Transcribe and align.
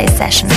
Sunday 0.00 0.16
Session. 0.16 0.50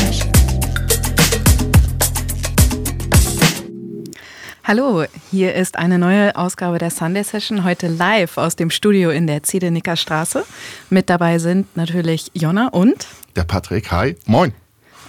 Hallo, 4.64 5.03
hier 5.32 5.53
ist 5.53 5.77
eine 5.77 6.00
neue 6.00 6.33
Ausgabe 6.37 6.77
der 6.77 6.89
Sunday 6.89 7.25
Session, 7.25 7.66
heute 7.66 7.87
live 7.87 8.38
aus 8.38 8.55
dem 8.55 8.70
Studio 8.70 9.09
in 9.09 9.27
der 9.27 9.43
Zedenicker 9.43 9.98
Straße. 9.98 10.46
Mit 10.89 11.10
dabei 11.10 11.39
sind 11.39 11.75
natürlich 11.75 12.32
Jonna 12.34 12.70
und 12.70 13.06
der 13.36 13.43
Patrick. 13.43 13.92
Hi, 13.92 14.16
moin. 14.28 14.54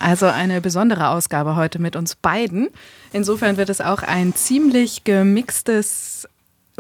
Also 0.01 0.27
eine 0.27 0.61
besondere 0.61 1.11
Ausgabe 1.11 1.55
heute 1.55 1.79
mit 1.79 1.95
uns 1.95 2.17
beiden. 2.17 2.71
Insofern 3.13 3.57
wird 3.57 3.69
es 3.69 3.81
auch 3.81 4.03
ein 4.03 4.35
ziemlich 4.35 5.05
gemixtes 5.05 6.29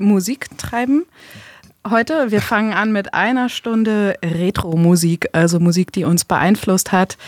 Musiktreiben 0.00 1.04
heute. 1.90 2.30
Wir 2.30 2.40
fangen 2.40 2.72
an 2.72 2.92
mit 2.92 3.14
einer 3.14 3.48
Stunde 3.48 4.14
Retro-Musik, 4.24 5.28
also 5.32 5.60
Musik, 5.60 5.92
die 5.92 6.04
uns 6.04 6.24
beeinflusst 6.24 6.92
hat, 6.92 7.18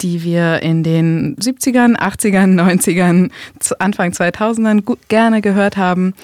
die 0.00 0.22
wir 0.22 0.62
in 0.62 0.82
den 0.82 1.36
70ern, 1.36 1.96
80ern, 1.96 2.54
90ern, 2.54 3.30
Anfang 3.78 4.12
2000ern 4.12 4.96
gerne 5.08 5.40
gehört 5.40 5.76
haben. 5.76 6.14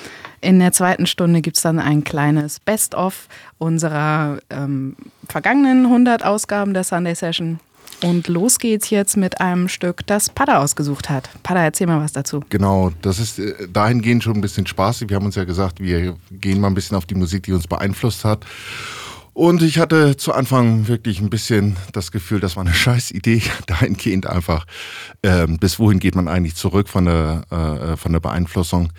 In 0.41 0.59
der 0.59 0.73
zweiten 0.73 1.06
Stunde 1.06 1.42
gibt 1.42 1.56
es 1.56 1.62
dann 1.62 1.78
ein 1.78 2.05
kleines 2.05 2.61
Best-of 2.61 3.28
unserer 3.59 4.38
ähm, 4.48 4.97
vergangenen 5.28 5.86
100 5.86 6.25
Ausgaben 6.25 6.72
der 6.72 6.84
Sunday 6.84 7.14
Session. 7.14 7.61
Und 8.02 8.28
los 8.28 8.59
geht's 8.59 8.90
jetzt 8.90 9.16
mit 9.16 9.40
einem 9.40 9.68
Stück, 9.68 10.06
das 10.06 10.30
Pada 10.30 10.58
ausgesucht 10.58 11.10
hat. 11.10 11.28
Pada, 11.42 11.62
erzähl 11.62 11.86
mal 11.86 12.00
was 12.00 12.12
dazu. 12.12 12.42
Genau, 12.48 12.92
das 13.02 13.18
ist 13.18 13.38
äh, 13.38 13.68
dahingehend 13.68 14.24
schon 14.24 14.34
ein 14.34 14.41
bisschen 14.41 14.66
spaßig. 14.66 15.10
Wir 15.10 15.16
haben 15.16 15.27
uns 15.27 15.34
ja 15.34 15.45
gesagt, 15.45 15.80
wir 15.80 16.16
gehen 16.30 16.60
mal 16.60 16.68
ein 16.68 16.74
bisschen 16.74 16.96
auf 16.96 17.06
die 17.06 17.14
Musik, 17.14 17.42
die 17.42 17.52
uns 17.52 17.66
beeinflusst 17.66 18.24
hat. 18.24 18.44
Und 19.32 19.62
ich 19.62 19.78
hatte 19.78 20.16
zu 20.16 20.32
Anfang 20.32 20.88
wirklich 20.88 21.20
ein 21.20 21.30
bisschen 21.30 21.77
das 21.92 22.10
Gefühl, 22.10 22.41
das 22.41 22.56
war 22.56 22.64
eine 22.64 22.75
scheiß 22.75 23.10
Idee, 23.10 23.42
dahingehend 23.66 24.27
einfach, 24.27 24.66
ähm, 25.22 25.58
bis 25.58 25.78
wohin 25.78 25.98
geht 25.98 26.14
man 26.14 26.28
eigentlich 26.28 26.56
zurück 26.56 26.88
von 26.88 27.05
der, 27.05 27.42
äh, 27.50 27.97
von 27.97 28.12
der 28.12 28.20
Beeinflussung. 28.20 28.92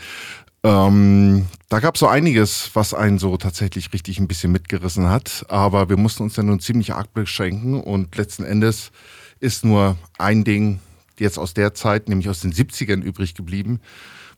Ähm, 0.64 1.48
da 1.70 1.80
gab 1.80 1.96
es 1.96 2.02
so 2.02 2.08
einiges, 2.08 2.70
was 2.74 2.94
einen 2.94 3.18
so 3.18 3.38
tatsächlich 3.38 3.92
richtig 3.94 4.20
ein 4.20 4.28
bisschen 4.28 4.52
mitgerissen 4.52 5.10
hat. 5.10 5.46
Aber 5.50 5.90
wir 5.90 5.98
mussten 5.98 6.24
uns 6.24 6.36
dann 6.36 6.48
nun 6.48 6.60
ziemlich 6.60 6.94
arg 6.94 7.14
beschränken 7.14 7.82
und 7.82 8.16
letzten 8.16 8.44
Endes 8.44 8.92
ist 9.40 9.66
nur 9.66 9.98
ein 10.20 10.44
Ding 10.44 10.80
jetzt 11.18 11.38
aus 11.38 11.54
der 11.54 11.74
Zeit, 11.74 12.10
nämlich 12.10 12.30
aus 12.30 12.42
den 12.42 12.54
70ern 12.54 13.02
übrig 13.02 13.34
geblieben, 13.34 13.80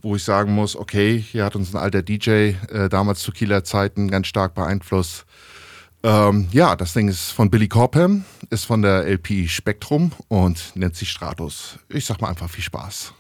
wo 0.02 0.16
ich 0.16 0.24
sagen 0.24 0.54
muss, 0.54 0.76
okay, 0.76 1.18
hier 1.20 1.46
hat 1.46 1.56
uns 1.56 1.74
ein 1.74 1.82
alter 1.82 2.02
DJ 2.02 2.54
äh, 2.70 2.90
damals 2.90 3.22
zu 3.22 3.32
Kieler 3.32 3.64
Zeiten 3.64 4.10
ganz 4.10 4.28
stark 4.28 4.54
beeinflusst. 4.54 5.26
Ähm, 6.04 6.50
ja, 6.52 6.76
das 6.76 6.94
Ding 6.94 7.08
ist 7.08 7.32
von 7.32 7.50
Billy 7.50 7.70
Corpham, 7.70 8.26
ist 8.50 8.66
von 8.66 8.82
der 8.82 9.08
LP 9.08 9.50
Spektrum 9.50 10.12
und 10.28 10.76
nennt 10.76 10.96
sich 10.96 11.10
Stratus. 11.10 11.80
Ich 11.90 12.06
sag 12.06 12.20
mal 12.22 12.28
einfach 12.28 12.50
viel 12.50 12.64
Spaß. 12.64 13.14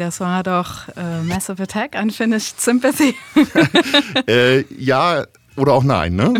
Das 0.00 0.20
war 0.20 0.42
doch 0.42 0.88
äh, 0.96 1.22
Massive 1.22 1.62
Attack, 1.62 1.94
Unfinished 2.00 2.60
Sympathy. 2.60 3.14
äh, 4.26 4.64
ja, 4.74 5.26
oder 5.56 5.74
auch 5.74 5.84
nein, 5.84 6.14
ne? 6.16 6.32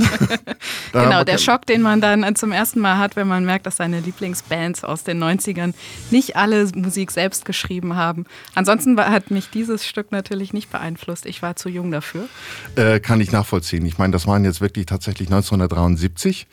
genau, 0.92 1.24
der 1.24 1.36
Schock, 1.36 1.66
den 1.66 1.82
man 1.82 2.00
dann 2.00 2.34
zum 2.36 2.52
ersten 2.52 2.80
Mal 2.80 2.96
hat, 2.96 3.16
wenn 3.16 3.28
man 3.28 3.44
merkt, 3.44 3.66
dass 3.66 3.76
seine 3.76 4.00
Lieblingsbands 4.00 4.82
aus 4.82 5.04
den 5.04 5.22
90ern 5.22 5.74
nicht 6.10 6.36
alle 6.36 6.66
Musik 6.74 7.10
selbst 7.10 7.44
geschrieben 7.44 7.96
haben. 7.96 8.24
Ansonsten 8.54 8.98
hat 8.98 9.30
mich 9.30 9.50
dieses 9.50 9.86
Stück 9.86 10.10
natürlich 10.10 10.54
nicht 10.54 10.70
beeinflusst. 10.70 11.26
Ich 11.26 11.42
war 11.42 11.54
zu 11.54 11.68
jung 11.68 11.90
dafür. 11.90 12.28
Äh, 12.76 13.00
kann 13.00 13.20
ich 13.20 13.30
nachvollziehen. 13.30 13.84
Ich 13.84 13.98
meine, 13.98 14.12
das 14.12 14.26
waren 14.26 14.44
jetzt 14.44 14.62
wirklich 14.62 14.86
tatsächlich 14.86 15.28
1973, 15.28 16.46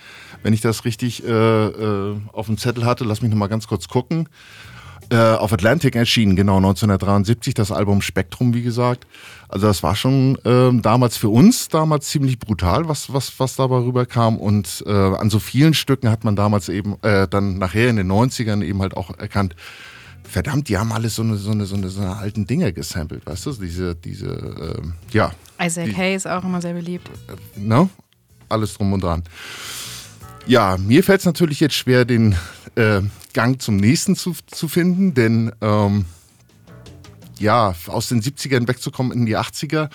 wenn 0.44 0.51
ich 0.51 0.62
das 0.62 0.83
richtig 0.83 1.24
äh, 1.25 1.30
äh, 1.30 2.18
auf 2.33 2.48
dem 2.48 2.57
Zettel 2.57 2.86
hatte. 2.86 3.06
Lass 3.06 3.21
mich 3.21 3.31
nochmal 3.31 3.50
ganz 3.50 3.68
kurz 3.68 3.88
gucken. 3.88 4.27
Äh, 5.09 5.15
auf 5.15 5.54
Atlantic 5.54 5.95
erschienen, 5.95 6.36
genau 6.36 6.57
1973, 6.57 7.54
das 7.54 7.71
Album 7.71 8.01
Spektrum, 8.01 8.54
wie 8.54 8.62
gesagt. 8.62 9.07
Also 9.48 9.68
das 9.68 9.81
war 9.81 9.95
schon 9.95 10.38
äh, 10.44 10.81
damals 10.81 11.15
für 11.15 11.30
uns 11.30 11.69
damals 11.69 12.09
ziemlich 12.09 12.39
brutal, 12.39 12.89
was, 12.89 13.13
was, 13.13 13.39
was 13.39 13.56
dabei 13.56 13.77
rüberkam. 13.77 14.38
Und 14.38 14.83
äh, 14.86 14.92
an 14.92 15.30
so 15.30 15.39
vielen 15.39 15.74
Stücken 15.74 16.09
hat 16.09 16.25
man 16.25 16.36
damals 16.36 16.68
eben 16.68 16.98
äh, 17.04 17.25
dann 17.27 17.57
nachher 17.57 17.89
in 17.89 17.95
den 17.95 18.12
90ern 18.12 18.62
eben 18.63 18.81
halt 18.81 18.98
auch 18.98 19.18
erkannt, 19.18 19.56
verdammt, 20.24 20.68
die 20.68 20.77
haben 20.77 20.92
alles 20.92 21.15
so 21.15 21.21
eine, 21.21 21.38
so 21.38 21.51
eine, 21.51 21.65
so 21.65 21.75
eine, 21.75 21.88
so 21.88 22.01
eine 22.01 22.18
alten 22.18 22.45
Dinge 22.45 22.74
gesampelt, 22.74 23.25
weißt 23.25 23.45
du? 23.45 23.54
Diese, 23.54 23.95
diese, 23.95 24.27
äh, 24.27 25.15
ja. 25.15 25.31
Isaac 25.62 25.86
die, 25.86 25.95
Hayes 25.95 26.27
auch 26.27 26.44
immer 26.44 26.62
sehr 26.62 26.74
beliebt. 26.74 27.09
Äh, 27.56 27.59
ne? 27.59 27.89
Alles 28.50 28.74
drum 28.74 28.92
und 28.94 29.04
dran. 29.04 29.24
Ja, 30.45 30.77
mir 30.77 31.04
fällt 31.04 31.21
es 31.21 31.25
natürlich 31.25 31.59
jetzt 31.59 31.75
schwer, 31.75 32.06
den 32.06 32.36
äh, 32.75 33.01
Gang 33.38 33.62
zum 33.62 33.78
nächsten 33.78 34.16
zu, 34.16 34.36
zu 34.48 34.68
finden, 34.68 35.13
denn 35.13 35.51
ähm, 35.62 36.06
ja, 37.38 37.75
aus 37.86 38.10
den 38.10 38.19
70ern 38.19 38.68
wegzukommen 38.68 39.16
in 39.16 39.28
die 39.28 39.38
80er 39.38 39.92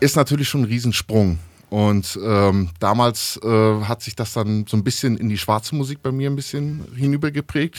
ist 0.00 0.16
natürlich 0.16 0.48
schon 0.48 0.62
ein 0.62 0.64
Riesensprung. 0.64 1.38
Und 1.70 2.18
ähm, 2.20 2.70
damals 2.80 3.38
äh, 3.44 3.80
hat 3.84 4.02
sich 4.02 4.16
das 4.16 4.32
dann 4.32 4.66
so 4.66 4.76
ein 4.76 4.82
bisschen 4.82 5.16
in 5.16 5.28
die 5.28 5.38
schwarze 5.38 5.76
Musik 5.76 6.02
bei 6.02 6.10
mir 6.10 6.28
ein 6.28 6.34
bisschen 6.34 6.84
hinübergeprägt. 6.96 7.78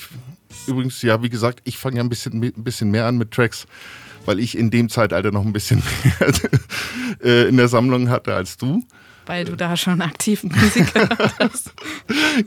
Übrigens, 0.65 1.01
ja, 1.01 1.21
wie 1.21 1.29
gesagt, 1.29 1.59
ich 1.65 1.77
fange 1.77 1.97
ja 1.97 2.03
ein 2.03 2.07
bisschen, 2.07 2.41
ein 2.41 2.63
bisschen 2.63 2.89
mehr 2.89 3.05
an 3.05 3.17
mit 3.17 3.31
Tracks, 3.31 3.67
weil 4.23 4.39
ich 4.39 4.57
in 4.57 4.71
dem 4.71 4.87
Zeitalter 4.87 5.31
noch 5.31 5.45
ein 5.45 5.51
bisschen 5.51 5.83
mehr 6.03 6.31
äh, 7.21 7.49
in 7.49 7.57
der 7.57 7.67
Sammlung 7.67 8.07
hatte 8.07 8.33
als 8.33 8.55
du. 8.55 8.81
Weil 9.25 9.43
du 9.43 9.57
da 9.57 9.75
schon 9.75 9.99
aktiven 9.99 10.53
Musiker 10.55 11.09
hast. 11.39 11.73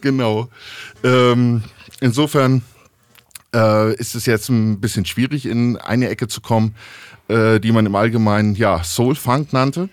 genau. 0.01 0.49
Ähm, 1.05 1.63
insofern 2.01 2.63
äh, 3.55 3.95
ist 3.95 4.15
es 4.15 4.27
jetzt 4.27 4.49
ein 4.49 4.81
bisschen 4.81 5.05
schwierig, 5.05 5.47
in 5.47 5.77
eine 5.77 6.09
Ecke 6.09 6.29
zu 6.29 6.41
kommen, 6.41 6.75
äh, 7.29 7.61
die 7.61 7.73
man 7.73 7.87
im 7.87 7.95
Allgemeinen 7.95 8.55
ja 8.55 8.83
Soul 8.85 9.15
Funk 9.15 9.53
nannte. 9.53 9.89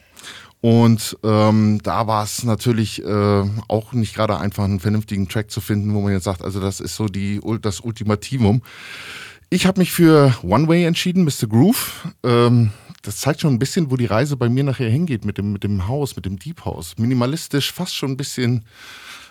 Und 0.59 1.17
ähm, 1.23 1.79
da 1.83 2.07
war 2.07 2.23
es 2.23 2.43
natürlich 2.43 3.03
äh, 3.03 3.43
auch 3.67 3.93
nicht 3.93 4.15
gerade 4.15 4.37
einfach, 4.37 4.63
einen 4.63 4.79
vernünftigen 4.79 5.29
Track 5.29 5.51
zu 5.51 5.61
finden, 5.61 5.93
wo 5.93 6.01
man 6.01 6.13
jetzt 6.13 6.23
sagt, 6.23 6.41
also 6.41 6.59
das 6.59 6.79
ist 6.79 6.95
so 6.95 7.07
die, 7.07 7.39
das 7.61 7.79
Ultimativum. 7.81 8.63
Ich 9.49 9.65
habe 9.65 9.79
mich 9.79 9.91
für 9.91 10.35
One 10.43 10.67
Way 10.67 10.85
entschieden, 10.85 11.23
Mr. 11.23 11.47
Groove. 11.47 12.07
Ähm, 12.23 12.71
das 13.03 13.17
zeigt 13.17 13.41
schon 13.41 13.53
ein 13.53 13.59
bisschen, 13.59 13.91
wo 13.91 13.95
die 13.95 14.07
Reise 14.07 14.35
bei 14.35 14.49
mir 14.49 14.63
nachher 14.63 14.89
hingeht 14.89 15.23
mit 15.23 15.37
dem, 15.37 15.53
mit 15.53 15.63
dem 15.63 15.87
Haus, 15.87 16.15
mit 16.15 16.25
dem 16.25 16.37
Deep 16.37 16.65
House. 16.65 16.95
Minimalistisch, 16.97 17.71
fast 17.71 17.95
schon 17.95 18.11
ein 18.11 18.17
bisschen 18.17 18.65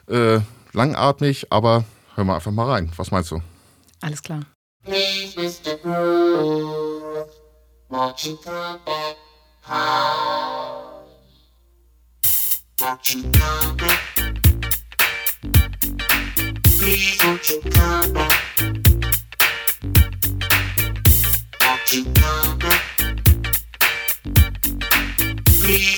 äh, 0.08 0.38
langatmig, 0.72 1.48
aber 1.50 1.84
hör 2.16 2.24
mal 2.24 2.34
einfach 2.34 2.52
mal 2.52 2.70
rein. 2.70 2.90
Was 2.96 3.10
meinst 3.10 3.30
du? 3.30 3.40
Alles 4.00 4.22
klar. 4.22 4.40
Please, 4.84 5.36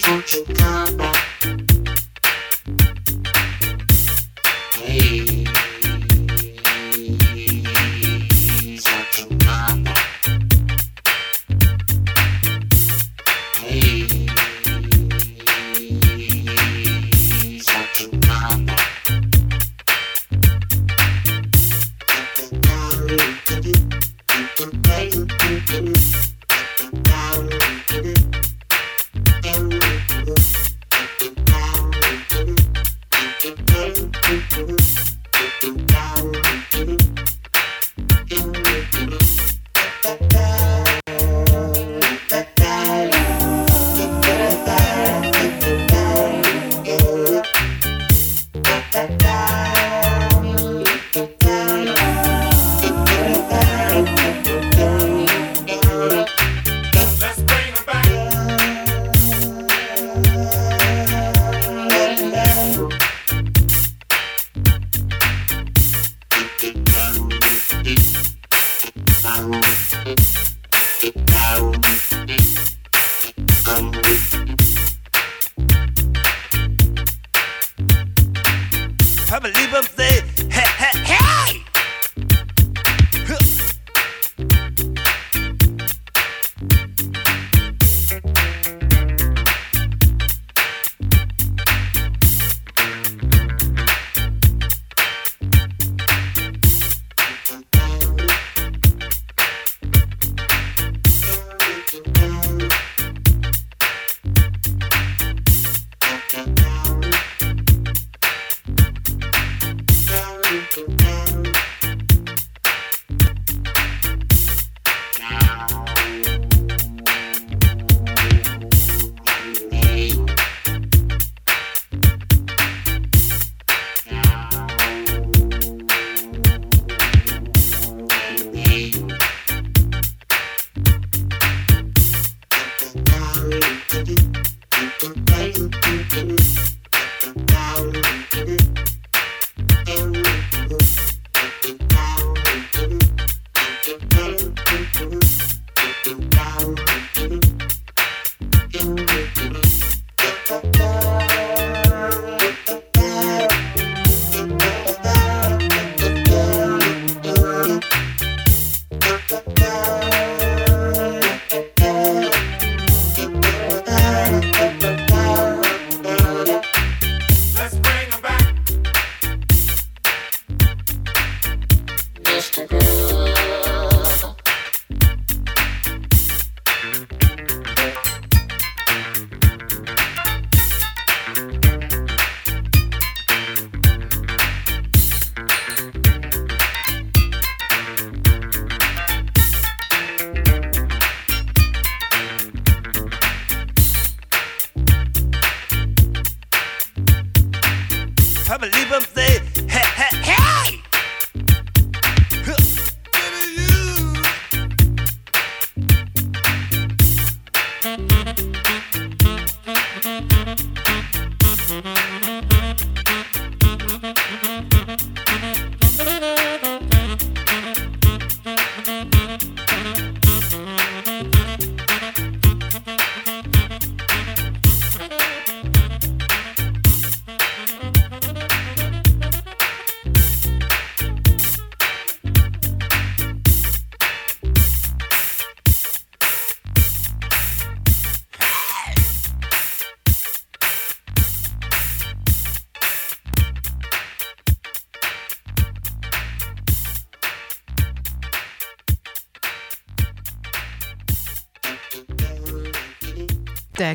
won't 0.09 0.33
you 0.33 0.45
come 0.47 0.97
back? 0.97 1.28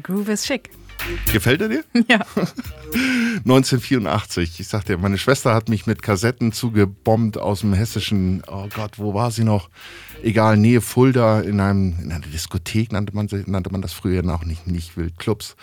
Groove 0.04 0.30
ist 0.30 0.46
schick. 0.46 0.70
Gefällt 1.32 1.62
er 1.62 1.70
dir? 1.70 1.84
Ja. 2.08 2.20
1984. 3.40 4.60
Ich 4.60 4.68
sagte, 4.68 4.98
meine 4.98 5.18
Schwester 5.18 5.54
hat 5.54 5.68
mich 5.68 5.88
mit 5.88 6.02
Kassetten 6.02 6.52
zugebombt 6.52 7.38
aus 7.38 7.62
dem 7.62 7.74
hessischen, 7.74 8.44
oh 8.48 8.68
Gott, 8.74 9.00
wo 9.00 9.14
war 9.14 9.32
sie 9.32 9.44
noch? 9.44 9.70
Egal, 10.22 10.58
Nähe 10.58 10.82
Fulda, 10.82 11.42
in, 11.42 11.60
einem, 11.60 11.98
in 12.00 12.12
einer 12.12 12.26
Diskothek 12.28 12.92
nannte 12.92 13.16
man, 13.16 13.28
nannte 13.48 13.72
man 13.72 13.82
das 13.82 13.94
früher 13.94 14.22
noch 14.22 14.46
nicht, 14.46 14.68
nicht 14.68 14.96
Wildclubs. 14.96 15.56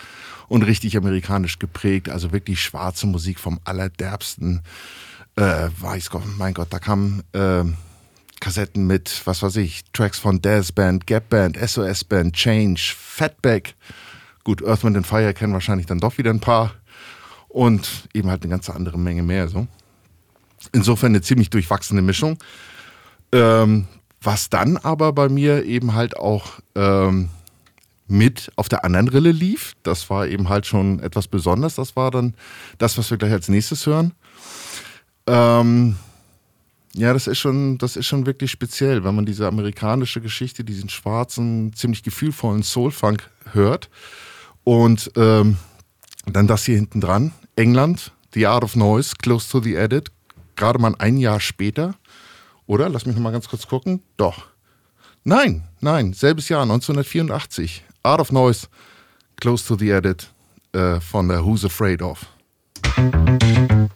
Und 0.49 0.63
richtig 0.63 0.97
amerikanisch 0.97 1.57
geprägt, 1.59 2.09
also 2.09 2.33
wirklich 2.33 2.61
schwarze 2.61 3.07
Musik 3.07 3.39
vom 3.39 3.59
allerderbsten. 3.63 4.61
Äh, 5.37 5.69
weiß 5.79 6.09
Gott, 6.09 6.23
mein 6.37 6.53
Gott, 6.53 6.67
da 6.71 6.79
kamen 6.79 7.23
äh, 7.31 7.63
Kassetten 8.41 8.85
mit, 8.85 9.21
was 9.25 9.41
weiß 9.41 9.55
ich, 9.57 9.83
Tracks 9.93 10.19
von 10.19 10.41
Daz 10.41 10.73
Band, 10.73 11.07
Gap 11.07 11.29
Band, 11.29 11.57
SOS 11.57 12.03
Band, 12.03 12.35
Change, 12.35 12.93
Fatback. 12.97 13.75
Gut, 14.43 14.63
Earth, 14.65 14.83
Wind 14.83 15.05
Fire 15.05 15.33
kennen 15.33 15.53
wahrscheinlich 15.53 15.85
dann 15.85 15.99
doch 15.99 16.17
wieder 16.17 16.31
ein 16.31 16.39
paar 16.39 16.73
und 17.47 18.07
eben 18.13 18.29
halt 18.29 18.43
eine 18.43 18.49
ganze 18.49 18.73
andere 18.73 18.97
Menge 18.97 19.23
mehr. 19.23 19.47
So. 19.47 19.67
Insofern 20.71 21.11
eine 21.11 21.21
ziemlich 21.21 21.49
durchwachsene 21.49 22.01
Mischung. 22.01 22.37
Ähm, 23.31 23.87
was 24.21 24.49
dann 24.49 24.77
aber 24.77 25.13
bei 25.13 25.29
mir 25.29 25.65
eben 25.65 25.93
halt 25.93 26.17
auch 26.17 26.59
ähm, 26.75 27.29
mit 28.07 28.51
auf 28.55 28.69
der 28.69 28.83
anderen 28.83 29.07
Rille 29.07 29.31
lief, 29.31 29.75
das 29.83 30.09
war 30.09 30.27
eben 30.27 30.49
halt 30.49 30.65
schon 30.65 30.99
etwas 30.99 31.27
Besonderes. 31.27 31.75
Das 31.75 31.95
war 31.95 32.11
dann 32.11 32.35
das, 32.77 32.97
was 32.97 33.09
wir 33.09 33.17
gleich 33.17 33.31
als 33.31 33.47
nächstes 33.47 33.85
hören. 33.85 34.13
Ähm, 35.27 35.95
ja, 36.93 37.13
das 37.13 37.27
ist 37.27 37.39
schon, 37.39 37.77
das 37.77 37.95
ist 37.95 38.07
schon 38.07 38.25
wirklich 38.25 38.51
speziell, 38.51 39.03
wenn 39.03 39.15
man 39.15 39.25
diese 39.25 39.47
amerikanische 39.47 40.19
Geschichte, 40.19 40.63
diesen 40.63 40.89
schwarzen, 40.89 41.73
ziemlich 41.73 42.03
gefühlvollen 42.03 42.63
Soul-Funk 42.63 43.29
hört. 43.53 43.89
Und 44.63 45.11
ähm, 45.15 45.57
dann 46.25 46.47
das 46.47 46.65
hier 46.65 46.75
hinten 46.75 47.01
dran, 47.01 47.33
England, 47.55 48.11
The 48.33 48.47
Art 48.47 48.63
of 48.63 48.75
Noise, 48.75 49.15
Close 49.21 49.49
to 49.49 49.61
the 49.61 49.75
Edit, 49.75 50.11
gerade 50.55 50.79
mal 50.79 50.95
ein 50.99 51.17
Jahr 51.17 51.39
später. 51.39 51.95
Oder? 52.67 52.89
Lass 52.89 53.05
mich 53.05 53.15
noch 53.15 53.23
mal 53.23 53.31
ganz 53.31 53.49
kurz 53.49 53.67
gucken. 53.67 54.01
Doch. 54.17 54.45
Nein, 55.23 55.67
nein, 55.81 56.13
selbes 56.13 56.49
Jahr, 56.49 56.61
1984. 56.63 57.83
Art 58.03 58.21
of 58.21 58.31
Noise, 58.31 58.67
Close 59.39 59.65
to 59.67 59.77
the 59.77 59.89
Edit 59.89 60.31
äh, 60.73 60.99
von 60.99 61.27
der 61.27 61.43
Who's 61.45 61.65
Afraid 61.65 62.01
of. 62.01 62.25
cl- 62.83 63.89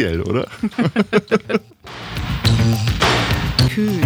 speziell, 0.00 0.22
oder? 0.22 0.46
Kühl. 3.72 4.00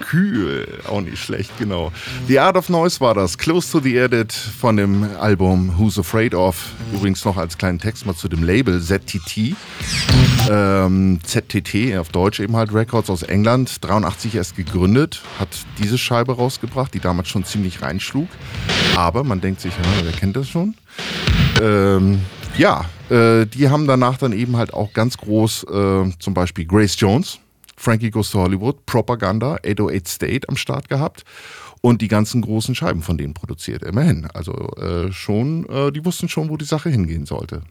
Kühl, 0.00 0.66
auch 0.88 1.00
nicht 1.00 1.18
schlecht, 1.18 1.56
genau. 1.58 1.92
The 2.26 2.40
Art 2.40 2.56
of 2.56 2.68
Noise 2.68 3.00
war 3.00 3.14
das, 3.14 3.38
Close 3.38 3.70
to 3.70 3.78
the 3.78 3.96
Edit 3.96 4.32
von 4.32 4.76
dem 4.76 5.04
Album 5.20 5.78
Who's 5.78 5.96
Afraid 5.96 6.34
of. 6.34 6.72
Übrigens 6.92 7.24
noch 7.24 7.36
als 7.36 7.56
kleinen 7.56 7.78
Text 7.78 8.04
mal 8.04 8.16
zu 8.16 8.28
dem 8.28 8.42
Label 8.42 8.82
ZTT. 8.82 9.54
Ähm, 10.50 11.20
ZTT, 11.22 11.96
auf 11.98 12.08
Deutsch 12.08 12.40
eben 12.40 12.56
halt 12.56 12.74
Records 12.74 13.10
aus 13.10 13.22
England, 13.22 13.84
83 13.84 14.34
erst 14.34 14.56
gegründet, 14.56 15.22
hat 15.38 15.50
diese 15.78 15.96
Scheibe 15.96 16.34
rausgebracht, 16.34 16.92
die 16.94 17.00
damals 17.00 17.28
schon 17.28 17.44
ziemlich 17.44 17.80
reinschlug. 17.80 18.28
Aber 18.96 19.22
man 19.22 19.40
denkt 19.40 19.60
sich, 19.60 19.72
ja, 19.72 19.84
wer 20.02 20.12
kennt 20.12 20.36
das 20.36 20.48
schon? 20.48 20.74
Ähm, 21.62 22.20
ja, 22.56 22.84
äh, 23.10 23.46
die 23.46 23.68
haben 23.68 23.86
danach 23.86 24.18
dann 24.18 24.32
eben 24.32 24.56
halt 24.56 24.72
auch 24.72 24.92
ganz 24.92 25.18
groß 25.18 25.64
äh, 25.64 26.10
zum 26.18 26.34
Beispiel 26.34 26.64
Grace 26.64 26.98
Jones, 26.98 27.38
Frankie 27.76 28.10
Goes 28.10 28.30
to 28.30 28.40
Hollywood, 28.40 28.86
Propaganda, 28.86 29.56
808 29.64 30.08
State 30.08 30.48
am 30.48 30.56
Start 30.56 30.88
gehabt 30.88 31.24
und 31.80 32.00
die 32.00 32.08
ganzen 32.08 32.42
großen 32.42 32.74
Scheiben 32.74 33.02
von 33.02 33.18
denen 33.18 33.34
produziert, 33.34 33.82
immerhin. 33.82 34.26
Also 34.32 34.52
äh, 34.76 35.12
schon, 35.12 35.68
äh, 35.68 35.92
die 35.92 36.04
wussten 36.04 36.28
schon, 36.28 36.48
wo 36.48 36.56
die 36.56 36.64
Sache 36.64 36.88
hingehen 36.88 37.26
sollte. 37.26 37.62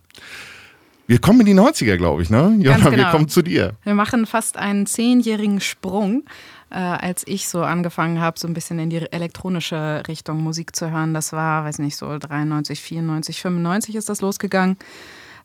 Wir 1.07 1.19
kommen 1.19 1.41
in 1.41 1.45
die 1.47 1.53
90er, 1.53 1.97
glaube 1.97 2.21
ich, 2.21 2.29
ne? 2.29 2.55
Ja, 2.59 2.73
Ganz 2.73 2.85
wir 2.85 2.91
genau. 2.91 3.11
kommen 3.11 3.27
zu 3.27 3.41
dir. 3.41 3.73
Wir 3.83 3.93
machen 3.93 4.25
fast 4.25 4.55
einen 4.57 4.85
zehnjährigen 4.85 5.59
Sprung, 5.59 6.23
äh, 6.73 6.77
als 6.77 7.23
ich 7.27 7.47
so 7.47 7.63
angefangen 7.63 8.19
habe, 8.19 8.39
so 8.39 8.47
ein 8.47 8.53
bisschen 8.53 8.79
in 8.79 8.89
die 8.89 9.11
elektronische 9.11 10.03
Richtung 10.07 10.41
Musik 10.41 10.75
zu 10.75 10.89
hören. 10.91 11.13
Das 11.13 11.31
war, 11.31 11.65
weiß 11.65 11.79
nicht, 11.79 11.95
so 11.95 12.17
93, 12.17 12.81
94, 12.81 13.41
95 13.41 13.95
ist 13.95 14.09
das 14.09 14.21
losgegangen. 14.21 14.77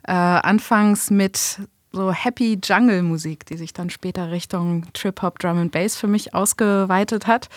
Äh, 0.04 0.12
anfangs 0.12 1.10
mit 1.10 1.60
so 1.92 2.12
Happy 2.12 2.58
Jungle 2.62 3.02
Musik, 3.02 3.44
die 3.46 3.56
sich 3.56 3.72
dann 3.72 3.90
später 3.90 4.30
Richtung 4.30 4.86
Trip 4.94 5.20
Hop, 5.22 5.38
Drum 5.38 5.58
and 5.58 5.72
Bass 5.72 5.96
für 5.96 6.06
mich 6.06 6.34
ausgeweitet 6.34 7.26
hat. 7.26 7.48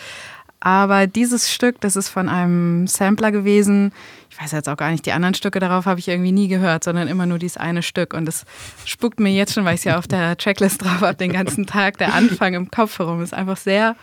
Aber 0.64 1.08
dieses 1.08 1.50
Stück, 1.50 1.80
das 1.80 1.96
ist 1.96 2.08
von 2.08 2.28
einem 2.28 2.86
Sampler 2.86 3.32
gewesen. 3.32 3.92
Ich 4.30 4.40
weiß 4.40 4.52
jetzt 4.52 4.68
auch 4.68 4.76
gar 4.76 4.92
nicht, 4.92 5.04
die 5.04 5.10
anderen 5.10 5.34
Stücke 5.34 5.58
darauf 5.58 5.86
habe 5.86 5.98
ich 5.98 6.06
irgendwie 6.06 6.30
nie 6.30 6.46
gehört, 6.46 6.84
sondern 6.84 7.08
immer 7.08 7.26
nur 7.26 7.40
dieses 7.40 7.56
eine 7.56 7.82
Stück. 7.82 8.14
Und 8.14 8.28
es 8.28 8.44
spuckt 8.84 9.18
mir 9.18 9.32
jetzt 9.32 9.54
schon, 9.54 9.64
weil 9.64 9.74
ich 9.74 9.80
es 9.80 9.84
ja 9.84 9.98
auf 9.98 10.06
der 10.06 10.36
Tracklist 10.36 10.84
drauf 10.84 11.00
habe, 11.00 11.16
den 11.16 11.32
ganzen 11.32 11.66
Tag. 11.66 11.98
Der 11.98 12.14
Anfang 12.14 12.54
im 12.54 12.70
Kopf 12.70 13.00
herum 13.00 13.20
ist 13.24 13.34
einfach 13.34 13.56
sehr, 13.56 13.96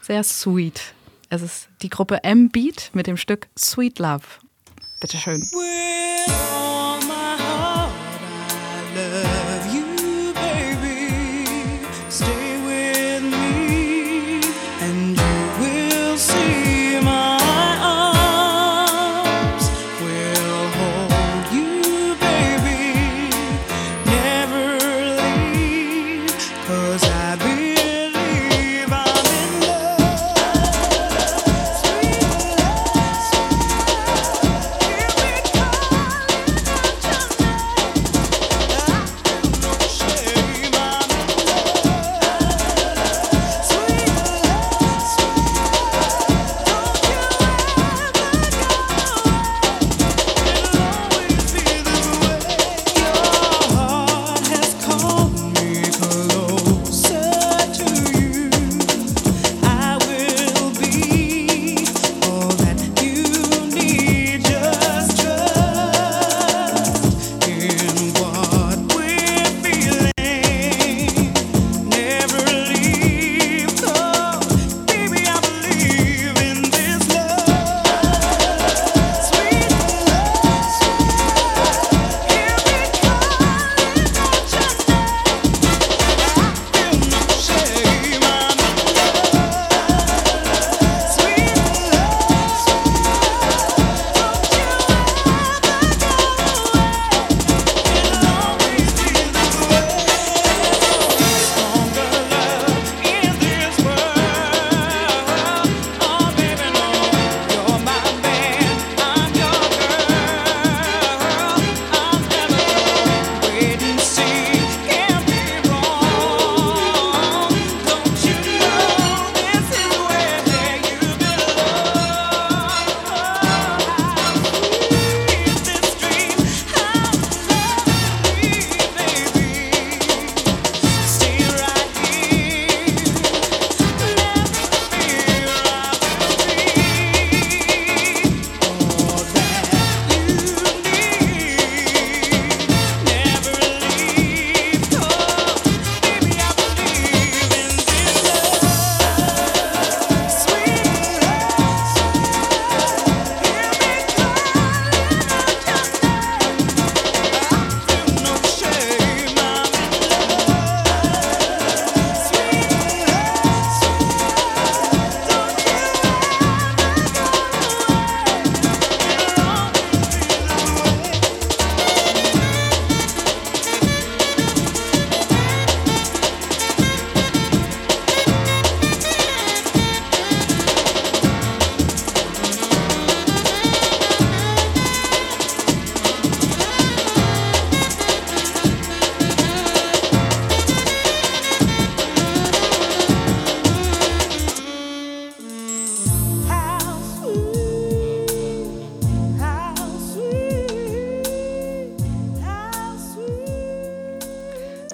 sehr 0.00 0.24
sweet. 0.24 0.94
Es 1.28 1.42
ist 1.42 1.68
die 1.82 1.90
Gruppe 1.90 2.24
M-Beat 2.24 2.92
mit 2.94 3.06
dem 3.06 3.18
Stück 3.18 3.48
Sweet 3.58 3.98
Love. 3.98 4.24
Bitteschön. 5.02 5.42
With 5.42 6.32
all 6.32 6.98
my 7.00 7.36
heart, 7.36 7.92
I 8.94 9.00
love 9.12 9.75
you, 9.75 9.75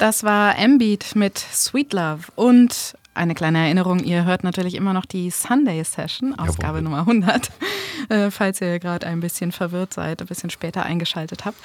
Das 0.02 0.24
war 0.24 0.58
M-Beat 0.58 1.14
mit 1.14 1.38
Sweet 1.38 1.92
Love 1.92 2.22
und 2.34 2.98
eine 3.14 3.36
kleine 3.36 3.58
Erinnerung, 3.58 4.00
ihr 4.02 4.24
hört 4.24 4.42
natürlich 4.42 4.74
immer 4.74 4.92
noch 4.92 5.06
die 5.06 5.30
Sunday 5.30 5.84
Session, 5.84 6.36
Ausgabe 6.36 6.78
Jawohl. 6.78 6.82
Nummer 6.82 6.98
100, 6.98 7.52
äh, 8.08 8.32
falls 8.32 8.60
ihr 8.60 8.80
gerade 8.80 9.06
ein 9.06 9.20
bisschen 9.20 9.52
verwirrt 9.52 9.94
seid, 9.94 10.20
ein 10.20 10.26
bisschen 10.26 10.50
später 10.50 10.82
eingeschaltet 10.82 11.44
habt. 11.44 11.56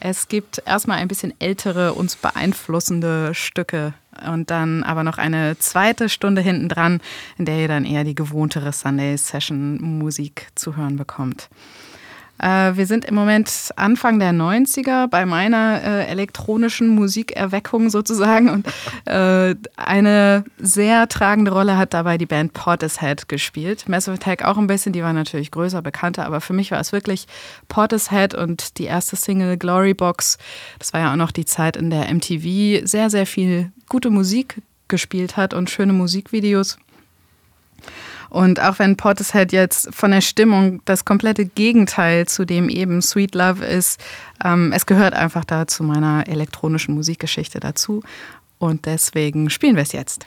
Es 0.00 0.26
gibt 0.26 0.60
erstmal 0.66 0.98
ein 0.98 1.06
bisschen 1.06 1.32
ältere, 1.40 1.94
uns 1.94 2.16
beeinflussende 2.16 3.34
Stücke 3.34 3.94
und 4.28 4.50
dann 4.50 4.82
aber 4.82 5.04
noch 5.04 5.18
eine 5.18 5.56
zweite 5.56 6.08
Stunde 6.08 6.42
hinten 6.42 6.68
dran, 6.68 7.00
in 7.38 7.44
der 7.44 7.60
ihr 7.60 7.68
dann 7.68 7.84
eher 7.84 8.02
die 8.02 8.16
gewohntere 8.16 8.72
Sunday 8.72 9.16
Session 9.16 9.80
Musik 9.80 10.48
zu 10.56 10.76
hören 10.76 10.96
bekommt. 10.96 11.48
Äh, 12.38 12.76
wir 12.76 12.86
sind 12.86 13.04
im 13.04 13.14
Moment 13.14 13.70
Anfang 13.76 14.18
der 14.18 14.32
90er 14.32 15.08
bei 15.08 15.26
meiner 15.26 15.82
äh, 15.82 16.06
elektronischen 16.06 16.88
Musikerweckung 16.88 17.90
sozusagen. 17.90 18.50
Und 18.50 18.66
äh, 19.06 19.54
eine 19.76 20.44
sehr 20.58 21.08
tragende 21.08 21.52
Rolle 21.52 21.76
hat 21.76 21.94
dabei 21.94 22.18
die 22.18 22.26
Band 22.26 22.52
Portishead 22.52 23.28
gespielt. 23.28 23.88
Massive 23.88 24.14
Attack 24.14 24.44
auch 24.44 24.58
ein 24.58 24.66
bisschen, 24.66 24.92
die 24.92 25.02
war 25.02 25.12
natürlich 25.12 25.50
größer, 25.50 25.82
bekannter, 25.82 26.26
aber 26.26 26.40
für 26.40 26.52
mich 26.52 26.70
war 26.70 26.80
es 26.80 26.92
wirklich 26.92 27.26
Portishead 27.68 28.34
und 28.34 28.78
die 28.78 28.84
erste 28.84 29.16
Single 29.16 29.56
Glory 29.56 29.94
Box. 29.94 30.38
Das 30.78 30.92
war 30.92 31.00
ja 31.00 31.12
auch 31.12 31.16
noch 31.16 31.32
die 31.32 31.44
Zeit, 31.44 31.76
in 31.76 31.90
der 31.90 32.12
MTV 32.12 32.86
sehr, 32.86 33.10
sehr 33.10 33.26
viel 33.26 33.72
gute 33.88 34.10
Musik 34.10 34.62
gespielt 34.88 35.36
hat 35.36 35.54
und 35.54 35.70
schöne 35.70 35.92
Musikvideos. 35.92 36.78
Und 38.28 38.60
auch 38.60 38.78
wenn 38.78 38.96
Portishead 38.96 39.52
jetzt 39.52 39.94
von 39.94 40.10
der 40.10 40.20
Stimmung 40.20 40.80
das 40.84 41.04
komplette 41.04 41.46
Gegenteil 41.46 42.26
zu 42.26 42.44
dem 42.44 42.68
eben 42.68 43.02
Sweet 43.02 43.34
Love 43.34 43.64
ist, 43.64 44.00
ähm, 44.44 44.72
es 44.72 44.86
gehört 44.86 45.14
einfach 45.14 45.44
da 45.44 45.66
zu 45.66 45.82
meiner 45.84 46.28
elektronischen 46.28 46.94
Musikgeschichte 46.94 47.60
dazu. 47.60 48.02
Und 48.58 48.86
deswegen 48.86 49.50
spielen 49.50 49.76
wir 49.76 49.82
es 49.82 49.92
jetzt. 49.92 50.26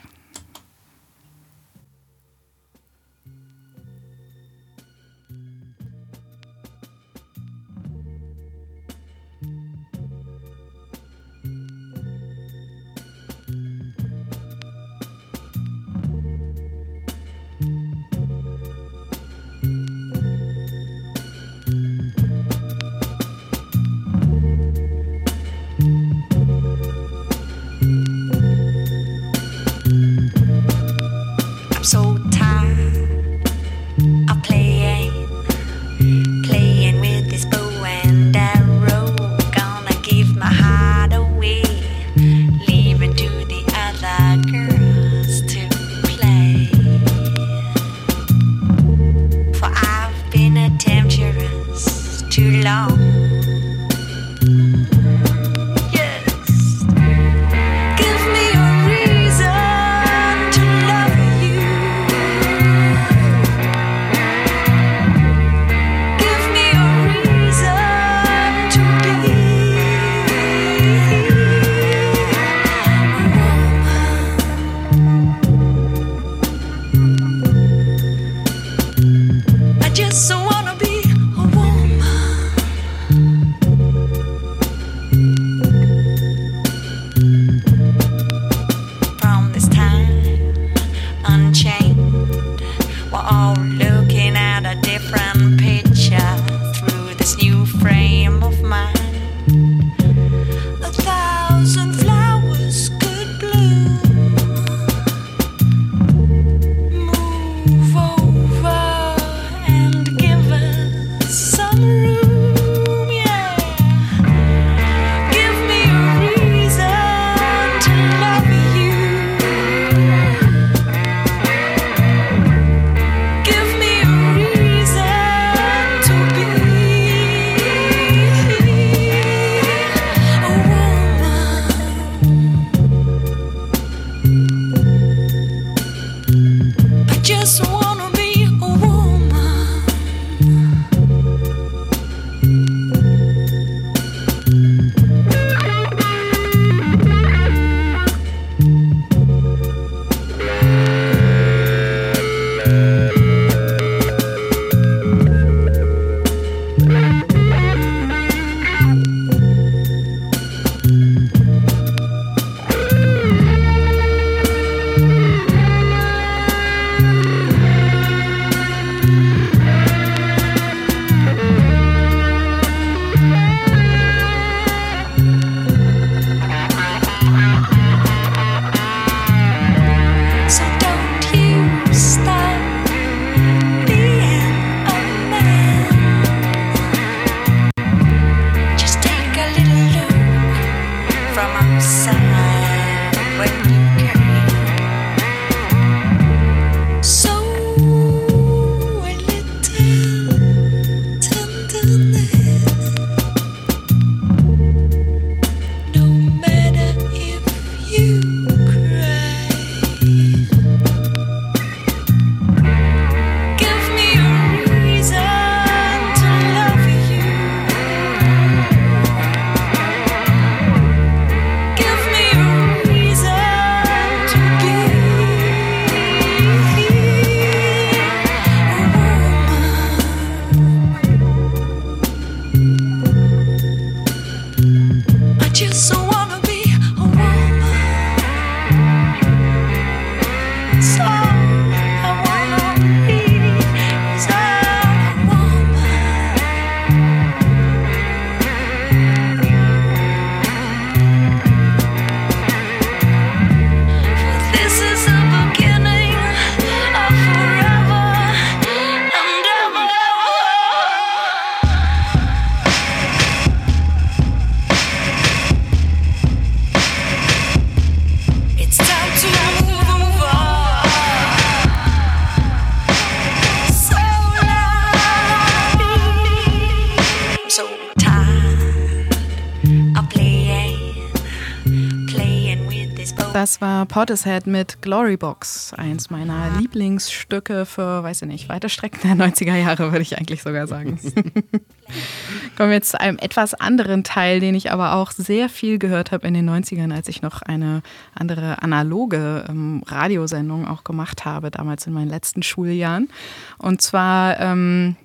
Das 283.60 283.68
war 283.68 283.84
Portishead 283.84 284.46
mit 284.46 284.80
Glory 284.80 285.18
Box, 285.18 285.74
eins 285.74 286.08
meiner 286.08 286.48
Lieblingsstücke 286.58 287.66
für, 287.66 288.02
weiß 288.02 288.22
ich 288.22 288.28
nicht, 288.28 288.48
weite 288.48 288.70
Strecken 288.70 289.00
der 289.02 289.26
90er 289.26 289.54
Jahre, 289.54 289.92
würde 289.92 290.00
ich 290.00 290.16
eigentlich 290.16 290.42
sogar 290.42 290.66
sagen. 290.66 290.98
Kommen 292.56 292.70
wir 292.70 292.76
jetzt 292.76 292.92
zu 292.92 293.00
einem 293.00 293.18
etwas 293.18 293.52
anderen 293.52 294.02
Teil, 294.02 294.40
den 294.40 294.54
ich 294.54 294.72
aber 294.72 294.94
auch 294.94 295.10
sehr 295.10 295.50
viel 295.50 295.78
gehört 295.78 296.10
habe 296.10 296.26
in 296.26 296.32
den 296.32 296.48
90ern, 296.48 296.90
als 296.90 297.08
ich 297.08 297.20
noch 297.20 297.42
eine 297.42 297.82
andere 298.14 298.62
analoge 298.62 299.44
ähm, 299.46 299.82
Radiosendung 299.86 300.66
auch 300.66 300.82
gemacht 300.82 301.26
habe, 301.26 301.50
damals 301.50 301.86
in 301.86 301.92
meinen 301.92 302.08
letzten 302.08 302.42
Schuljahren. 302.42 303.10
Und 303.58 303.82
zwar 303.82 304.40
ähm, 304.40 304.96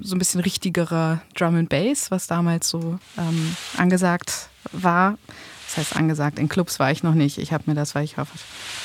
so 0.00 0.16
ein 0.16 0.18
bisschen 0.18 0.40
richtigerer 0.40 1.20
Drum 1.36 1.56
and 1.56 1.68
Bass, 1.68 2.10
was 2.10 2.28
damals 2.28 2.66
so 2.66 2.98
ähm, 3.18 3.54
angesagt 3.76 4.48
war. 4.72 5.18
Das 5.74 5.88
heißt 5.88 5.96
angesagt, 5.96 6.38
in 6.38 6.48
Clubs 6.48 6.78
war 6.78 6.92
ich 6.92 7.02
noch 7.02 7.14
nicht. 7.14 7.38
Ich 7.38 7.52
habe 7.52 7.64
mir 7.66 7.74
das, 7.74 7.96
weil 7.96 8.04
ich 8.04 8.18
auf, 8.18 8.28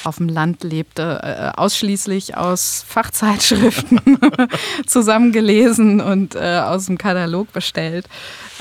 auf 0.03 0.17
dem 0.17 0.27
Land 0.27 0.63
lebte, 0.63 1.19
äh, 1.23 1.59
ausschließlich 1.59 2.35
aus 2.35 2.83
Fachzeitschriften 2.87 3.99
zusammengelesen 4.87 6.01
und 6.01 6.35
äh, 6.35 6.61
aus 6.63 6.87
dem 6.87 6.97
Katalog 6.97 7.53
bestellt. 7.53 8.07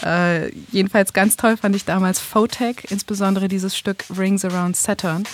Äh, 0.03 0.55
jedenfalls 0.73 1.15
ganz 1.15 1.37
toll 1.37 1.57
fand 1.57 1.75
ich 1.75 1.87
damals 1.87 2.21
Photech, 2.21 2.87
insbesondere 2.91 3.49
dieses 3.49 3.77
Stück 3.77 4.05
Rings 4.17 4.45
Around 4.45 4.77
Saturn. 4.77 5.25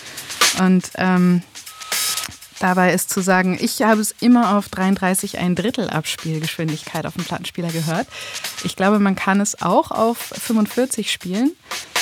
Und 0.60 0.90
ähm, 0.94 1.42
Dabei 2.60 2.92
ist 2.92 3.10
zu 3.10 3.20
sagen, 3.20 3.58
ich 3.60 3.82
habe 3.82 4.00
es 4.00 4.14
immer 4.20 4.56
auf 4.56 4.68
33 4.68 5.38
ein 5.38 5.54
Drittel 5.54 5.90
Abspielgeschwindigkeit 5.90 7.06
auf 7.06 7.14
dem 7.14 7.24
Plattenspieler 7.24 7.68
gehört. 7.68 8.06
Ich 8.64 8.76
glaube, 8.76 8.98
man 8.98 9.16
kann 9.16 9.40
es 9.40 9.60
auch 9.60 9.90
auf 9.90 10.18
45 10.18 11.10
spielen. 11.10 11.52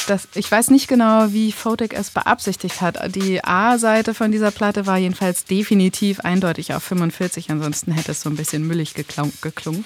Das, 0.08 0.28
ich 0.34 0.50
weiß 0.50 0.70
nicht 0.70 0.88
genau, 0.88 1.32
wie 1.32 1.52
Photek 1.52 1.94
es 1.94 2.10
beabsichtigt 2.10 2.80
hat. 2.80 3.14
Die 3.14 3.44
A-Seite 3.44 4.14
von 4.14 4.32
dieser 4.32 4.50
Platte 4.50 4.86
war 4.86 4.98
jedenfalls 4.98 5.44
definitiv 5.44 6.20
eindeutig 6.20 6.74
auf 6.74 6.82
45, 6.82 7.50
ansonsten 7.50 7.92
hätte 7.92 8.10
es 8.10 8.22
so 8.22 8.30
ein 8.30 8.36
bisschen 8.36 8.66
müllig 8.66 8.94
geklungen. 8.94 9.32
geklungen. 9.42 9.84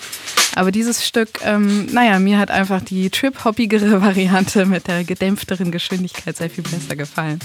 Aber 0.55 0.73
dieses 0.73 1.07
Stück, 1.07 1.41
ähm, 1.43 1.87
naja, 1.93 2.19
mir 2.19 2.39
hat 2.39 2.51
einfach 2.51 2.81
die 2.81 3.11
trip-hoppigere 3.11 4.01
Variante 4.01 4.65
mit 4.65 4.87
der 4.87 5.05
gedämpfteren 5.05 5.71
Geschwindigkeit 5.71 6.37
sehr 6.37 6.49
viel 6.49 6.65
besser 6.65 6.97
gefallen. 6.97 7.39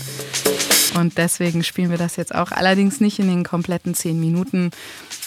Und 0.96 1.18
deswegen 1.18 1.64
spielen 1.64 1.90
wir 1.90 1.98
das 1.98 2.16
jetzt 2.16 2.36
auch. 2.36 2.52
Allerdings 2.52 3.00
nicht 3.00 3.20
in 3.20 3.28
den 3.28 3.44
kompletten 3.44 3.94
zehn 3.94 4.20
Minuten. 4.20 4.72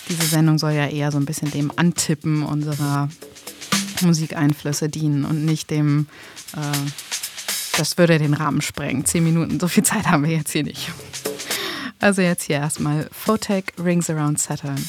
Diese 0.09 0.27
Sendung 0.27 0.59
soll 0.59 0.73
ja 0.73 0.87
eher 0.87 1.11
so 1.11 1.19
ein 1.19 1.25
bisschen 1.25 1.51
dem 1.51 1.73
Antippen 1.77 2.43
unserer 2.43 3.09
Musikeinflüsse 4.03 4.89
dienen 4.89 5.25
und 5.25 5.45
nicht 5.45 5.71
dem, 5.71 6.07
äh, 6.57 7.79
das 7.79 7.97
würde 7.97 8.19
den 8.19 8.35
Rahmen 8.35 8.61
sprengen. 8.61 9.05
Zehn 9.05 9.25
Minuten, 9.25 9.59
so 9.59 9.69
viel 9.69 9.83
Zeit 9.83 10.07
haben 10.07 10.25
wir 10.25 10.37
jetzt 10.37 10.53
hier 10.53 10.65
nicht. 10.65 10.93
Also 12.01 12.21
jetzt 12.21 12.45
hier 12.45 12.57
erstmal 12.57 13.09
Photech 13.13 13.65
Rings 13.83 14.11
Around 14.11 14.39
Saturn. 14.39 14.83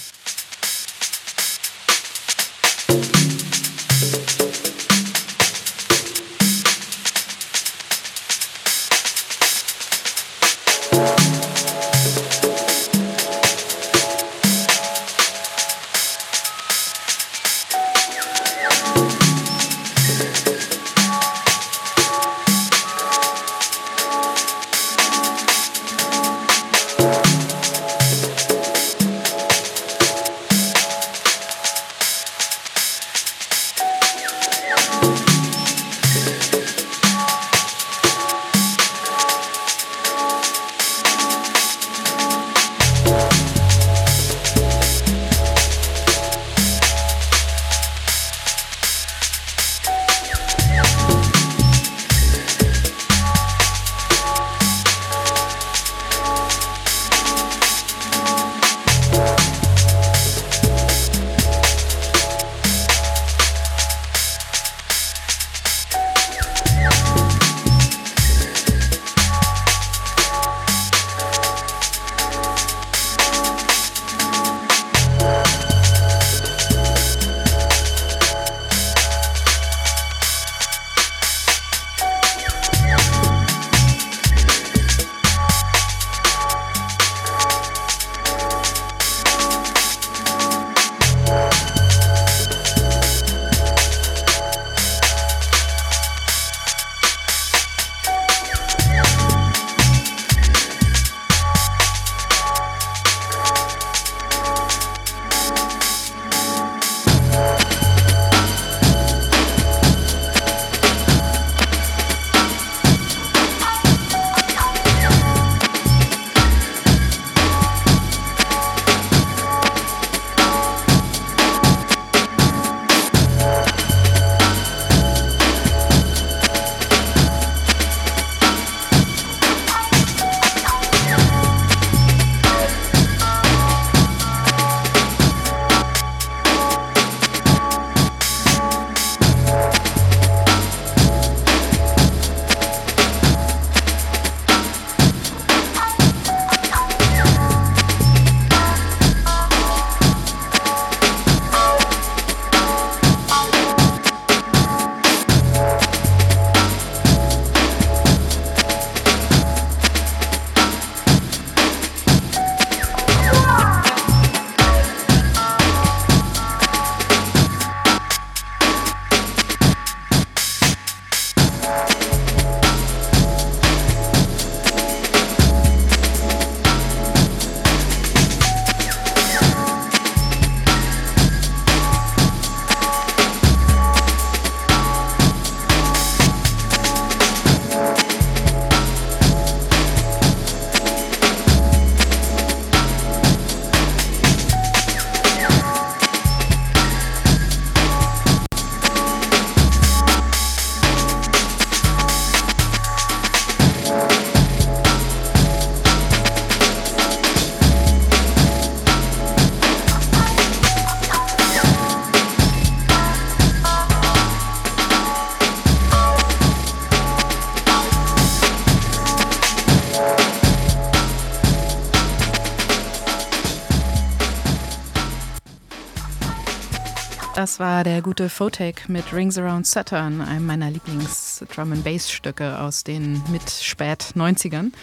Das 227.56 227.62
war 227.62 227.86
der 227.86 228.01
gute 228.01 228.28
Photek 228.28 228.89
mit 228.89 229.14
Rings 229.14 229.38
Around 229.38 229.66
Saturn, 229.66 230.20
einem 230.20 230.45
meiner 230.45 230.70
Lieblings-Drum 230.70 231.72
and 231.72 231.86
Bass-Stücke 231.86 232.60
aus 232.60 232.84
den 232.84 233.24
mit 233.32 233.49
spät 233.49 234.12
90ern. 234.14 234.74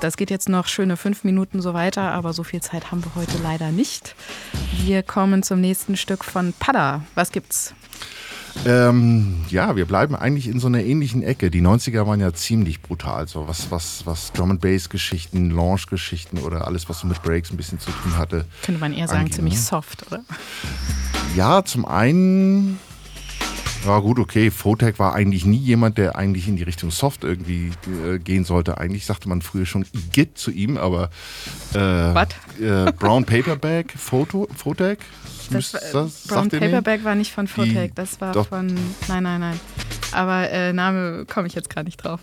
Das 0.00 0.16
geht 0.16 0.30
jetzt 0.30 0.48
noch 0.48 0.68
schöne 0.68 0.96
fünf 0.96 1.24
Minuten 1.24 1.60
so 1.60 1.74
weiter, 1.74 2.12
aber 2.12 2.32
so 2.32 2.44
viel 2.44 2.62
Zeit 2.62 2.92
haben 2.92 3.04
wir 3.04 3.16
heute 3.16 3.36
leider 3.42 3.72
nicht. 3.72 4.14
Wir 4.84 5.02
kommen 5.02 5.42
zum 5.42 5.60
nächsten 5.60 5.96
Stück 5.96 6.24
von 6.24 6.52
Pada. 6.52 7.02
Was 7.16 7.32
gibt's? 7.32 7.74
Ähm, 8.66 9.36
ja, 9.48 9.76
wir 9.76 9.86
bleiben 9.86 10.14
eigentlich 10.14 10.48
in 10.48 10.60
so 10.60 10.66
einer 10.66 10.82
ähnlichen 10.82 11.22
Ecke. 11.22 11.50
Die 11.50 11.62
90er 11.62 12.06
waren 12.06 12.20
ja 12.20 12.32
ziemlich 12.32 12.82
brutal. 12.82 13.26
So 13.26 13.48
was, 13.48 13.70
was, 13.70 14.06
was 14.06 14.32
Drum 14.32 14.50
and 14.50 14.60
Bass 14.60 14.88
Geschichten, 14.88 15.50
Launch 15.50 15.86
Geschichten 15.86 16.38
oder 16.38 16.66
alles, 16.66 16.88
was 16.88 17.00
so 17.00 17.06
mit 17.06 17.22
Breaks 17.22 17.50
ein 17.50 17.56
bisschen 17.56 17.80
zu 17.80 17.90
tun 17.90 18.18
hatte. 18.18 18.44
Könnte 18.62 18.80
man 18.80 18.92
eher 18.92 19.08
sagen, 19.08 19.20
Anging, 19.20 19.32
ziemlich 19.32 19.54
ne? 19.54 19.60
soft, 19.60 20.06
oder? 20.06 20.20
Ja, 21.36 21.64
zum 21.64 21.84
einen. 21.84 22.78
Ja 23.86 23.98
gut, 23.98 24.18
okay. 24.18 24.50
Photec 24.50 24.98
war 24.98 25.14
eigentlich 25.14 25.46
nie 25.46 25.56
jemand, 25.56 25.96
der 25.96 26.16
eigentlich 26.16 26.46
in 26.46 26.56
die 26.56 26.64
Richtung 26.64 26.90
Soft 26.90 27.24
irgendwie 27.24 27.70
äh, 28.06 28.18
gehen 28.18 28.44
sollte. 28.44 28.76
Eigentlich 28.76 29.06
sagte 29.06 29.28
man 29.28 29.40
früher 29.40 29.64
schon 29.64 29.86
Igitt 29.94 30.36
zu 30.36 30.50
ihm, 30.50 30.76
aber 30.76 31.04
äh, 31.72 31.78
Was? 31.78 32.28
äh, 32.60 32.92
Brown 32.92 33.24
Paperback, 33.24 33.94
Photo, 33.96 34.48
Photec? 34.54 34.98
Das, 35.50 35.72
das- 35.72 36.26
Brown 36.28 36.48
ihr 36.52 36.60
nicht? 36.60 36.70
Paperback 36.70 37.04
war 37.04 37.14
nicht 37.14 37.32
von 37.32 37.46
Die- 37.46 37.52
das 37.94 38.20
war 38.20 38.32
doch. 38.32 38.48
von. 38.48 38.66
Nein, 39.08 39.22
nein, 39.22 39.40
nein. 39.40 39.60
Aber 40.12 40.50
äh, 40.50 40.72
Name 40.72 41.24
komme 41.26 41.46
ich 41.46 41.54
jetzt 41.54 41.70
gerade 41.70 41.86
nicht 41.86 41.96
drauf. 41.98 42.20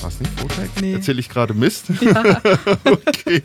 War 0.00 0.08
es 0.08 0.18
nicht 0.20 0.32
Photec? 0.38 0.70
Nee. 0.80 0.94
Erzähle 0.94 1.20
ich 1.20 1.28
gerade 1.28 1.54
Mist? 1.54 1.86
okay. 2.84 3.42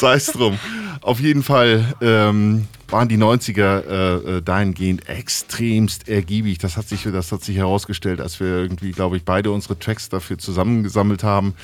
Sei 0.00 0.14
es 0.14 0.26
drum. 0.26 0.58
Auf 1.02 1.20
jeden 1.20 1.42
Fall 1.42 1.84
ähm, 2.00 2.66
waren 2.90 3.08
die 3.08 3.18
90er 3.18 3.84
äh, 3.86 4.36
äh, 4.36 4.42
dahingehend 4.42 5.08
extremst 5.08 6.08
ergiebig. 6.08 6.58
Das 6.58 6.76
hat, 6.76 6.88
sich, 6.88 7.04
das 7.04 7.32
hat 7.32 7.42
sich 7.42 7.56
herausgestellt, 7.56 8.20
als 8.20 8.40
wir 8.40 8.48
irgendwie, 8.48 8.92
glaube 8.92 9.16
ich, 9.16 9.24
beide 9.24 9.50
unsere 9.50 9.78
Tracks 9.78 10.08
dafür 10.08 10.38
zusammengesammelt 10.38 11.22
haben. 11.22 11.54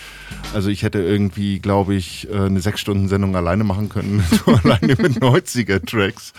Also 0.55 0.71
ich 0.71 0.83
hätte 0.83 1.01
irgendwie, 1.01 1.59
glaube 1.59 1.95
ich, 1.95 2.29
äh, 2.31 2.37
eine 2.37 2.61
sechs 2.61 2.81
Stunden 2.81 3.09
Sendung 3.09 3.35
alleine 3.37 3.65
machen 3.65 3.89
können, 3.89 4.25
alleine 4.47 4.97
mit 4.97 5.23
90er 5.23 5.85
Tracks. 5.85 6.33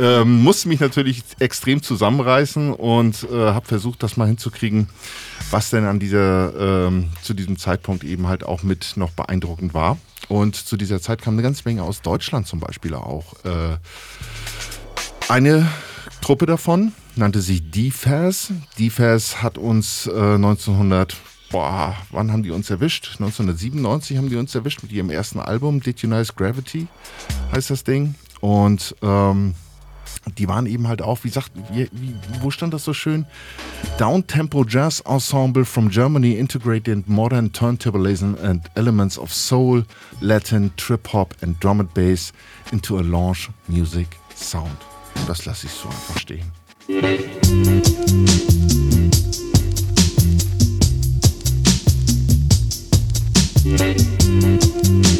Ähm, 0.00 0.42
musste 0.42 0.68
mich 0.68 0.78
natürlich 0.78 1.24
extrem 1.40 1.82
zusammenreißen 1.82 2.72
und 2.72 3.26
äh, 3.32 3.34
habe 3.34 3.66
versucht, 3.66 4.02
das 4.04 4.16
mal 4.16 4.28
hinzukriegen, 4.28 4.88
was 5.50 5.70
denn 5.70 5.84
an 5.84 5.98
dieser, 5.98 6.86
ähm, 6.86 7.08
zu 7.22 7.34
diesem 7.34 7.58
Zeitpunkt 7.58 8.04
eben 8.04 8.28
halt 8.28 8.44
auch 8.44 8.62
mit 8.62 8.92
noch 8.96 9.10
beeindruckend 9.10 9.74
war. 9.74 9.98
Und 10.28 10.56
zu 10.56 10.76
dieser 10.76 11.00
Zeit 11.00 11.22
kam 11.22 11.34
eine 11.34 11.42
ganze 11.42 11.62
Menge 11.64 11.82
aus 11.82 12.02
Deutschland 12.02 12.46
zum 12.46 12.60
Beispiel 12.60 12.94
auch. 12.94 13.32
Äh, 13.44 13.78
eine 15.28 15.66
Truppe 16.20 16.46
davon 16.46 16.92
nannte 17.16 17.40
sich 17.40 17.70
DFAS. 17.70 18.52
DFAS 18.78 19.42
hat 19.42 19.58
uns 19.58 20.06
äh, 20.06 20.34
1900, 20.34 21.16
boah, 21.50 21.96
wann 22.10 22.32
haben 22.32 22.42
die 22.42 22.50
uns 22.50 22.70
erwischt? 22.70 23.16
1997 23.18 24.16
haben 24.16 24.28
die 24.28 24.36
uns 24.36 24.54
erwischt 24.54 24.82
mit 24.82 24.92
ihrem 24.92 25.10
ersten 25.10 25.40
Album, 25.40 25.80
Did 25.80 26.00
You 26.00 26.08
Nice 26.08 26.34
Gravity, 26.34 26.86
heißt 27.52 27.70
das 27.70 27.84
Ding. 27.84 28.14
Und 28.40 28.94
ähm, 29.02 29.54
die 30.36 30.48
waren 30.48 30.66
eben 30.66 30.88
halt 30.88 31.02
auch, 31.02 31.24
wie 31.24 31.28
sagt, 31.28 31.52
wie, 31.72 31.88
wie, 31.92 32.14
wo 32.40 32.50
stand 32.50 32.72
das 32.72 32.84
so 32.84 32.94
schön? 32.94 33.26
Downtempo 33.98 34.64
Jazz 34.64 35.00
Ensemble 35.00 35.64
from 35.64 35.90
Germany 35.90 36.34
integrated 36.34 37.08
modern 37.08 37.52
turntablism 37.52 38.34
and 38.42 38.62
elements 38.74 39.18
of 39.18 39.32
soul, 39.32 39.84
Latin, 40.20 40.72
Trip 40.76 41.12
Hop 41.12 41.34
and 41.42 41.62
Drum 41.62 41.80
and 41.80 41.92
Bass 41.94 42.32
into 42.72 42.98
a 42.98 43.02
launch 43.02 43.50
music 43.68 44.08
sound. 44.34 44.87
Das 45.26 45.44
lasse 45.44 45.66
ich 45.66 45.72
so 45.72 45.88
einfach 45.88 46.18
stehen. 46.18 46.52
deciding 53.68 55.17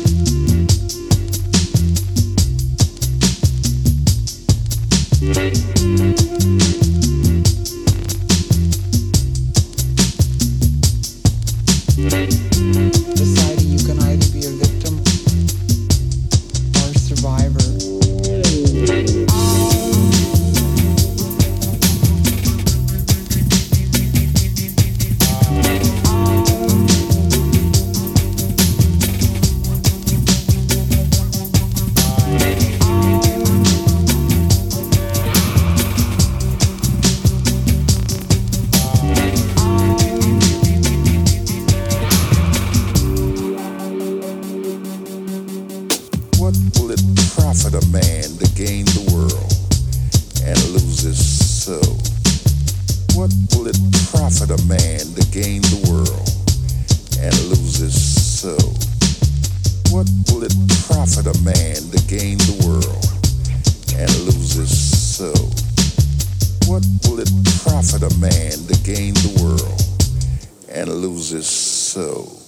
so. 71.58 72.38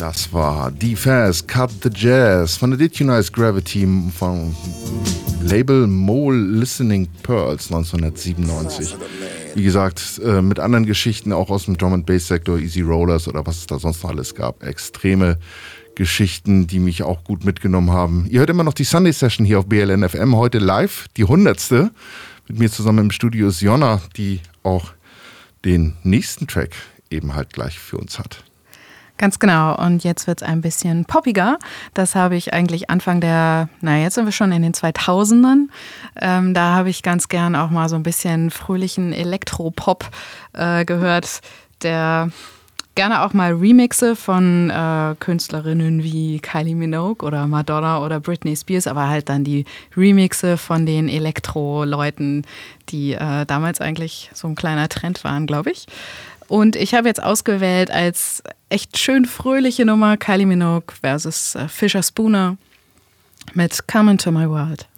Das 0.00 0.32
war 0.32 0.70
D-Fast, 0.70 1.46
Cut 1.46 1.70
the 1.82 1.90
Jazz 1.94 2.56
von 2.56 2.70
der 2.70 2.78
Did 2.78 2.96
Gravity 3.34 3.86
vom 4.16 4.56
Label 5.42 5.86
Mole 5.86 6.38
Listening 6.38 7.06
Pearls 7.22 7.70
1997. 7.70 8.96
Wie 9.54 9.62
gesagt, 9.62 10.18
äh, 10.24 10.40
mit 10.40 10.58
anderen 10.58 10.86
Geschichten 10.86 11.34
auch 11.34 11.50
aus 11.50 11.66
dem 11.66 11.76
Drum 11.76 11.92
and 11.92 12.06
Bass 12.06 12.28
Sektor, 12.28 12.58
Easy 12.58 12.80
Rollers 12.80 13.28
oder 13.28 13.46
was 13.46 13.58
es 13.58 13.66
da 13.66 13.78
sonst 13.78 14.02
noch 14.02 14.08
alles 14.08 14.34
gab. 14.34 14.62
Extreme 14.62 15.38
Geschichten, 15.96 16.66
die 16.66 16.78
mich 16.78 17.02
auch 17.02 17.22
gut 17.22 17.44
mitgenommen 17.44 17.90
haben. 17.90 18.26
Ihr 18.30 18.40
hört 18.40 18.48
immer 18.48 18.64
noch 18.64 18.72
die 18.72 18.84
Sunday 18.84 19.12
Session 19.12 19.44
hier 19.44 19.58
auf 19.58 19.66
BLN 19.66 20.08
FM, 20.08 20.34
heute 20.34 20.60
live, 20.60 21.08
die 21.18 21.24
hundertste. 21.24 21.90
Mit 22.48 22.58
mir 22.58 22.70
zusammen 22.70 23.00
im 23.00 23.10
Studio 23.10 23.48
ist 23.48 23.60
Jonna, 23.60 24.00
die 24.16 24.40
auch 24.62 24.94
den 25.66 25.96
nächsten 26.04 26.46
Track 26.46 26.70
eben 27.10 27.34
halt 27.34 27.52
gleich 27.52 27.78
für 27.78 27.98
uns 27.98 28.18
hat. 28.18 28.44
Ganz 29.20 29.38
genau. 29.38 29.76
Und 29.76 30.02
jetzt 30.02 30.26
wird 30.26 30.40
es 30.40 30.48
ein 30.48 30.62
bisschen 30.62 31.04
poppiger. 31.04 31.58
Das 31.92 32.14
habe 32.14 32.36
ich 32.36 32.54
eigentlich 32.54 32.88
Anfang 32.88 33.20
der, 33.20 33.68
na 33.82 33.98
jetzt 33.98 34.14
sind 34.14 34.24
wir 34.24 34.32
schon 34.32 34.50
in 34.50 34.62
den 34.62 34.72
2000ern. 34.72 35.68
Ähm, 36.18 36.54
da 36.54 36.74
habe 36.74 36.88
ich 36.88 37.02
ganz 37.02 37.28
gern 37.28 37.54
auch 37.54 37.68
mal 37.68 37.90
so 37.90 37.96
ein 37.96 38.02
bisschen 38.02 38.50
fröhlichen 38.50 39.12
Elektropop 39.12 40.08
äh, 40.54 40.86
gehört, 40.86 41.42
der 41.82 42.30
gerne 42.94 43.22
auch 43.22 43.34
mal 43.34 43.52
Remixe 43.52 44.16
von 44.16 44.70
äh, 44.70 45.14
Künstlerinnen 45.20 46.02
wie 46.02 46.40
Kylie 46.40 46.74
Minogue 46.74 47.26
oder 47.26 47.46
Madonna 47.46 48.02
oder 48.02 48.20
Britney 48.20 48.56
Spears, 48.56 48.86
aber 48.86 49.08
halt 49.08 49.28
dann 49.28 49.44
die 49.44 49.66
Remixe 49.96 50.56
von 50.56 50.86
den 50.86 51.10
Elektro-Leuten, 51.10 52.46
die 52.88 53.12
äh, 53.12 53.44
damals 53.44 53.82
eigentlich 53.82 54.30
so 54.32 54.48
ein 54.48 54.54
kleiner 54.54 54.88
Trend 54.88 55.24
waren, 55.24 55.46
glaube 55.46 55.72
ich. 55.72 55.86
Und 56.50 56.74
ich 56.74 56.94
habe 56.94 57.06
jetzt 57.06 57.22
ausgewählt 57.22 57.92
als 57.92 58.42
echt 58.70 58.98
schön 58.98 59.24
fröhliche 59.24 59.84
Nummer 59.84 60.16
Kylie 60.16 60.46
Minogue 60.46 60.92
versus 61.00 61.54
äh, 61.54 61.68
Fisher 61.68 62.02
Spooner 62.02 62.56
mit 63.54 63.86
Come 63.86 64.10
Into 64.10 64.32
My 64.32 64.48
World. 64.48 64.88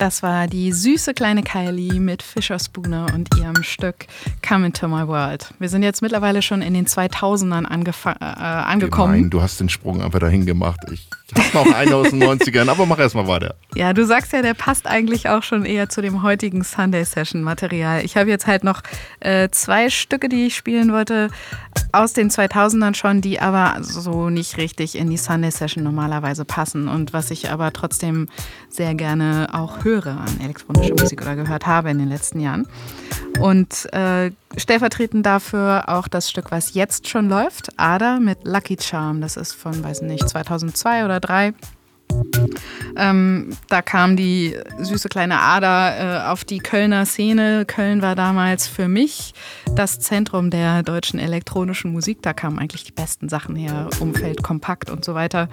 Das 0.00 0.22
war 0.22 0.46
die 0.46 0.72
süße 0.72 1.12
kleine 1.12 1.42
Kylie 1.42 2.00
mit 2.00 2.22
Fischer 2.22 2.58
Spooner 2.58 3.08
und 3.14 3.28
ihrem 3.36 3.62
Stück 3.62 4.06
Come 4.46 4.64
Into 4.64 4.88
My 4.88 5.06
World. 5.06 5.52
Wir 5.58 5.68
sind 5.68 5.82
jetzt 5.82 6.00
mittlerweile 6.00 6.40
schon 6.40 6.62
in 6.62 6.72
den 6.72 6.86
2000ern 6.86 7.66
angefa- 7.66 8.16
äh, 8.18 8.24
angekommen. 8.24 9.12
Nein, 9.12 9.30
du 9.30 9.42
hast 9.42 9.60
den 9.60 9.68
Sprung 9.68 10.00
einfach 10.00 10.18
dahin 10.20 10.46
gemacht. 10.46 10.80
Ich 10.90 11.06
hab 11.34 11.54
noch 11.54 11.74
einen 11.74 11.92
aus 11.92 12.10
den 12.10 12.22
90ern, 12.22 12.68
aber 12.68 12.86
mach 12.86 12.98
erst 12.98 13.14
mal 13.14 13.26
weiter. 13.26 13.54
Ja, 13.74 13.92
du 13.92 14.04
sagst 14.04 14.32
ja, 14.32 14.42
der 14.42 14.54
passt 14.54 14.86
eigentlich 14.86 15.28
auch 15.28 15.42
schon 15.42 15.64
eher 15.64 15.88
zu 15.88 16.02
dem 16.02 16.22
heutigen 16.22 16.62
Sunday 16.64 17.04
Session 17.04 17.42
Material. 17.42 18.04
Ich 18.04 18.16
habe 18.16 18.30
jetzt 18.30 18.46
halt 18.46 18.64
noch 18.64 18.82
äh, 19.20 19.48
zwei 19.50 19.90
Stücke, 19.90 20.28
die 20.28 20.46
ich 20.46 20.56
spielen 20.56 20.92
wollte, 20.92 21.28
aus 21.92 22.12
den 22.12 22.30
2000ern 22.30 22.94
schon, 22.94 23.20
die 23.20 23.40
aber 23.40 23.78
so 23.82 24.30
nicht 24.30 24.56
richtig 24.56 24.96
in 24.96 25.10
die 25.10 25.16
Sunday 25.16 25.50
Session 25.50 25.84
normalerweise 25.84 26.44
passen 26.44 26.88
und 26.88 27.12
was 27.12 27.30
ich 27.30 27.50
aber 27.50 27.72
trotzdem 27.72 28.28
sehr 28.68 28.94
gerne 28.94 29.48
auch 29.52 29.84
höre 29.84 30.06
an 30.06 30.40
elektronischer 30.42 30.94
Musik 30.94 31.22
oder 31.22 31.36
gehört 31.36 31.66
habe 31.66 31.90
in 31.90 31.98
den 31.98 32.08
letzten 32.08 32.40
Jahren. 32.40 32.66
Und 33.40 33.92
äh, 33.92 34.30
stellvertretend 34.56 35.24
dafür 35.24 35.84
auch 35.88 36.08
das 36.08 36.28
Stück, 36.30 36.50
was 36.50 36.74
jetzt 36.74 37.08
schon 37.08 37.28
läuft, 37.28 37.70
Ada 37.76 38.18
mit 38.20 38.38
Lucky 38.44 38.76
Charm. 38.80 39.20
Das 39.20 39.36
ist 39.36 39.52
von, 39.52 39.82
weiß 39.82 40.02
nicht, 40.02 40.28
2002 40.28 41.04
oder 41.04 41.20
2003. 41.20 41.54
Ähm, 42.96 43.56
da 43.68 43.82
kam 43.82 44.16
die 44.16 44.56
süße 44.78 45.08
kleine 45.08 45.40
Ader 45.40 46.26
äh, 46.26 46.28
auf 46.28 46.44
die 46.44 46.58
Kölner 46.58 47.06
Szene. 47.06 47.64
Köln 47.64 48.02
war 48.02 48.14
damals 48.14 48.66
für 48.66 48.88
mich 48.88 49.32
das 49.74 50.00
Zentrum 50.00 50.50
der 50.50 50.82
deutschen 50.82 51.18
elektronischen 51.18 51.92
Musik. 51.92 52.22
Da 52.22 52.32
kamen 52.32 52.58
eigentlich 52.58 52.84
die 52.84 52.92
besten 52.92 53.28
Sachen 53.28 53.56
her, 53.56 53.88
Umfeld, 54.00 54.42
Kompakt 54.42 54.90
und 54.90 55.04
so 55.04 55.14
weiter. 55.14 55.48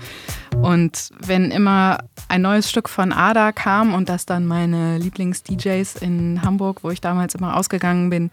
Und 0.62 1.12
wenn 1.20 1.52
immer 1.52 2.00
ein 2.28 2.42
neues 2.42 2.70
Stück 2.70 2.90
von 2.90 3.14
Ada 3.14 3.52
kam 3.52 3.94
und 3.94 4.10
das 4.10 4.26
dann 4.26 4.46
meine 4.46 4.98
Lieblings-DJs 4.98 5.96
in 6.02 6.42
Hamburg, 6.42 6.84
wo 6.84 6.90
ich 6.90 7.02
damals 7.02 7.36
immer 7.36 7.56
ausgegangen 7.56 8.10
bin, 8.10 8.30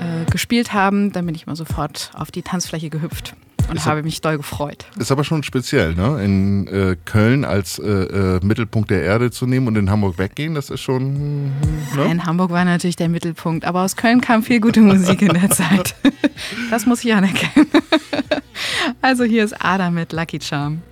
äh, 0.00 0.30
gespielt 0.30 0.72
haben, 0.72 1.12
dann 1.12 1.26
bin 1.26 1.34
ich 1.34 1.46
immer 1.46 1.56
sofort 1.56 2.10
auf 2.14 2.30
die 2.30 2.42
Tanzfläche 2.42 2.90
gehüpft 2.90 3.34
und 3.68 3.84
habe 3.84 4.02
mich 4.02 4.20
doll 4.20 4.36
gefreut. 4.36 4.86
Ist 4.98 5.12
aber 5.12 5.24
schon 5.24 5.42
speziell, 5.42 5.94
ne? 5.94 6.22
In 6.24 6.66
äh, 6.68 6.96
Köln 7.04 7.44
als 7.44 7.78
äh, 7.78 7.86
äh, 7.86 8.40
Mittelpunkt 8.44 8.90
der 8.90 9.02
Erde 9.02 9.30
zu 9.30 9.46
nehmen 9.46 9.66
und 9.66 9.76
in 9.76 9.90
Hamburg 9.90 10.18
weggehen, 10.18 10.54
das 10.54 10.70
ist 10.70 10.80
schon. 10.80 11.46
Ne? 11.96 12.04
In 12.10 12.24
Hamburg 12.24 12.50
war 12.50 12.64
natürlich 12.64 12.96
der 12.96 13.08
Mittelpunkt, 13.08 13.64
aber 13.64 13.82
aus 13.82 13.96
Köln 13.96 14.20
kam 14.20 14.42
viel 14.42 14.60
gute 14.60 14.80
Musik 14.80 15.22
in 15.22 15.32
der 15.32 15.50
Zeit. 15.50 15.94
Das 16.70 16.86
muss 16.86 17.04
ich 17.04 17.12
anerkennen. 17.12 17.66
Also 19.00 19.24
hier 19.24 19.44
ist 19.44 19.54
Ada 19.64 19.90
mit 19.90 20.12
Lucky 20.12 20.40
Charm. 20.40 20.82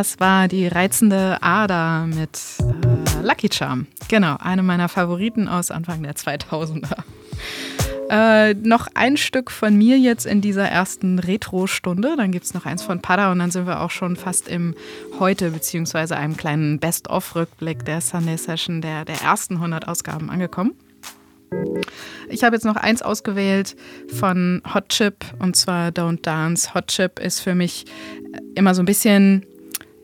Das 0.00 0.18
war 0.18 0.48
die 0.48 0.66
reizende 0.66 1.36
Ada 1.42 2.06
mit 2.06 2.40
äh, 2.58 3.22
Lucky 3.22 3.50
Charm. 3.52 3.86
Genau, 4.08 4.36
eine 4.40 4.62
meiner 4.62 4.88
Favoriten 4.88 5.46
aus 5.46 5.70
Anfang 5.70 6.02
der 6.02 6.14
2000er. 6.14 7.02
Äh, 8.08 8.54
noch 8.54 8.88
ein 8.94 9.18
Stück 9.18 9.50
von 9.50 9.76
mir 9.76 9.98
jetzt 9.98 10.24
in 10.24 10.40
dieser 10.40 10.66
ersten 10.66 11.18
Retro-Stunde. 11.18 12.14
Dann 12.16 12.32
gibt 12.32 12.46
es 12.46 12.54
noch 12.54 12.64
eins 12.64 12.82
von 12.82 13.02
Pada 13.02 13.30
und 13.30 13.40
dann 13.40 13.50
sind 13.50 13.66
wir 13.66 13.82
auch 13.82 13.90
schon 13.90 14.16
fast 14.16 14.48
im 14.48 14.74
Heute, 15.18 15.50
beziehungsweise 15.50 16.16
einem 16.16 16.34
kleinen 16.34 16.78
Best-of-Rückblick 16.78 17.84
der 17.84 18.00
Sunday 18.00 18.38
Session 18.38 18.80
der, 18.80 19.04
der 19.04 19.20
ersten 19.20 19.56
100 19.56 19.86
Ausgaben 19.86 20.30
angekommen. 20.30 20.72
Ich 22.30 22.42
habe 22.42 22.56
jetzt 22.56 22.64
noch 22.64 22.76
eins 22.76 23.02
ausgewählt 23.02 23.76
von 24.18 24.62
Hot 24.72 24.88
Chip 24.88 25.26
und 25.40 25.56
zwar 25.56 25.90
Don't 25.90 26.22
Dance. 26.22 26.72
Hot 26.72 26.86
Chip 26.86 27.18
ist 27.18 27.40
für 27.40 27.54
mich 27.54 27.84
immer 28.54 28.74
so 28.74 28.82
ein 28.82 28.86
bisschen 28.86 29.44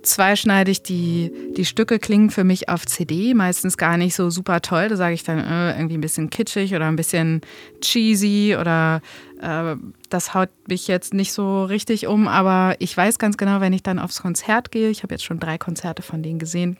zweischneidig. 0.07 0.83
Die, 0.83 1.33
die 1.57 1.65
Stücke 1.65 1.99
klingen 1.99 2.31
für 2.31 2.45
mich 2.45 2.69
auf 2.69 2.87
CD 2.87 3.35
meistens 3.35 3.77
gar 3.77 3.97
nicht 3.97 4.15
so 4.15 4.31
super 4.31 4.63
toll. 4.63 4.89
Da 4.89 4.97
sage 4.97 5.15
ich 5.15 5.25
dann 5.25 5.39
äh, 5.39 5.77
irgendwie 5.77 5.99
ein 5.99 6.01
bisschen 6.01 6.31
kitschig 6.31 6.75
oder 6.75 6.87
ein 6.87 6.97
bisschen 6.97 7.41
cheesy 7.81 8.57
oder 8.59 9.03
äh, 9.41 9.77
das 10.09 10.35
haut 10.35 10.51
mich 10.69 10.89
jetzt 10.89 11.15
nicht 11.15 11.33
so 11.33 11.65
richtig 11.65 12.07
um. 12.07 12.29
Aber 12.29 12.77
ich 12.79 12.97
weiß 12.97 13.19
ganz 13.19 13.37
genau, 13.37 13.61
wenn 13.61 13.73
ich 13.73 13.83
dann 13.83 13.99
aufs 13.99 14.23
Konzert 14.23 14.71
gehe, 14.71 14.91
ich 14.91 15.03
habe 15.03 15.15
jetzt 15.15 15.25
schon 15.25 15.41
drei 15.41 15.59
Konzerte 15.59 16.03
von 16.03 16.23
denen 16.23 16.39
gesehen, 16.39 16.77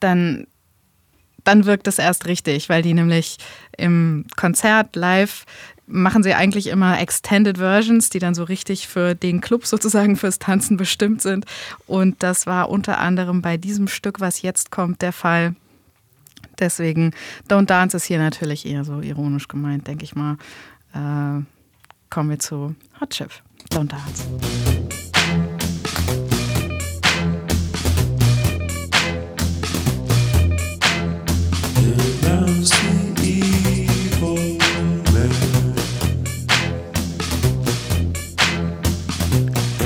dann 0.00 0.46
dann 1.44 1.66
wirkt 1.66 1.88
es 1.88 1.98
erst 1.98 2.26
richtig, 2.26 2.68
weil 2.68 2.82
die 2.82 2.94
nämlich 2.94 3.36
im 3.76 4.26
Konzert 4.36 4.94
live 4.94 5.44
machen 5.86 6.22
sie 6.22 6.34
eigentlich 6.34 6.68
immer 6.68 7.00
Extended 7.00 7.58
Versions, 7.58 8.10
die 8.10 8.18
dann 8.18 8.34
so 8.34 8.44
richtig 8.44 8.88
für 8.88 9.14
den 9.14 9.40
Club 9.40 9.66
sozusagen 9.66 10.16
fürs 10.16 10.38
Tanzen 10.38 10.76
bestimmt 10.76 11.22
sind. 11.22 11.44
Und 11.86 12.22
das 12.22 12.46
war 12.46 12.70
unter 12.70 12.98
anderem 12.98 13.42
bei 13.42 13.56
diesem 13.56 13.88
Stück, 13.88 14.20
was 14.20 14.42
jetzt 14.42 14.70
kommt, 14.70 15.02
der 15.02 15.12
Fall. 15.12 15.54
Deswegen, 16.58 17.12
Don't 17.48 17.66
Dance 17.66 17.96
ist 17.96 18.04
hier 18.04 18.18
natürlich 18.18 18.66
eher 18.66 18.84
so 18.84 19.00
ironisch 19.00 19.48
gemeint, 19.48 19.86
denke 19.86 20.04
ich 20.04 20.14
mal. 20.14 20.36
Äh, 20.94 21.42
kommen 22.10 22.30
wir 22.30 22.38
zu 22.38 22.74
Hot 23.00 23.10
Chip. 23.10 23.30
Don't 23.70 23.88
Dance. 23.88 24.91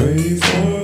Pray 0.07 0.37
for 0.37 0.76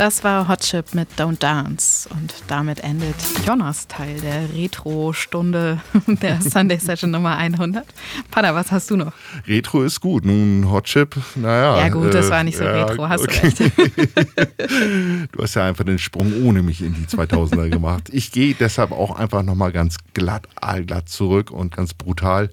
Das 0.00 0.24
war 0.24 0.48
Hot 0.48 0.60
Chip 0.60 0.94
mit 0.94 1.10
Don't 1.18 1.40
Dance 1.40 2.08
und 2.08 2.32
damit 2.48 2.80
endet 2.80 3.16
Jonas 3.46 3.86
Teil 3.86 4.18
der 4.18 4.48
Retro-Stunde 4.54 5.78
der 6.06 6.40
Sunday 6.40 6.78
Session 6.78 7.10
Nummer 7.10 7.36
100. 7.36 7.84
Pada, 8.30 8.54
was 8.54 8.72
hast 8.72 8.90
du 8.90 8.96
noch? 8.96 9.12
Retro 9.46 9.82
ist 9.82 10.00
gut. 10.00 10.24
Nun, 10.24 10.70
Hot 10.70 10.84
Chip, 10.84 11.18
naja. 11.34 11.80
Ja 11.80 11.88
gut, 11.90 12.14
das 12.14 12.28
äh, 12.28 12.30
war 12.30 12.44
nicht 12.44 12.56
so 12.56 12.64
ja, 12.64 12.82
retro, 12.86 13.10
hast 13.10 13.24
okay. 13.24 13.52
du 13.54 13.64
recht. 13.82 15.28
Du 15.32 15.42
hast 15.42 15.54
ja 15.56 15.66
einfach 15.66 15.84
den 15.84 15.98
Sprung 15.98 16.46
ohne 16.46 16.62
mich 16.62 16.80
in 16.80 16.94
die 16.94 17.04
2000er 17.04 17.68
gemacht. 17.68 18.08
Ich 18.10 18.32
gehe 18.32 18.54
deshalb 18.54 18.92
auch 18.92 19.18
einfach 19.18 19.42
nochmal 19.42 19.70
ganz 19.70 19.98
glatt, 20.14 20.48
allglatt 20.58 21.10
zurück 21.10 21.50
und 21.50 21.76
ganz 21.76 21.92
brutal. 21.92 22.48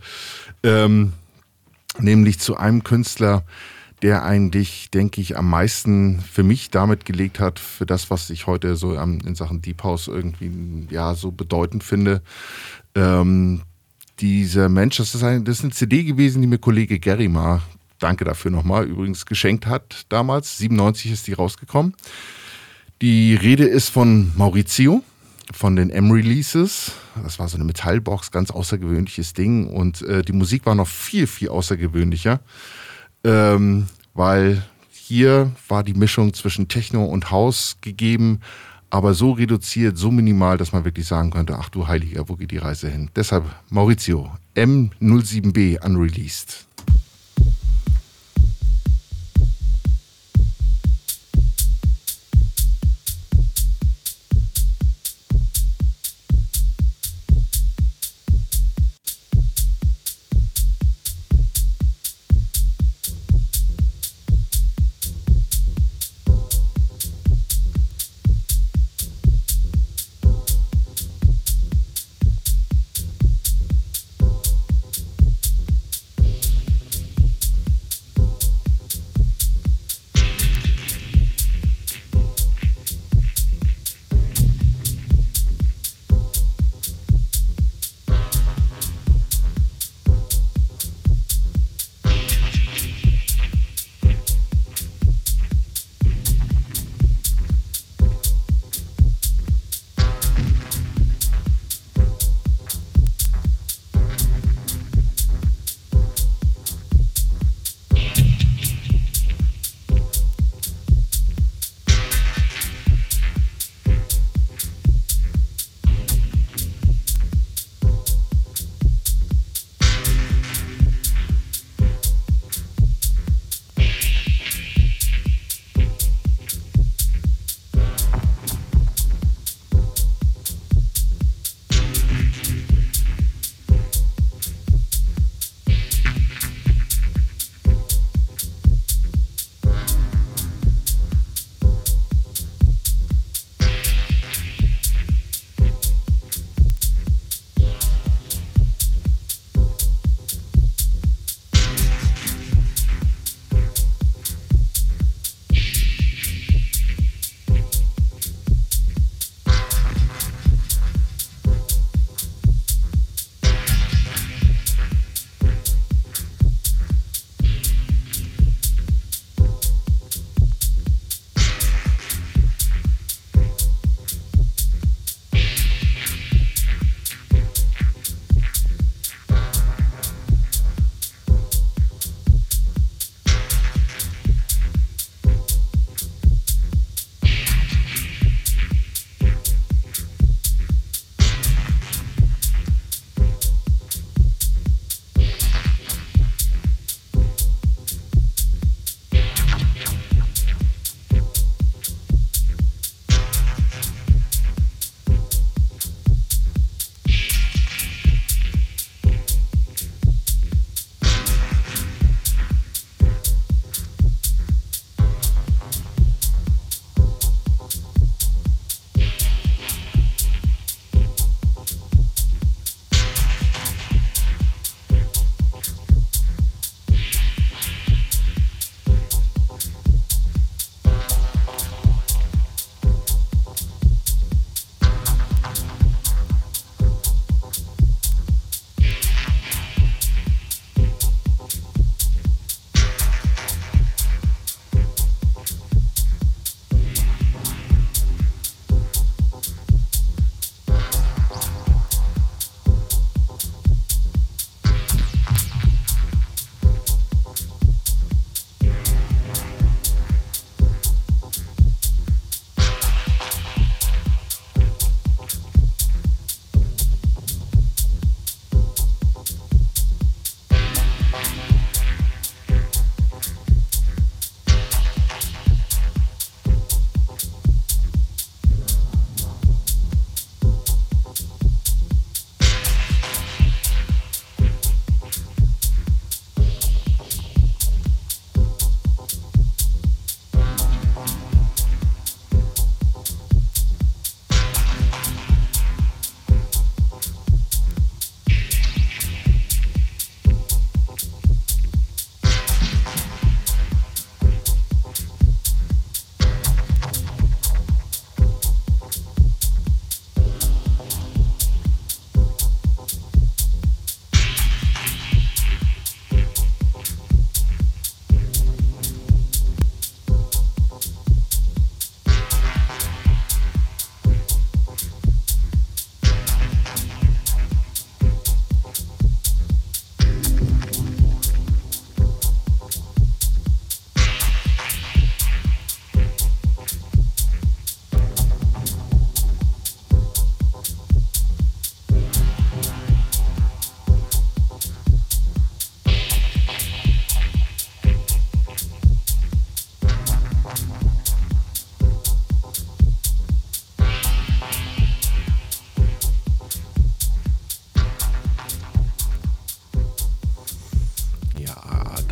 Ähm, 0.63 1.13
nämlich 1.97 2.39
zu 2.39 2.57
einem 2.57 2.83
Künstler, 2.83 3.45
der 4.01 4.23
eigentlich, 4.23 4.91
denke 4.91 5.21
ich, 5.21 5.37
am 5.37 5.49
meisten 5.49 6.21
für 6.21 6.43
mich 6.43 6.69
damit 6.69 7.05
gelegt 7.05 7.39
hat, 7.39 7.59
für 7.59 7.85
das, 7.85 8.11
was 8.11 8.29
ich 8.29 8.45
heute 8.45 8.75
so 8.75 8.93
in 8.93 9.35
Sachen 9.35 9.61
Deep 9.61 9.83
House 9.83 10.07
irgendwie 10.07 10.87
ja 10.91 11.15
so 11.15 11.31
bedeutend 11.31 11.83
finde. 11.83 12.21
Ähm, 12.93 13.63
dieser 14.19 14.69
Mensch, 14.69 14.97
das 14.97 15.15
ist, 15.15 15.23
ein, 15.23 15.45
das 15.45 15.59
ist 15.59 15.63
eine 15.63 15.73
CD 15.73 16.03
gewesen, 16.03 16.41
die 16.41 16.47
mir 16.47 16.57
Kollege 16.57 16.99
mal, 17.29 17.61
danke 17.99 18.25
dafür 18.25 18.51
nochmal, 18.51 18.85
übrigens 18.85 19.25
geschenkt 19.25 19.65
hat 19.65 20.05
damals. 20.09 20.57
97 20.57 21.11
ist 21.11 21.27
die 21.27 21.33
rausgekommen. 21.33 21.95
Die 23.01 23.35
Rede 23.35 23.65
ist 23.65 23.89
von 23.89 24.31
Maurizio, 24.35 25.03
von 25.53 25.75
den 25.75 25.89
M-Releases. 25.89 26.93
Das 27.23 27.37
war 27.37 27.47
so 27.47 27.57
eine 27.57 27.63
Metallbox, 27.63 28.31
ganz 28.31 28.49
außergewöhnliches 28.51 29.33
Ding. 29.33 29.67
Und 29.67 30.01
äh, 30.01 30.23
die 30.23 30.33
Musik 30.33 30.65
war 30.65 30.75
noch 30.75 30.87
viel, 30.87 31.27
viel 31.27 31.49
außergewöhnlicher, 31.49 32.39
ähm, 33.23 33.87
weil 34.13 34.63
hier 34.91 35.51
war 35.67 35.83
die 35.83 35.93
Mischung 35.93 36.33
zwischen 36.33 36.67
Techno 36.67 37.05
und 37.05 37.31
House 37.31 37.77
gegeben, 37.81 38.41
aber 38.89 39.13
so 39.13 39.31
reduziert, 39.31 39.97
so 39.97 40.11
minimal, 40.11 40.57
dass 40.57 40.71
man 40.71 40.85
wirklich 40.85 41.07
sagen 41.07 41.31
könnte, 41.31 41.57
ach 41.57 41.69
du 41.69 41.87
Heiliger, 41.87 42.29
wo 42.29 42.35
geht 42.35 42.51
die 42.51 42.57
Reise 42.57 42.89
hin? 42.89 43.09
Deshalb 43.15 43.45
Maurizio, 43.69 44.31
M07B 44.55 45.83
unreleased. 45.85 46.66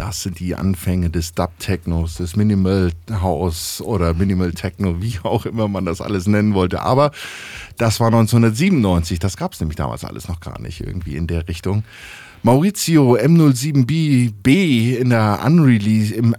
Das 0.06 0.22
sind 0.22 0.40
die 0.40 0.54
Anfänge 0.54 1.10
des 1.10 1.34
Dub-Technos, 1.34 2.18
des 2.18 2.36
Minimal 2.36 2.92
House 3.10 3.82
oder 3.82 4.14
Minimal 4.14 4.52
Techno, 4.52 5.02
wie 5.02 5.18
auch 5.24 5.48
immer 5.48 5.68
man 5.68 5.84
das 5.84 6.00
alles 6.00 6.28
nennen 6.28 6.54
wollte. 6.54 6.84
Aber 6.84 7.10
das 7.78 8.00
war 8.00 8.08
1997, 8.08 9.18
das 9.18 9.36
gab 9.36 9.54
es 9.54 9.60
nämlich 9.60 9.78
damals 9.78 10.06
alles 10.06 10.28
noch 10.28 10.42
gar 10.42 10.62
nicht 10.62 10.82
irgendwie 10.82 11.16
in 11.16 11.26
der 11.26 11.48
Richtung. 11.48 11.84
Maurizio 12.44 13.16
M07B 13.16 14.32
B 14.44 14.96
in 14.96 15.10
der 15.10 15.42
Unreleased, 15.44 16.12
im, 16.12 16.36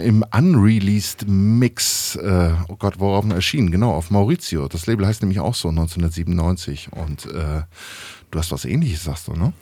im 0.00 0.24
Unreleased 0.32 1.26
Mix, 1.26 2.14
äh, 2.14 2.52
oh 2.68 2.76
Gott, 2.76 3.00
worauf 3.00 3.28
erschienen? 3.28 3.72
Genau, 3.72 3.92
auf 3.92 4.12
Maurizio. 4.12 4.68
Das 4.68 4.86
Label 4.86 5.04
heißt 5.04 5.22
nämlich 5.22 5.40
auch 5.40 5.56
so 5.56 5.68
1997 5.68 6.90
und 6.92 7.26
äh, 7.26 7.62
du 8.30 8.38
hast 8.38 8.52
was 8.52 8.64
ähnliches, 8.64 9.02
sagst 9.02 9.26
du, 9.26 9.32
ne? 9.32 9.52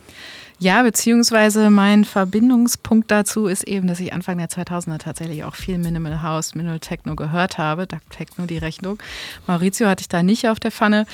Ja, 0.63 0.85
beziehungsweise 0.85 1.71
mein 1.71 2.05
Verbindungspunkt 2.05 3.11
dazu 3.11 3.47
ist 3.47 3.65
eben, 3.65 3.89
dass 3.89 3.99
ich 3.99 4.13
Anfang 4.13 4.39
der 4.39 4.49
2000er 4.49 4.99
tatsächlich 4.99 5.43
auch 5.43 5.57
viel 5.57 5.77
Minimal 5.77 6.23
House, 6.23 6.55
Minimal 6.55 6.79
Techno 6.79 7.17
gehört 7.17 7.59
habe. 7.59 7.89
Da 7.89 7.99
Techno 8.11 8.47
die 8.47 8.59
Rechnung. 8.59 8.99
Maurizio 9.49 9.89
hatte 9.89 10.03
ich 10.03 10.09
da 10.09 10.23
nicht 10.23 10.47
auf 10.47 10.61
der 10.61 10.71
Pfanne. 10.71 11.07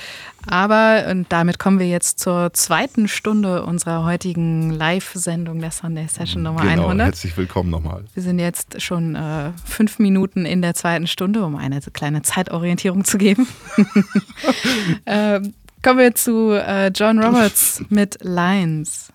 Aber 0.45 1.07
und 1.09 1.31
damit 1.31 1.57
kommen 1.57 1.79
wir 1.79 1.87
jetzt 1.87 2.19
zur 2.19 2.53
zweiten 2.53 3.07
Stunde 3.07 3.63
unserer 3.65 4.05
heutigen 4.05 4.69
Live-Sendung 4.69 5.57
der 5.57 5.71
Sunday 5.71 6.07
Session 6.07 6.43
Nummer 6.43 6.61
genau, 6.61 6.83
100. 6.83 7.07
Herzlich 7.07 7.35
willkommen 7.35 7.71
nochmal. 7.71 8.05
Wir 8.13 8.21
sind 8.21 8.37
jetzt 8.37 8.79
schon 8.79 9.15
äh, 9.15 9.49
fünf 9.65 9.97
Minuten 9.97 10.45
in 10.45 10.61
der 10.61 10.75
zweiten 10.75 11.07
Stunde, 11.07 11.43
um 11.43 11.55
eine 11.55 11.79
kleine 11.91 12.21
Zeitorientierung 12.21 13.03
zu 13.03 13.17
geben. 13.17 13.47
ähm, 15.07 15.55
kommen 15.81 15.97
wir 15.97 16.13
zu 16.13 16.51
äh, 16.51 16.89
John 16.89 17.17
Roberts 17.17 17.83
mit 17.89 18.19
Lines. 18.21 19.11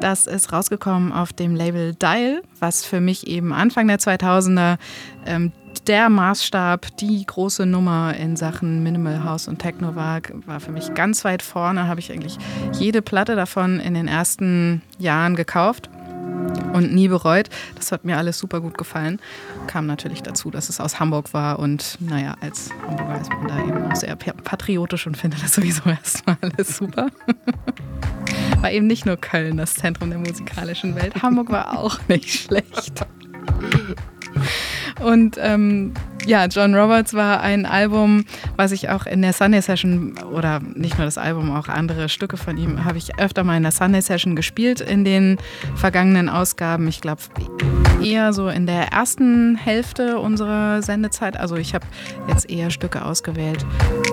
Das 0.00 0.26
ist 0.26 0.52
rausgekommen 0.52 1.12
auf 1.12 1.32
dem 1.32 1.56
Label 1.56 1.94
Dial, 1.94 2.42
was 2.60 2.84
für 2.84 3.00
mich 3.00 3.26
eben 3.26 3.52
Anfang 3.52 3.88
der 3.88 3.98
2000er 3.98 4.78
ähm, 5.26 5.52
der 5.86 6.08
Maßstab, 6.08 6.96
die 6.98 7.24
große 7.24 7.66
Nummer 7.66 8.14
in 8.14 8.36
Sachen 8.36 8.82
Minimal 8.82 9.24
House 9.24 9.48
und 9.48 9.58
Techno 9.58 9.94
war, 9.96 10.20
war 10.46 10.60
für 10.60 10.72
mich 10.72 10.94
ganz 10.94 11.24
weit 11.24 11.42
vorne. 11.42 11.88
Habe 11.88 12.00
ich 12.00 12.12
eigentlich 12.12 12.36
jede 12.72 13.02
Platte 13.02 13.36
davon 13.36 13.80
in 13.80 13.94
den 13.94 14.06
ersten 14.06 14.82
Jahren 14.98 15.34
gekauft 15.34 15.88
und 16.72 16.92
nie 16.92 17.08
bereut. 17.08 17.48
Das 17.74 17.92
hat 17.92 18.04
mir 18.04 18.16
alles 18.16 18.38
super 18.38 18.60
gut 18.60 18.78
gefallen. 18.78 19.20
Kam 19.66 19.86
natürlich 19.86 20.22
dazu, 20.22 20.50
dass 20.50 20.68
es 20.68 20.80
aus 20.80 21.00
Hamburg 21.00 21.34
war 21.34 21.58
und 21.58 21.98
naja, 22.00 22.36
als 22.40 22.70
Hamburger 22.86 23.20
ist 23.20 23.30
man 23.30 23.48
da 23.48 23.58
eben 23.60 23.90
auch 23.90 23.96
sehr 23.96 24.16
patriotisch 24.16 25.06
und 25.06 25.16
findet 25.16 25.42
das 25.42 25.54
sowieso 25.54 25.82
erstmal 25.88 26.36
alles 26.40 26.76
super. 26.76 27.08
War 28.60 28.72
eben 28.72 28.86
nicht 28.86 29.06
nur 29.06 29.16
Köln 29.16 29.56
das 29.56 29.74
Zentrum 29.74 30.10
der 30.10 30.18
musikalischen 30.18 30.96
Welt, 30.96 31.22
Hamburg 31.22 31.50
war 31.50 31.78
auch 31.78 31.98
nicht 32.08 32.28
schlecht. 32.28 33.06
Und 35.00 35.36
ähm, 35.38 35.94
ja, 36.28 36.44
John 36.44 36.74
Roberts 36.74 37.14
war 37.14 37.40
ein 37.40 37.64
Album, 37.64 38.26
was 38.56 38.72
ich 38.72 38.90
auch 38.90 39.06
in 39.06 39.22
der 39.22 39.32
Sunday 39.32 39.62
Session 39.62 40.12
oder 40.30 40.60
nicht 40.74 40.98
nur 40.98 41.06
das 41.06 41.16
Album, 41.16 41.50
auch 41.56 41.68
andere 41.68 42.10
Stücke 42.10 42.36
von 42.36 42.58
ihm 42.58 42.84
habe 42.84 42.98
ich 42.98 43.18
öfter 43.18 43.44
mal 43.44 43.56
in 43.56 43.62
der 43.62 43.72
Sunday 43.72 44.02
Session 44.02 44.36
gespielt 44.36 44.82
in 44.82 45.04
den 45.04 45.38
vergangenen 45.74 46.28
Ausgaben. 46.28 46.86
Ich 46.86 47.00
glaube 47.00 47.22
eher 48.04 48.34
so 48.34 48.48
in 48.48 48.66
der 48.66 48.92
ersten 48.92 49.56
Hälfte 49.56 50.18
unserer 50.18 50.82
Sendezeit. 50.82 51.38
Also 51.38 51.56
ich 51.56 51.74
habe 51.74 51.86
jetzt 52.28 52.50
eher 52.50 52.70
Stücke 52.70 53.06
ausgewählt, 53.06 53.64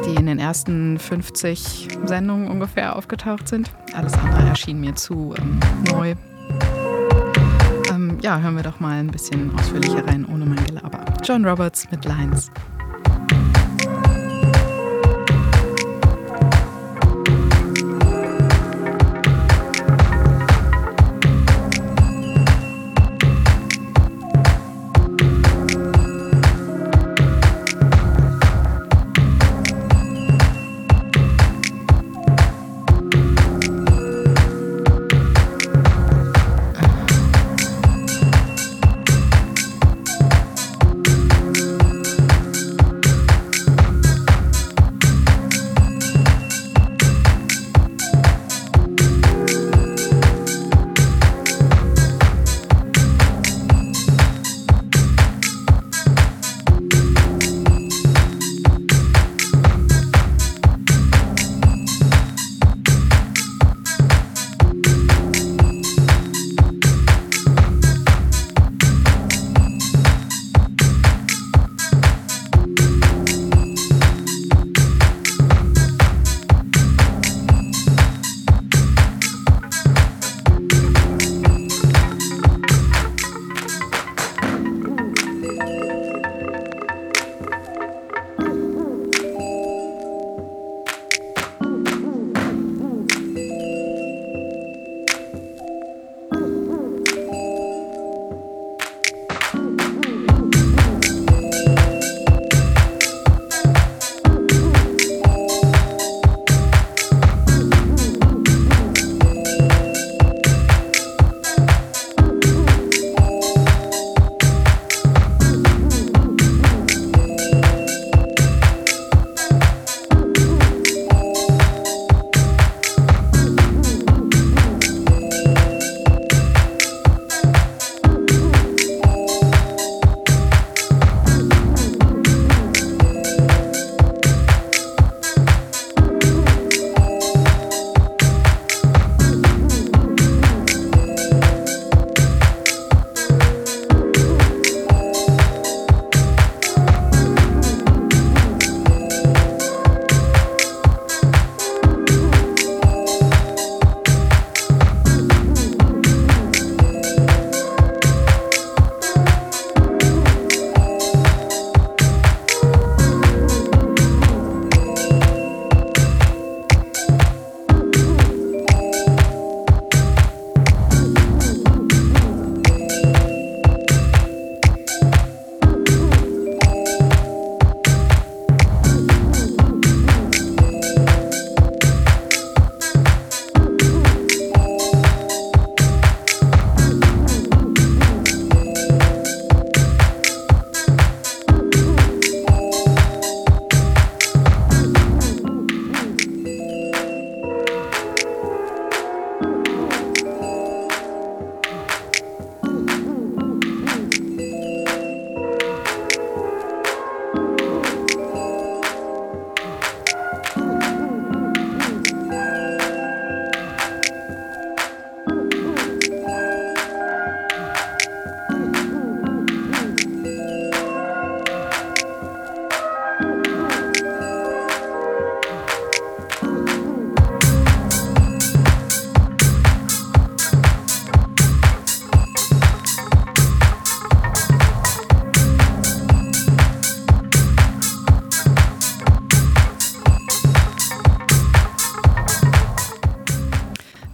die 0.05 0.15
in 0.15 0.25
den 0.25 0.39
ersten 0.39 0.97
50 0.97 1.89
Sendungen 2.05 2.47
ungefähr 2.47 2.95
aufgetaucht 2.95 3.49
sind. 3.49 3.71
Alles 3.93 4.13
andere 4.13 4.47
erschien 4.47 4.79
mir 4.79 4.95
zu 4.95 5.35
ähm, 5.37 5.59
neu 5.91 6.15
ja, 8.25 8.39
hören 8.39 8.55
wir 8.55 8.63
doch 8.63 8.79
mal 8.79 8.99
ein 8.99 9.11
bisschen 9.11 9.53
ausführlicher 9.55 10.03
rein, 10.07 10.25
ohne 10.25 10.47
mein 10.47 10.65
Gelaber. 10.65 11.05
John 11.23 11.45
Roberts 11.45 11.87
mit 11.91 12.05
Lines. 12.05 12.49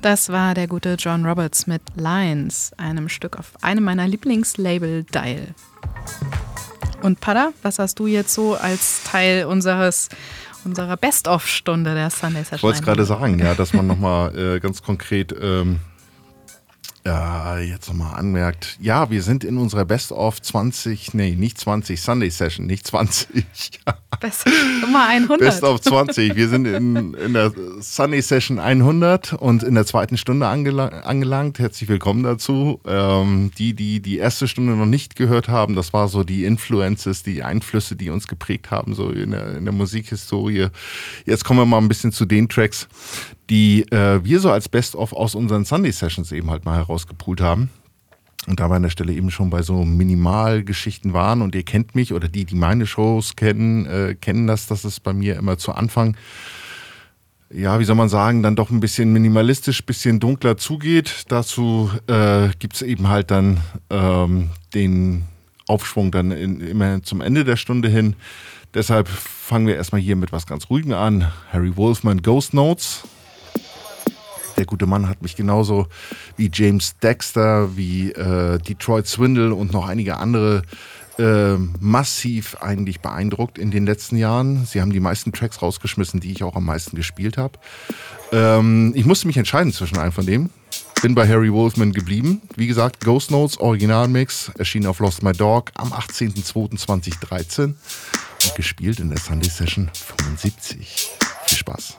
Das 0.02 0.30
war 0.30 0.56
der 0.56 0.68
gute 0.68 0.96
John 0.96 1.28
Roberts 1.28 1.68
mit 1.68 1.84
Lines, 1.96 2.72
einem 2.78 3.08
Stück 3.08 3.38
auf 3.38 3.54
einem 3.62 3.84
meiner 3.84 4.08
Lieblingslabel 4.08 5.04
Dial. 5.04 5.50
Und 7.04 7.20
Pada, 7.20 7.52
was 7.62 7.78
hast 7.78 8.00
du 8.00 8.08
jetzt 8.08 8.34
so 8.34 8.56
als 8.56 9.04
Teil 9.04 9.46
unseres 9.46 10.10
unserer 10.64 10.98
Best-of-Stunde 10.98 11.94
der 11.94 12.10
Sunday 12.10 12.44
Session? 12.44 12.58
Ich 12.58 12.64
wollte 12.64 12.80
es 12.80 12.86
gerade 12.86 13.06
sagen, 13.06 13.38
ja, 13.38 13.54
dass 13.54 13.74
man 13.74 13.86
nochmal 13.86 14.36
äh, 14.36 14.60
ganz 14.60 14.82
konkret 14.82 15.36
ähm, 15.40 15.80
ja, 17.06 17.58
jetzt 17.58 17.88
nochmal 17.88 18.16
anmerkt, 18.16 18.78
ja, 18.80 19.10
wir 19.10 19.24
sind 19.24 19.44
in 19.44 19.58
unserer 19.58 19.86
Best 19.86 20.12
of 20.12 20.42
20, 20.42 21.14
nee, 21.16 21.32
nicht 21.32 21.58
20, 21.58 22.00
Sunday 22.00 22.30
Session, 22.30 22.68
nicht 22.68 22.86
20. 22.86 23.28
Best 24.20 24.46
Nummer 24.82 25.08
100. 25.08 25.40
Best 25.40 25.64
of 25.64 25.82
20. 25.82 26.36
Wir 26.36 26.48
sind 26.48 26.66
in, 26.66 27.16
in 27.16 27.34
der 27.34 27.52
Sunday 27.80 28.22
Session 28.22 28.60
100 28.60 29.34
und 29.34 29.64
in 29.64 29.74
der 29.74 29.86
zweiten 29.88 30.16
Stunde 30.16 30.48
angela 30.48 30.90
angelangt. 30.90 31.58
Herzlich 31.58 31.90
willkommen 31.90 32.22
dazu. 32.22 32.80
Ähm, 32.86 33.52
die, 33.58 33.74
die 33.74 34.00
die 34.00 34.18
erste 34.18 34.48
Stunde 34.48 34.74
noch 34.74 34.86
nicht 34.86 35.16
gehört 35.16 35.48
haben, 35.48 35.76
das 35.76 35.94
war 35.94 36.08
so 36.08 36.24
die 36.24 36.46
Influences, 36.46 37.24
die 37.24 37.42
Einflüsse, 37.42 37.96
die 37.96 38.12
uns 38.12 38.28
geprägt 38.28 38.70
haben, 38.70 38.94
so 38.94 39.10
in 39.10 39.32
der, 39.32 39.58
in 39.58 39.66
der 39.66 39.74
Musikhistorie. 39.74 40.68
Jetzt 41.26 41.46
kommen 41.46 41.60
wir 41.60 41.66
mal 41.66 41.80
ein 41.80 41.88
bisschen 41.88 42.12
zu 42.12 42.26
den 42.26 42.48
Tracks, 42.48 42.88
die 43.52 43.84
äh, 43.92 44.24
wir 44.24 44.40
so 44.40 44.50
als 44.50 44.70
Best-of 44.70 45.12
aus 45.12 45.36
unseren 45.36 45.66
Sunday 45.66 45.92
Sessions 45.92 46.32
eben 46.32 46.50
halt 46.50 46.64
mal 46.66 46.78
herausgepult 46.78 47.42
haben. 47.42 47.70
Und 48.48 48.60
da 48.60 48.70
wir 48.70 48.76
an 48.76 48.84
der 48.84 48.90
Stelle 48.90 49.14
eben 49.14 49.30
schon 49.30 49.52
bei 49.52 49.62
so 49.62 49.84
Minimalgeschichten 49.84 51.14
waren 51.14 51.44
und 51.44 51.54
ihr 51.54 51.64
kennt 51.64 51.94
mich 51.94 52.14
oder 52.14 52.28
die, 52.28 52.46
die 52.46 52.56
meine 52.56 52.88
Shows 52.88 53.36
kennen, 53.36 53.86
äh, 53.86 54.16
kennen 54.16 54.48
das, 54.48 54.66
dass 54.66 54.84
es 54.84 55.00
bei 55.00 55.14
mir 55.14 55.36
immer 55.36 55.58
zu 55.58 55.74
Anfang, 55.74 56.16
ja, 57.54 57.80
wie 57.80 57.84
soll 57.84 57.98
man 57.98 58.10
sagen, 58.10 58.42
dann 58.42 58.56
doch 58.56 58.72
ein 58.72 58.80
bisschen 58.80 59.12
minimalistisch, 59.12 59.86
bisschen 59.86 60.22
dunkler 60.22 60.56
zugeht. 60.56 61.26
Dazu 61.28 61.92
äh, 62.08 62.50
gibt 62.58 62.76
es 62.76 62.82
eben 62.82 63.10
halt 63.10 63.30
dann 63.30 63.60
ähm, 63.90 64.52
den 64.74 65.26
Aufschwung 65.68 66.12
dann 66.12 66.32
in, 66.32 66.62
immer 66.62 67.04
zum 67.04 67.20
Ende 67.20 67.44
der 67.44 67.58
Stunde 67.58 67.90
hin. 67.90 68.16
Deshalb 68.74 69.10
fangen 69.10 69.68
wir 69.68 69.76
erstmal 69.76 70.00
hier 70.00 70.16
mit 70.16 70.32
was 70.32 70.48
ganz 70.48 70.70
Ruhigem 70.70 70.94
an. 70.94 71.32
Harry 71.52 71.76
Wolfman 71.76 72.22
Ghost 72.22 72.54
Notes. 72.54 73.04
Der 74.62 74.68
gute 74.68 74.86
Mann 74.86 75.10
hat 75.10 75.24
mich 75.24 75.36
genauso 75.36 75.88
wie 76.38 76.52
James 76.54 76.96
Dexter, 77.00 77.76
wie 77.76 78.12
äh, 78.12 78.60
Detroit 78.60 79.08
Swindle 79.08 79.56
und 79.56 79.74
noch 79.74 79.88
einige 79.88 80.18
andere 80.18 80.62
äh, 81.18 81.56
massiv 81.80 82.58
eigentlich 82.62 83.00
beeindruckt 83.00 83.58
in 83.58 83.72
den 83.72 83.88
letzten 83.88 84.18
Jahren. 84.18 84.68
Sie 84.68 84.80
haben 84.80 84.94
die 84.94 85.00
meisten 85.00 85.34
Tracks 85.34 85.64
rausgeschmissen, 85.64 86.20
die 86.20 86.32
ich 86.32 86.44
auch 86.44 86.56
am 86.56 86.66
meisten 86.66 86.96
gespielt 86.96 87.40
habe. 87.40 87.58
Ähm, 88.32 88.94
ich 88.96 89.08
musste 89.08 89.26
mich 89.26 89.38
entscheiden 89.38 89.74
zwischen 89.74 89.98
einem 89.98 90.12
von 90.12 90.28
dem. 90.28 90.52
Bin 91.02 91.16
bei 91.16 91.28
Harry 91.28 91.52
Wolfman 91.52 91.92
geblieben. 91.92 92.44
Wie 92.56 92.68
gesagt, 92.68 93.04
Ghost 93.04 93.32
Notes 93.32 93.58
Originalmix 93.60 94.52
erschien 94.60 94.86
auf 94.86 95.00
Lost 95.00 95.24
My 95.24 95.32
Dog 95.32 95.72
am 95.74 95.92
18.02.2013 95.92 97.64
und 97.64 98.56
gespielt 98.56 99.00
in 99.00 99.10
der 99.10 99.18
Sunday 99.18 99.50
Session 99.50 99.90
75. 99.96 101.10
Viel 101.48 101.58
Spaß. 101.58 101.98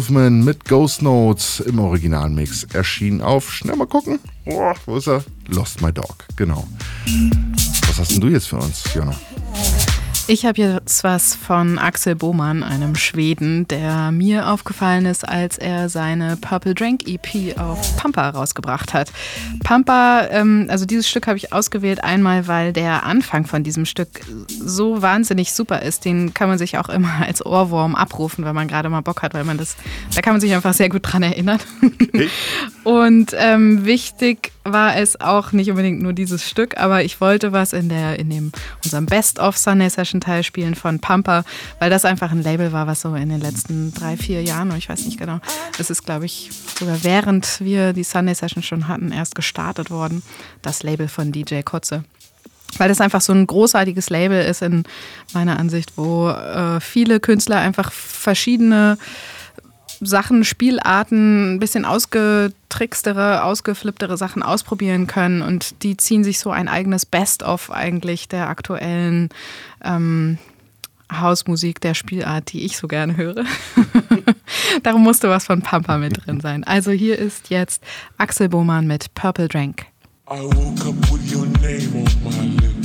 Wolfman 0.00 0.42
mit 0.42 0.64
Ghost 0.64 1.02
Notes 1.02 1.60
im 1.60 1.78
Originalmix. 1.78 2.64
Erschien 2.72 3.20
auf, 3.20 3.52
schnell 3.52 3.76
mal 3.76 3.86
gucken. 3.86 4.18
Oh, 4.46 4.72
wo 4.86 4.96
ist 4.96 5.08
er? 5.08 5.22
Lost 5.48 5.82
My 5.82 5.92
Dog, 5.92 6.24
genau. 6.36 6.66
Was 7.86 7.98
hast 7.98 8.12
denn 8.12 8.22
du 8.22 8.28
jetzt 8.28 8.46
für 8.46 8.56
uns, 8.56 8.80
Fiona? 8.80 9.14
Ich 10.30 10.46
habe 10.46 10.62
jetzt 10.62 11.02
was 11.02 11.34
von 11.34 11.76
Axel 11.76 12.14
Bohmann, 12.14 12.62
einem 12.62 12.94
Schweden, 12.94 13.66
der 13.66 14.12
mir 14.12 14.46
aufgefallen 14.46 15.04
ist, 15.04 15.28
als 15.28 15.58
er 15.58 15.88
seine 15.88 16.36
Purple 16.36 16.72
Drank 16.72 17.08
EP 17.08 17.58
auf 17.58 17.96
Pampa 17.96 18.30
rausgebracht 18.30 18.94
hat. 18.94 19.10
Pampa, 19.64 20.28
ähm, 20.30 20.68
also 20.70 20.86
dieses 20.86 21.08
Stück 21.08 21.26
habe 21.26 21.36
ich 21.36 21.52
ausgewählt, 21.52 22.04
einmal 22.04 22.46
weil 22.46 22.72
der 22.72 23.02
Anfang 23.02 23.44
von 23.44 23.64
diesem 23.64 23.86
Stück 23.86 24.20
so 24.46 25.02
wahnsinnig 25.02 25.52
super 25.52 25.82
ist. 25.82 26.04
Den 26.04 26.32
kann 26.32 26.48
man 26.48 26.58
sich 26.58 26.78
auch 26.78 26.90
immer 26.90 27.26
als 27.26 27.44
Ohrwurm 27.44 27.96
abrufen, 27.96 28.44
wenn 28.44 28.54
man 28.54 28.68
gerade 28.68 28.88
mal 28.88 29.00
Bock 29.00 29.22
hat, 29.22 29.34
weil 29.34 29.42
man 29.42 29.58
das, 29.58 29.76
da 30.14 30.20
kann 30.20 30.34
man 30.34 30.40
sich 30.40 30.54
einfach 30.54 30.74
sehr 30.74 30.90
gut 30.90 31.02
dran 31.02 31.24
erinnern. 31.24 31.58
Und 32.84 33.34
ähm, 33.36 33.84
wichtig 33.84 34.52
war 34.64 34.96
es 34.96 35.20
auch 35.20 35.52
nicht 35.52 35.70
unbedingt 35.70 36.02
nur 36.02 36.12
dieses 36.12 36.48
Stück, 36.48 36.76
aber 36.76 37.02
ich 37.02 37.20
wollte 37.20 37.52
was 37.52 37.72
in 37.72 37.88
der 37.88 38.18
in 38.18 38.30
dem 38.30 38.52
unserem 38.84 39.06
Best 39.06 39.38
of 39.38 39.56
Sunday 39.56 39.88
Session 39.88 40.20
Teil 40.20 40.42
spielen 40.42 40.74
von 40.74 40.98
Pampa, 40.98 41.44
weil 41.78 41.90
das 41.90 42.04
einfach 42.04 42.30
ein 42.30 42.42
Label 42.42 42.72
war, 42.72 42.86
was 42.86 43.00
so 43.00 43.14
in 43.14 43.30
den 43.30 43.40
letzten 43.40 43.94
drei 43.94 44.16
vier 44.16 44.42
Jahren, 44.42 44.74
ich 44.76 44.88
weiß 44.88 45.04
nicht 45.06 45.18
genau, 45.18 45.40
das 45.78 45.90
ist 45.90 46.04
glaube 46.04 46.26
ich 46.26 46.50
sogar 46.78 47.02
während 47.02 47.60
wir 47.60 47.92
die 47.92 48.04
Sunday 48.04 48.34
Session 48.34 48.62
schon 48.62 48.88
hatten 48.88 49.12
erst 49.12 49.34
gestartet 49.34 49.90
worden, 49.90 50.22
das 50.62 50.82
Label 50.82 51.08
von 51.08 51.32
DJ 51.32 51.62
Kotze. 51.62 52.04
Weil 52.78 52.88
das 52.88 53.00
einfach 53.00 53.20
so 53.20 53.32
ein 53.32 53.48
großartiges 53.48 54.10
Label 54.10 54.42
ist 54.44 54.62
in 54.62 54.84
meiner 55.34 55.58
Ansicht, 55.58 55.92
wo 55.96 56.28
äh, 56.28 56.80
viele 56.80 57.18
Künstler 57.18 57.58
einfach 57.58 57.90
verschiedene 57.90 58.96
Sachen, 60.00 60.44
Spielarten, 60.44 61.54
ein 61.54 61.60
bisschen 61.60 61.84
ausgetrickstere, 61.84 63.44
ausgeflipptere 63.44 64.16
Sachen 64.16 64.42
ausprobieren 64.42 65.06
können 65.06 65.42
und 65.42 65.82
die 65.82 65.96
ziehen 65.96 66.24
sich 66.24 66.38
so 66.38 66.50
ein 66.50 66.68
eigenes 66.68 67.06
Best-of 67.06 67.70
eigentlich 67.70 68.28
der 68.28 68.48
aktuellen 68.48 69.28
ähm, 69.84 70.38
Hausmusik 71.12 71.80
der 71.80 71.94
Spielart, 71.94 72.52
die 72.52 72.64
ich 72.64 72.76
so 72.76 72.86
gerne 72.86 73.16
höre. 73.16 73.44
Darum 74.82 75.02
musste 75.02 75.28
was 75.28 75.46
von 75.46 75.62
Pampa 75.62 75.98
mit 75.98 76.24
drin 76.24 76.40
sein. 76.40 76.64
Also 76.64 76.90
hier 76.92 77.18
ist 77.18 77.50
jetzt 77.50 77.82
Axel 78.16 78.48
Bohmann 78.48 78.86
mit 78.86 79.12
Purple 79.14 79.48
Drank. 79.48 79.86
I 80.30 80.42
woke 80.42 80.86
up 80.86 80.94
with 81.10 81.34
your 81.34 81.46
name 81.60 81.96
on 81.96 82.22
my 82.22 82.56
lips. 82.60 82.79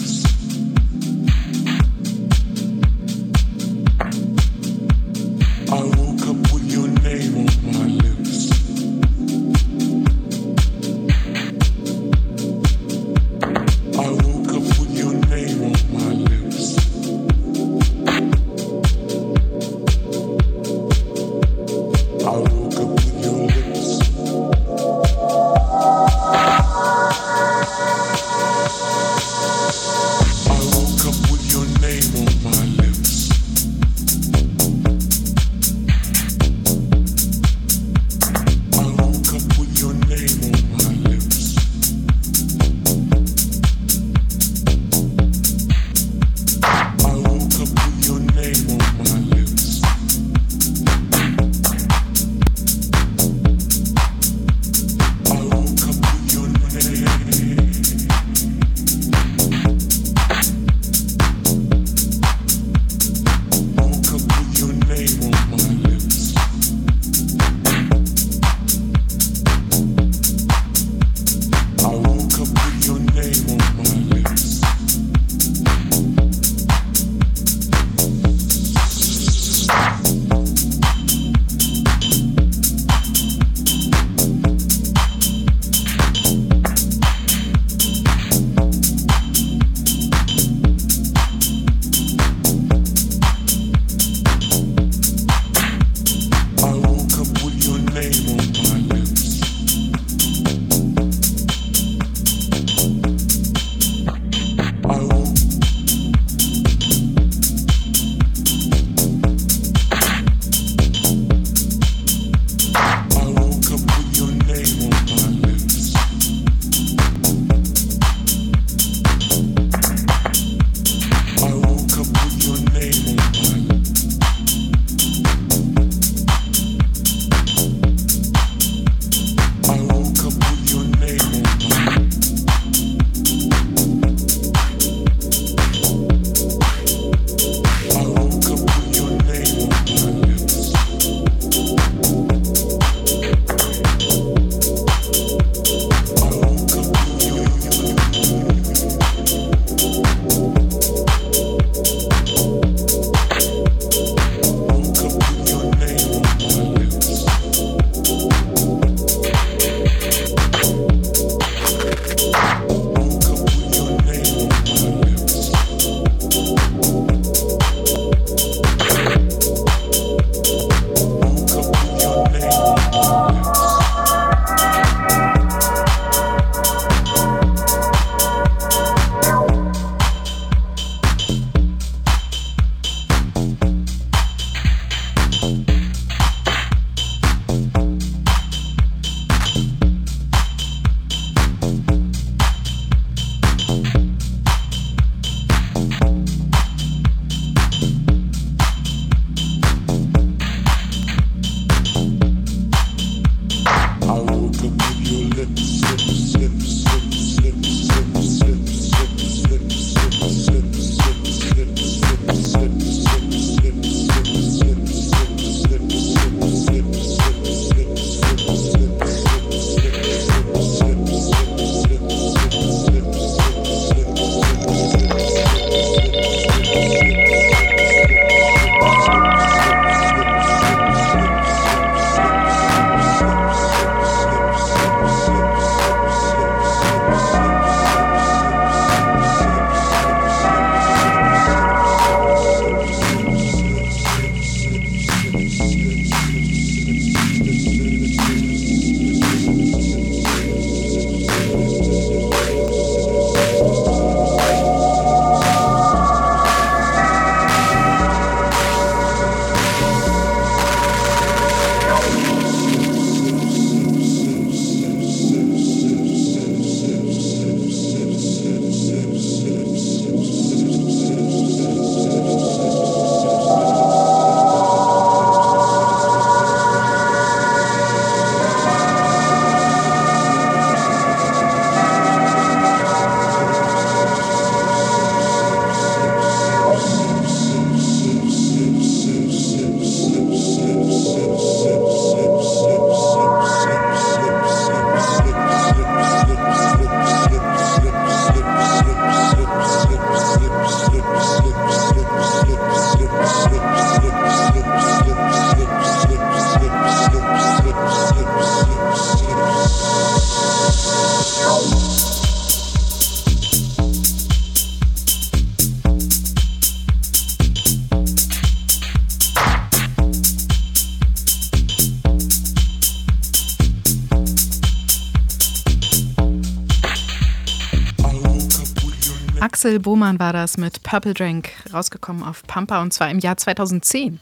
Axel 329.66 329.80
Bohmann 329.80 330.20
war 330.20 330.32
das 330.32 330.58
mit 330.58 330.84
Purple 330.84 331.16
Drank 331.16 331.50
rausgekommen 331.74 332.22
auf 332.22 332.44
Pampa 332.44 332.84
und 332.84 332.94
zwar 332.94 333.10
im 333.10 333.18
Jahr 333.18 333.36
2010. 333.36 334.20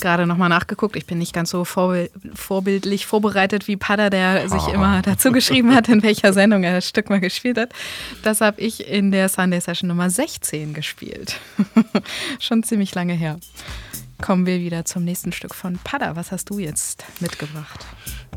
Gerade 0.00 0.26
nochmal 0.26 0.48
nachgeguckt. 0.48 0.96
Ich 0.96 1.04
bin 1.04 1.18
nicht 1.18 1.34
ganz 1.34 1.50
so 1.50 1.66
vorbild 1.66 2.10
vorbildlich 2.32 3.04
vorbereitet 3.04 3.68
wie 3.68 3.76
Pada, 3.76 4.08
der 4.08 4.48
sich 4.48 4.66
immer 4.68 5.02
dazu 5.02 5.30
geschrieben 5.30 5.74
hat, 5.74 5.90
in 5.90 6.02
welcher 6.02 6.32
Sendung 6.32 6.64
er 6.64 6.76
das 6.76 6.88
Stück 6.88 7.10
mal 7.10 7.20
gespielt 7.20 7.58
hat. 7.58 7.74
Das 8.22 8.40
habe 8.40 8.62
ich 8.62 8.88
in 8.88 9.10
der 9.10 9.28
Sunday 9.28 9.60
Session 9.60 9.88
Nummer 9.88 10.08
16 10.08 10.72
gespielt. 10.72 11.38
Schon 12.38 12.62
ziemlich 12.62 12.94
lange 12.94 13.12
her. 13.12 13.38
Kommen 14.22 14.46
wir 14.46 14.58
wieder 14.58 14.86
zum 14.86 15.04
nächsten 15.04 15.32
Stück 15.32 15.54
von 15.54 15.78
Pada. 15.84 16.16
Was 16.16 16.32
hast 16.32 16.48
du 16.48 16.58
jetzt 16.58 17.04
mitgebracht? 17.20 17.84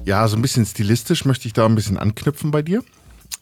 Ja, 0.04 0.28
so 0.28 0.36
ein 0.36 0.42
bisschen 0.42 0.66
stilistisch 0.66 1.24
möchte 1.24 1.48
ich 1.48 1.54
da 1.54 1.66
ein 1.66 1.76
bisschen 1.76 1.98
anknüpfen 1.98 2.52
bei 2.52 2.62
dir. 2.62 2.84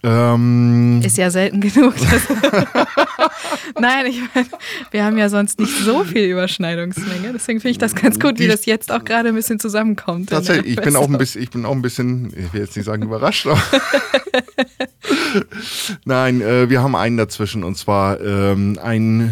Ähm, 0.03 1.01
Ist 1.03 1.17
ja 1.17 1.29
selten 1.29 1.59
genug. 1.59 1.93
Nein, 3.79 4.05
ich 4.07 4.21
meine, 4.33 4.47
wir 4.91 5.05
haben 5.05 5.17
ja 5.17 5.29
sonst 5.29 5.59
nicht 5.59 5.75
so 5.83 6.03
viel 6.03 6.25
Überschneidungsmenge. 6.25 7.31
Deswegen 7.33 7.59
finde 7.59 7.71
ich 7.71 7.77
das 7.77 7.95
ganz 7.95 8.19
gut, 8.19 8.39
wie 8.39 8.47
das 8.47 8.65
jetzt 8.65 8.91
auch 8.91 9.03
gerade 9.03 9.29
ein 9.29 9.35
bisschen 9.35 9.59
zusammenkommt. 9.59 10.29
Tatsächlich, 10.29 10.77
ich 10.77 10.81
bin 10.81 10.95
auch 10.95 11.07
ein 11.07 11.17
bisschen, 11.17 11.41
ich 11.41 11.49
bin 11.49 11.65
auch 11.65 11.71
ein 11.71 11.81
bisschen, 11.81 12.33
ich 12.35 12.53
will 12.53 12.61
jetzt 12.61 12.75
nicht 12.75 12.85
sagen 12.85 13.03
überrascht, 13.03 13.47
aber 13.47 13.61
Nein, 16.05 16.41
äh, 16.41 16.69
wir 16.69 16.81
haben 16.81 16.95
einen 16.95 17.17
dazwischen 17.17 17.63
und 17.63 17.77
zwar 17.77 18.19
ähm, 18.21 18.79
ein, 18.81 19.31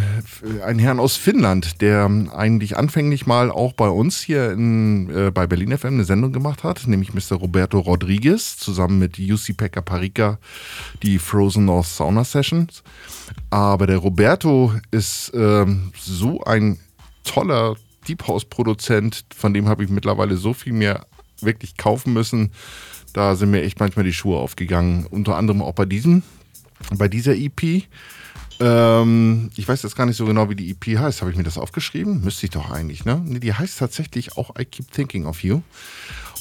ein 0.64 0.80
Herrn 0.80 0.99
aus 0.99 1.15
Finnland, 1.15 1.81
der 1.81 2.09
eigentlich 2.34 2.77
anfänglich 2.77 3.26
mal 3.26 3.51
auch 3.51 3.73
bei 3.73 3.89
uns 3.89 4.22
hier 4.22 4.51
in, 4.51 5.09
äh, 5.09 5.31
bei 5.31 5.47
Berlin 5.47 5.77
FM 5.77 5.95
eine 5.95 6.03
Sendung 6.03 6.31
gemacht 6.31 6.64
hat, 6.64 6.88
nämlich 6.88 7.14
Mr. 7.14 7.38
Roberto 7.38 7.80
Rodriguez 7.80 8.57
zusammen 8.57 8.99
mit 8.99 9.18
Jussi 9.18 9.53
Pekka 9.53 9.81
Parika, 9.81 10.39
die 11.03 11.19
Frozen 11.19 11.65
North 11.65 11.88
Sauna 11.88 12.23
Sessions. 12.23 12.84
Aber 13.49 13.88
der 13.88 13.98
Roberto 13.98 14.74
ist 14.91 15.32
ähm, 15.34 15.91
so 15.98 16.44
ein 16.44 16.80
toller 17.24 17.76
Deep 18.08 18.28
House 18.28 18.45
Produzent, 18.45 19.26
von 19.36 19.54
dem 19.54 19.68
habe 19.68 19.84
ich 19.84 19.90
mittlerweile 19.90 20.38
so 20.38 20.54
viel 20.54 20.74
mehr 20.74 21.06
wirklich 21.41 21.78
kaufen 21.78 22.14
müssen. 22.14 22.52
Da 23.14 23.36
sind 23.36 23.52
mir 23.52 23.64
echt 23.64 23.80
manchmal 23.80 24.06
die 24.06 24.14
Schuhe 24.14 24.38
aufgegangen. 24.38 25.06
Unter 25.08 25.36
anderem 25.36 25.62
auch 25.62 25.74
bei 25.74 25.86
diesem, 25.86 26.24
bei 26.95 27.08
dieser 27.08 27.36
EP. 27.36 27.84
Ähm, 28.60 29.49
ich 29.56 29.68
weiß 29.68 29.84
jetzt 29.84 29.95
gar 29.95 30.06
nicht 30.06 30.18
so 30.18 30.26
genau, 30.26 30.49
wie 30.49 30.56
die 30.56 30.72
EP 30.72 30.99
heißt. 30.99 31.22
Habe 31.22 31.32
ich 31.32 31.38
mir 31.38 31.44
das 31.44 31.58
aufgeschrieben? 31.58 32.22
Müsste 32.24 32.48
ich 32.48 32.52
doch 32.52 32.72
eigentlich, 32.72 33.06
ne? 33.06 33.22
Nee, 33.24 33.40
die 33.40 33.54
heißt 33.54 33.78
tatsächlich 33.80 34.38
auch 34.38 34.56
I 34.60 34.66
Keep 34.66 34.91
Thinking 34.91 35.26
of 35.26 35.44
You. 35.44 35.62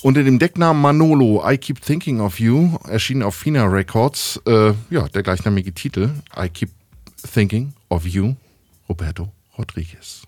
Unter 0.02 0.22
dem 0.22 0.38
Decknamen 0.38 0.80
Manolo, 0.80 1.42
I 1.46 1.58
Keep 1.58 1.80
Thinking 1.80 2.20
of 2.20 2.38
You, 2.38 2.76
erschien 2.88 3.22
auf 3.22 3.34
Fina 3.34 3.64
Records, 3.64 4.40
äh, 4.46 4.72
ja, 4.90 5.08
der 5.08 5.22
gleichnamige 5.22 5.72
Titel, 5.72 6.10
I 6.36 6.48
Keep 6.48 6.70
Thinking 7.26 7.74
of 7.90 8.06
You, 8.06 8.36
Roberto 8.88 9.32
Rodriguez. 9.58 10.24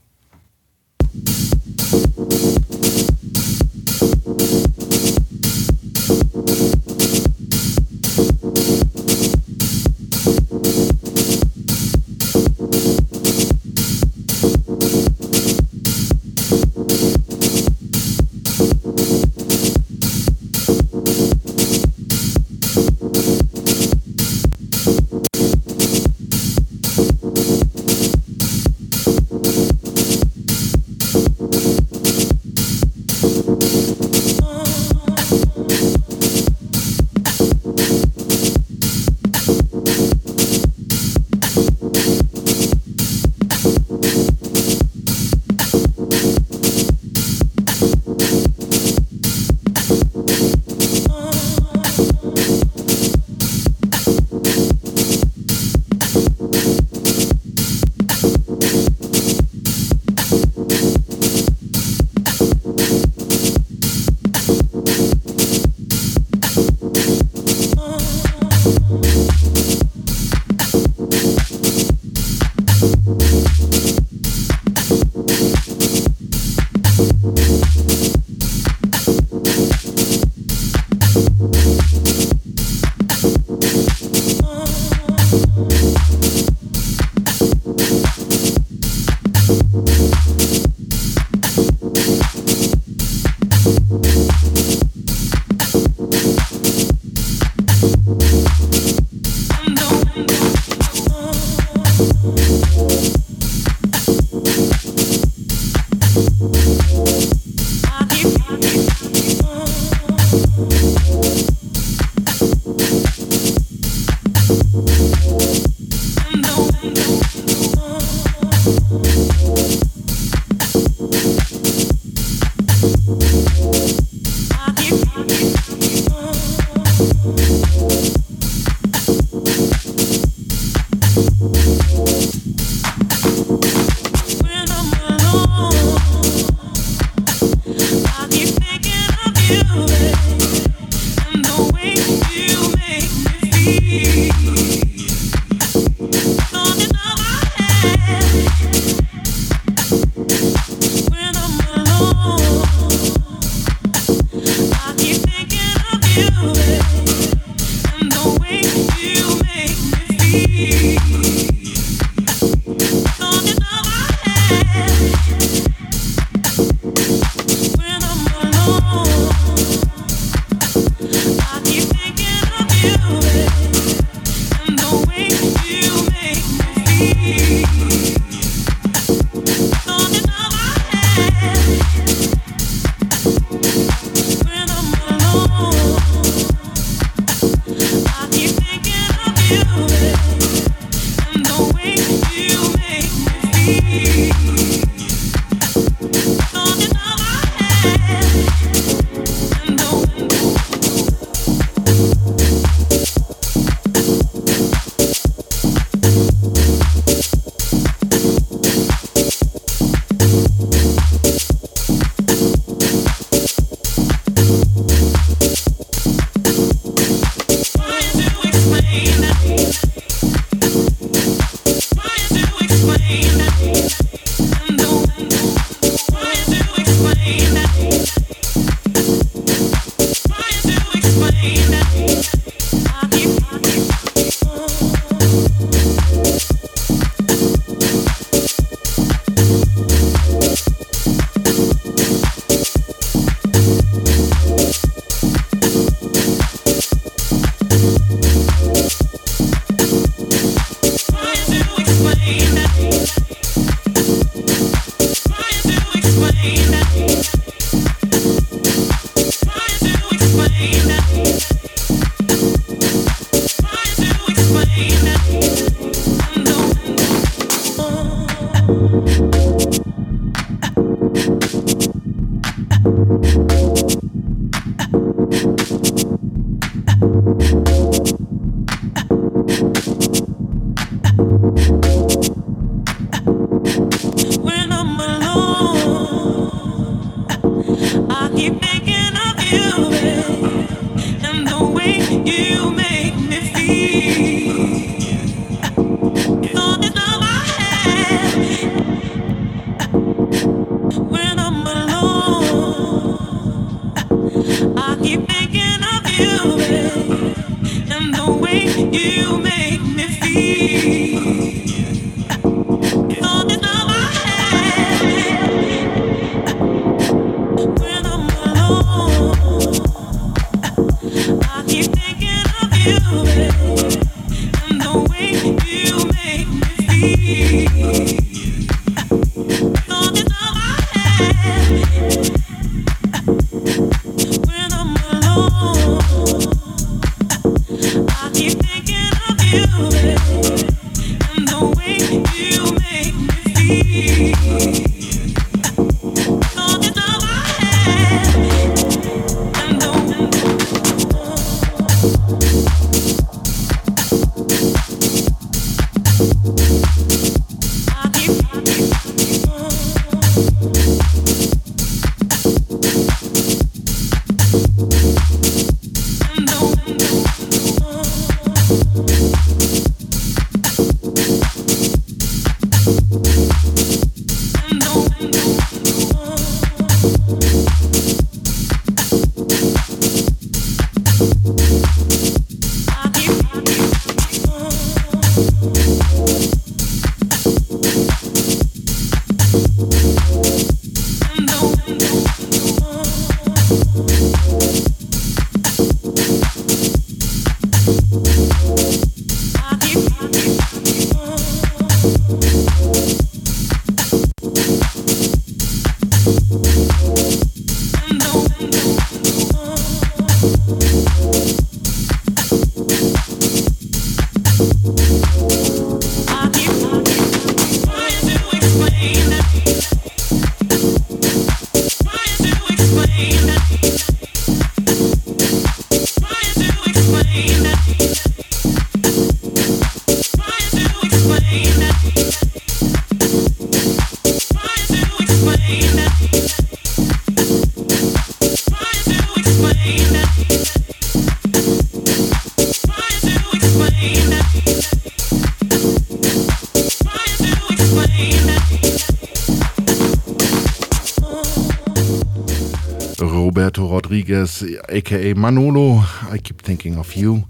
Rodriguez, 454.18 454.64
aka 454.88 455.34
Manolo, 455.36 456.04
I 456.34 456.38
Keep 456.38 456.64
Thinking 456.64 456.98
of 456.98 457.14
You, 457.14 457.44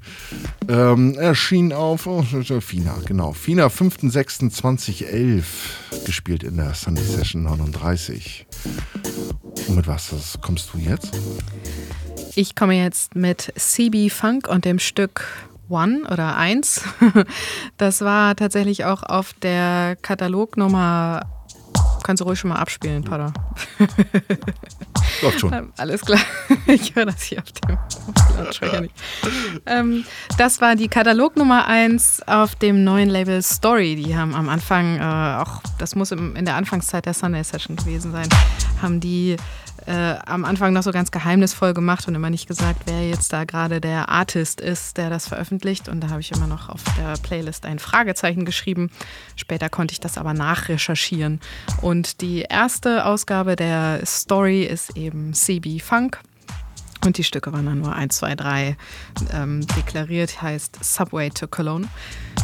ähm, 0.69 1.15
erschien 1.15 1.73
auf 1.73 2.07
oh, 2.07 2.23
FINA, 2.23 2.95
genau, 3.07 3.33
FINA 3.33 3.69
5.6.2011, 3.69 5.45
gespielt 6.05 6.43
in 6.43 6.59
der 6.59 6.75
Sunday 6.75 7.05
Session 7.05 7.45
39. 7.45 8.47
Und 9.69 9.77
mit 9.77 9.87
was 9.87 10.11
das 10.11 10.39
kommst 10.43 10.75
du 10.75 10.79
jetzt? 10.79 11.19
Ich 12.35 12.55
komme 12.55 12.75
jetzt 12.75 13.15
mit 13.15 13.51
CB 13.57 14.11
Funk 14.11 14.47
und 14.47 14.67
dem 14.67 14.79
Stück 14.79 15.25
One 15.71 16.03
oder 16.11 16.37
Eins. 16.37 16.83
Das 17.79 18.03
war 18.03 18.37
tatsächlich 18.37 18.85
auch 18.85 19.03
auf 19.05 19.33
der 19.33 19.97
Katalognummer. 20.03 21.23
Kannst 22.03 22.21
du 22.21 22.27
ruhig 22.27 22.39
schon 22.39 22.51
mal 22.51 22.57
abspielen, 22.57 23.05
Pada. 23.05 23.33
Läuft 25.23 25.41
schon. 25.41 25.73
Alles 25.77 26.03
klar. 26.03 26.21
Ich 26.67 26.95
höre 26.95 27.07
das 27.07 27.23
hier 27.23 27.39
auf 27.39 27.53
dem 27.53 27.79
Lautsprecher 28.37 28.81
nicht. 28.83 28.95
Ähm, 29.67 30.05
das 30.37 30.61
war 30.61 30.77
die 30.77 30.89
Katalognummer 30.89 31.67
1 31.67 32.23
auf 32.27 32.55
dem 32.57 32.85
neuen 32.85 33.09
Label 33.09 33.43
Story. 33.43 33.97
Die 33.97 34.17
haben 34.17 34.35
am 34.35 34.49
Anfang, 34.49 34.99
äh, 34.99 35.43
auch 35.43 35.63
das 35.79 35.95
muss 35.95 36.13
im, 36.13 36.37
in 36.37 36.45
der 36.45 36.57
Anfangszeit 36.57 37.07
der 37.07 37.15
Sunday 37.15 37.43
Session 37.43 37.77
gewesen 37.77 38.13
sein, 38.13 38.29
haben 38.83 39.01
die 39.01 39.37
äh, 39.89 40.19
am 40.27 40.45
Anfang 40.45 40.75
noch 40.75 40.83
so 40.83 40.93
ganz 40.93 41.11
geheimnisvoll 41.11 41.73
gemacht 41.73 42.07
und 42.07 42.15
immer 42.15 42.29
nicht 42.29 42.47
gesagt, 42.47 42.83
wer 42.85 43.09
jetzt 43.09 43.33
da 43.33 43.45
gerade 43.45 43.81
der 43.81 44.11
Artist 44.11 44.61
ist, 44.61 44.99
der 44.99 45.09
das 45.09 45.27
veröffentlicht. 45.27 45.89
Und 45.89 46.01
da 46.01 46.11
habe 46.11 46.21
ich 46.21 46.31
immer 46.31 46.47
noch 46.47 46.69
auf 46.69 46.83
der 46.99 47.15
Playlist 47.23 47.65
ein 47.65 47.79
Fragezeichen 47.79 48.45
geschrieben. 48.45 48.91
Später 49.35 49.71
konnte 49.71 49.93
ich 49.93 50.01
das 50.01 50.19
aber 50.19 50.35
nachrecherchieren. 50.35 51.41
Und 51.81 52.21
die 52.21 52.43
erste 52.43 53.07
Ausgabe 53.07 53.57
der 53.57 54.05
Story 54.05 54.65
ist 54.65 54.97
eben 54.97 55.33
CB 55.33 55.79
Funk. 55.81 56.21
Und 57.05 57.17
die 57.17 57.25
Stücke 57.25 57.53
waren 57.53 57.67
dann 57.67 57.81
nur 57.81 57.95
1, 57.95 58.17
2, 58.17 58.35
3 58.35 58.77
ähm, 59.33 59.67
deklariert, 59.77 60.43
heißt 60.43 60.79
Subway 60.83 61.31
to 61.31 61.47
Cologne. 61.47 61.87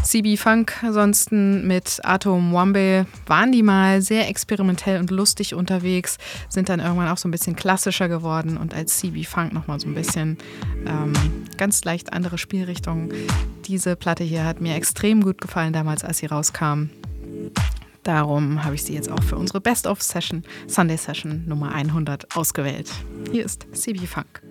CB 0.04 0.36
Funk 0.36 0.74
ansonsten 0.82 1.66
mit 1.66 2.00
Atom 2.02 2.52
Wombe 2.52 3.06
waren 3.26 3.52
die 3.52 3.62
mal 3.62 4.02
sehr 4.02 4.28
experimentell 4.28 5.00
und 5.00 5.10
lustig 5.10 5.54
unterwegs, 5.54 6.18
sind 6.48 6.68
dann 6.68 6.80
irgendwann 6.80 7.08
auch 7.08 7.16
so 7.16 7.26
ein 7.26 7.30
bisschen 7.30 7.56
klassischer 7.56 8.08
geworden 8.08 8.56
und 8.56 8.74
als 8.74 8.98
CB 8.98 9.24
Funk 9.24 9.52
nochmal 9.52 9.80
so 9.80 9.88
ein 9.88 9.94
bisschen 9.94 10.38
ähm, 10.86 11.14
ganz 11.56 11.84
leicht 11.84 12.12
andere 12.12 12.38
Spielrichtung. 12.38 13.10
Diese 13.64 13.96
Platte 13.96 14.24
hier 14.24 14.44
hat 14.44 14.60
mir 14.60 14.74
extrem 14.74 15.22
gut 15.22 15.40
gefallen 15.40 15.72
damals, 15.72 16.04
als 16.04 16.18
sie 16.18 16.26
rauskam. 16.26 16.90
Darum 18.04 18.62
habe 18.62 18.74
ich 18.74 18.84
sie 18.84 18.94
jetzt 18.94 19.10
auch 19.10 19.22
für 19.22 19.36
unsere 19.36 19.62
Best 19.62 19.86
of 19.86 20.02
Session, 20.02 20.44
Sunday 20.68 20.98
Session 20.98 21.42
Nummer 21.46 21.72
100 21.72 22.36
ausgewählt. 22.36 22.90
Hier 23.32 23.44
ist 23.46 23.66
CB 23.72 24.06
Funk. 24.06 24.42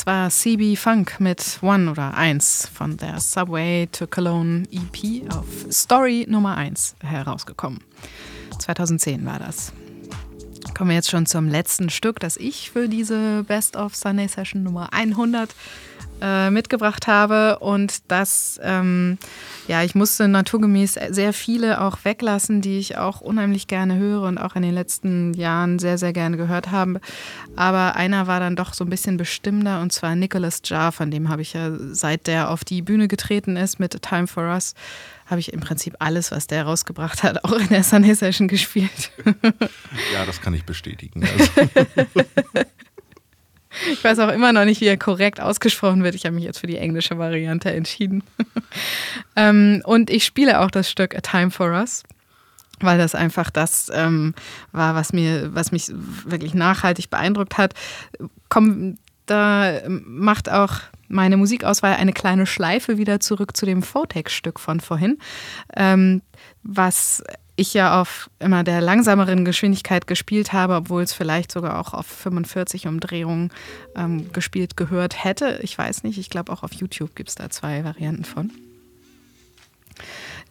Das 0.00 0.06
war 0.06 0.30
CB 0.30 0.76
Funk 0.76 1.20
mit 1.20 1.58
One 1.60 1.90
oder 1.90 2.14
1 2.14 2.70
von 2.72 2.96
der 2.96 3.20
Subway 3.20 3.86
to 3.86 4.06
Cologne 4.06 4.62
EP 4.70 5.30
auf 5.30 5.44
Story 5.70 6.24
Nummer 6.26 6.56
1 6.56 6.96
herausgekommen. 7.02 7.80
2010 8.58 9.26
war 9.26 9.38
das. 9.38 9.74
Kommen 10.74 10.88
wir 10.88 10.96
jetzt 10.96 11.10
schon 11.10 11.26
zum 11.26 11.48
letzten 11.48 11.90
Stück, 11.90 12.18
das 12.18 12.38
ich 12.38 12.70
für 12.70 12.88
diese 12.88 13.44
Best 13.44 13.76
of 13.76 13.94
Sunday 13.94 14.26
Session 14.26 14.62
Nummer 14.62 14.90
100 14.94 15.54
äh, 16.20 16.50
mitgebracht 16.50 17.06
habe. 17.06 17.58
Und 17.58 18.10
das, 18.10 18.60
ähm, 18.62 19.18
ja, 19.68 19.82
ich 19.82 19.94
musste 19.94 20.28
naturgemäß 20.28 20.98
sehr 21.10 21.32
viele 21.32 21.80
auch 21.80 21.98
weglassen, 22.04 22.60
die 22.60 22.78
ich 22.78 22.98
auch 22.98 23.20
unheimlich 23.20 23.66
gerne 23.66 23.96
höre 23.96 24.22
und 24.22 24.38
auch 24.38 24.56
in 24.56 24.62
den 24.62 24.74
letzten 24.74 25.34
Jahren 25.34 25.78
sehr, 25.78 25.98
sehr 25.98 26.12
gerne 26.12 26.36
gehört 26.36 26.70
habe. 26.70 27.00
Aber 27.56 27.96
einer 27.96 28.26
war 28.26 28.40
dann 28.40 28.56
doch 28.56 28.74
so 28.74 28.84
ein 28.84 28.90
bisschen 28.90 29.16
bestimmender 29.16 29.80
und 29.80 29.92
zwar 29.92 30.14
Nicholas 30.14 30.62
Jar, 30.64 30.92
von 30.92 31.10
dem 31.10 31.28
habe 31.28 31.42
ich 31.42 31.52
ja 31.52 31.70
seit 31.92 32.26
der 32.26 32.50
auf 32.50 32.64
die 32.64 32.82
Bühne 32.82 33.08
getreten 33.08 33.56
ist 33.56 33.80
mit 33.80 34.00
Time 34.02 34.26
for 34.26 34.44
Us, 34.44 34.74
habe 35.26 35.40
ich 35.40 35.52
im 35.52 35.60
Prinzip 35.60 35.94
alles, 36.00 36.32
was 36.32 36.46
der 36.48 36.64
rausgebracht 36.64 37.22
hat, 37.22 37.44
auch 37.44 37.52
in 37.52 37.68
der 37.68 37.84
Sunday 37.84 38.14
Session 38.14 38.48
gespielt. 38.48 39.12
Ja, 40.12 40.26
das 40.26 40.40
kann 40.40 40.54
ich 40.54 40.64
bestätigen. 40.64 41.24
Also, 41.24 41.70
Ich 43.92 44.02
weiß 44.02 44.18
auch 44.18 44.30
immer 44.30 44.52
noch 44.52 44.64
nicht, 44.64 44.80
wie 44.80 44.86
er 44.86 44.96
korrekt 44.96 45.40
ausgesprochen 45.40 46.02
wird. 46.02 46.14
Ich 46.14 46.26
habe 46.26 46.34
mich 46.34 46.44
jetzt 46.44 46.58
für 46.58 46.66
die 46.66 46.76
englische 46.76 47.18
Variante 47.18 47.72
entschieden. 47.72 48.22
ähm, 49.36 49.82
und 49.84 50.10
ich 50.10 50.24
spiele 50.24 50.60
auch 50.60 50.70
das 50.70 50.90
Stück 50.90 51.14
A 51.14 51.20
Time 51.20 51.50
for 51.50 51.70
Us, 51.70 52.02
weil 52.80 52.98
das 52.98 53.14
einfach 53.14 53.50
das 53.50 53.90
ähm, 53.92 54.34
war, 54.72 54.94
was, 54.94 55.12
mir, 55.12 55.54
was 55.54 55.72
mich 55.72 55.90
wirklich 56.24 56.54
nachhaltig 56.54 57.10
beeindruckt 57.10 57.58
hat. 57.58 57.74
Komm, 58.48 58.98
da 59.26 59.80
macht 59.86 60.50
auch 60.50 60.74
meine 61.08 61.36
Musikauswahl 61.36 61.94
eine 61.94 62.12
kleine 62.12 62.46
Schleife 62.46 62.98
wieder 62.98 63.20
zurück 63.20 63.56
zu 63.56 63.66
dem 63.66 63.82
Photex-Stück 63.82 64.60
von 64.60 64.80
vorhin, 64.80 65.18
ähm, 65.76 66.22
was 66.62 67.22
ich 67.60 67.74
ja 67.74 68.00
auf 68.00 68.30
immer 68.38 68.64
der 68.64 68.80
langsameren 68.80 69.44
Geschwindigkeit 69.44 70.06
gespielt 70.06 70.52
habe, 70.52 70.76
obwohl 70.76 71.02
es 71.02 71.12
vielleicht 71.12 71.52
sogar 71.52 71.78
auch 71.78 71.92
auf 71.92 72.06
45 72.06 72.86
Umdrehungen 72.86 73.50
ähm, 73.94 74.32
gespielt 74.32 74.76
gehört 74.78 75.22
hätte. 75.24 75.60
Ich 75.62 75.76
weiß 75.76 76.02
nicht, 76.02 76.18
ich 76.18 76.30
glaube 76.30 76.52
auch 76.52 76.62
auf 76.62 76.72
YouTube 76.72 77.14
gibt 77.14 77.28
es 77.28 77.34
da 77.34 77.50
zwei 77.50 77.84
Varianten 77.84 78.24
von. 78.24 78.50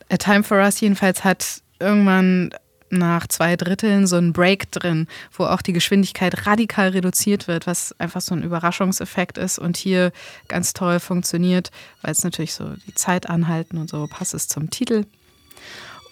A 0.10 0.18
Time 0.18 0.44
for 0.44 0.60
Us 0.60 0.80
jedenfalls 0.80 1.24
hat 1.24 1.62
irgendwann 1.80 2.52
nach 2.92 3.28
zwei 3.28 3.56
Dritteln 3.56 4.06
so 4.08 4.16
einen 4.16 4.34
Break 4.34 4.72
drin, 4.72 5.08
wo 5.32 5.46
auch 5.46 5.62
die 5.62 5.74
Geschwindigkeit 5.74 6.46
radikal 6.46 6.90
reduziert 6.90 7.48
wird, 7.48 7.66
was 7.68 7.96
einfach 8.00 8.22
so 8.22 8.36
ein 8.36 8.44
Überraschungseffekt 8.44 9.38
ist 9.38 9.58
und 9.60 9.78
hier 9.78 10.12
ganz 10.48 10.74
toll 10.74 11.00
funktioniert, 11.00 11.72
weil 12.02 12.12
es 12.12 12.24
natürlich 12.24 12.54
so 12.54 12.74
die 12.88 12.94
Zeit 12.94 13.30
anhalten 13.30 13.78
und 13.78 13.90
so 13.90 14.08
passt 14.08 14.34
es 14.34 14.48
zum 14.48 14.70
Titel. 14.70 15.06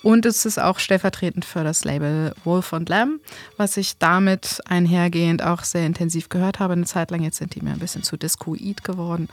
Und 0.03 0.25
es 0.25 0.45
ist 0.45 0.59
auch 0.59 0.79
stellvertretend 0.79 1.43
für 1.43 1.63
das 1.63 1.83
Label 1.83 2.33
Wolf 2.43 2.71
und 2.71 2.87
Lamb, 2.87 3.19
was 3.57 3.77
ich 3.77 3.97
damit 3.97 4.61
einhergehend 4.65 5.43
auch 5.43 5.63
sehr 5.63 5.85
intensiv 5.85 6.29
gehört 6.29 6.59
habe. 6.59 6.73
Eine 6.73 6.85
Zeit 6.85 7.11
lang, 7.11 7.23
jetzt 7.23 7.37
sind 7.37 7.55
die 7.55 7.61
mir 7.61 7.71
ein 7.71 7.79
bisschen 7.79 8.03
zu 8.03 8.15
discoid 8.15 8.83
geworden. 8.83 9.27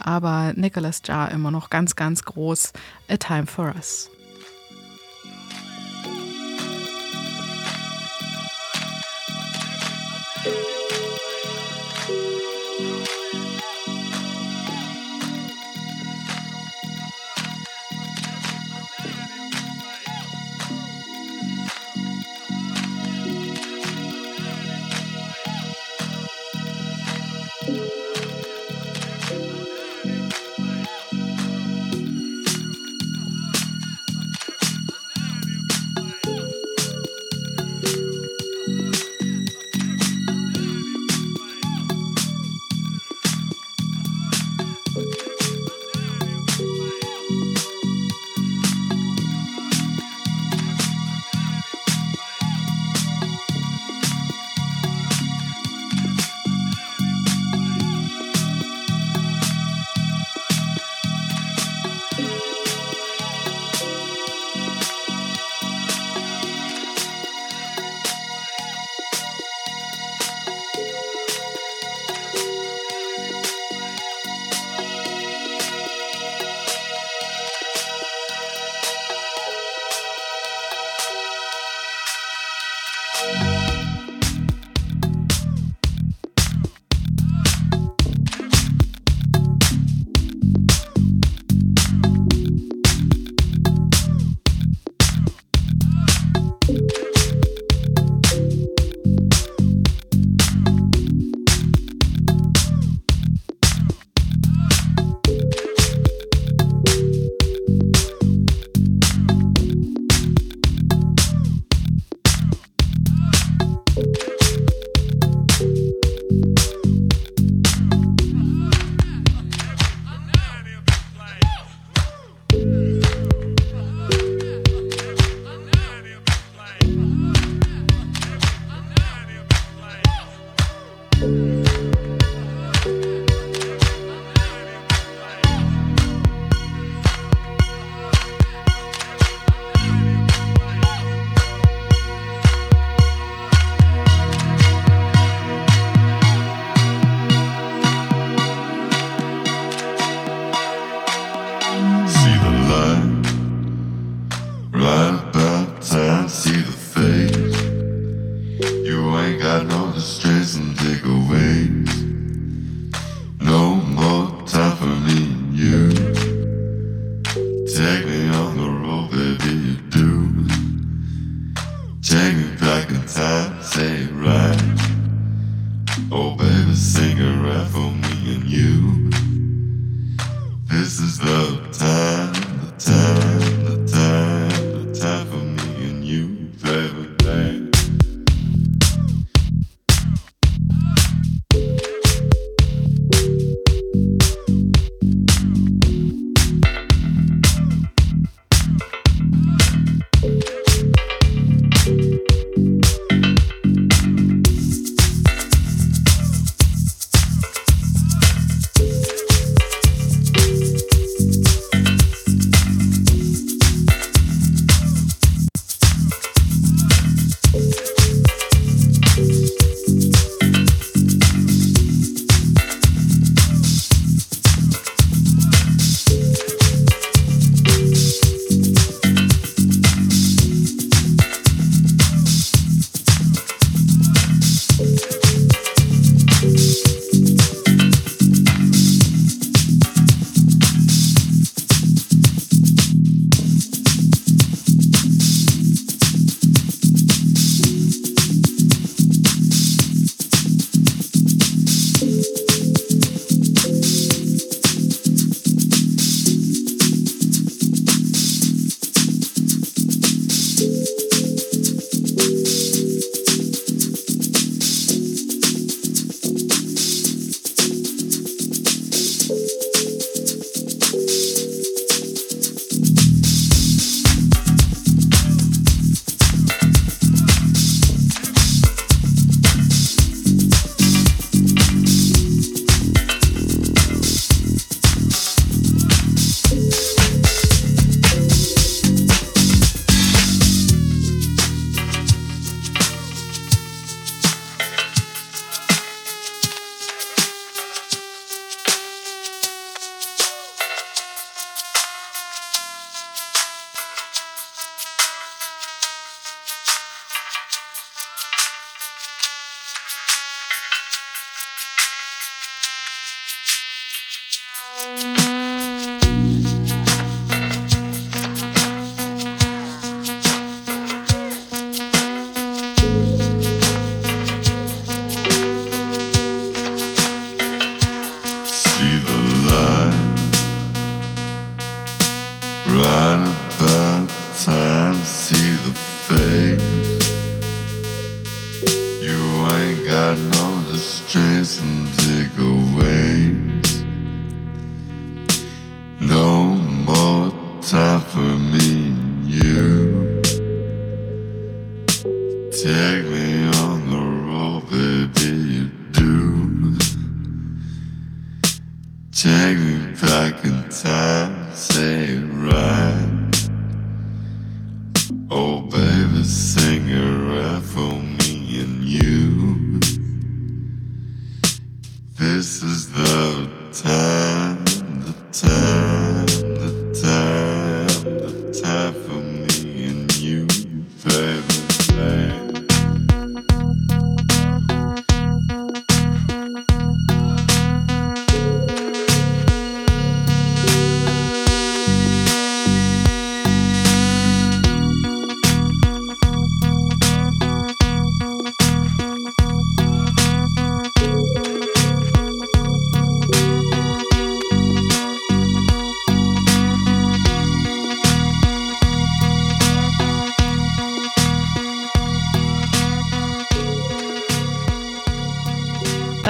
Aber 0.00 0.52
Nicholas 0.54 1.02
Jar 1.04 1.30
immer 1.30 1.50
noch 1.50 1.70
ganz, 1.70 1.96
ganz 1.96 2.24
groß. 2.24 2.72
A 3.08 3.16
Time 3.16 3.46
for 3.46 3.72
Us. 3.74 4.10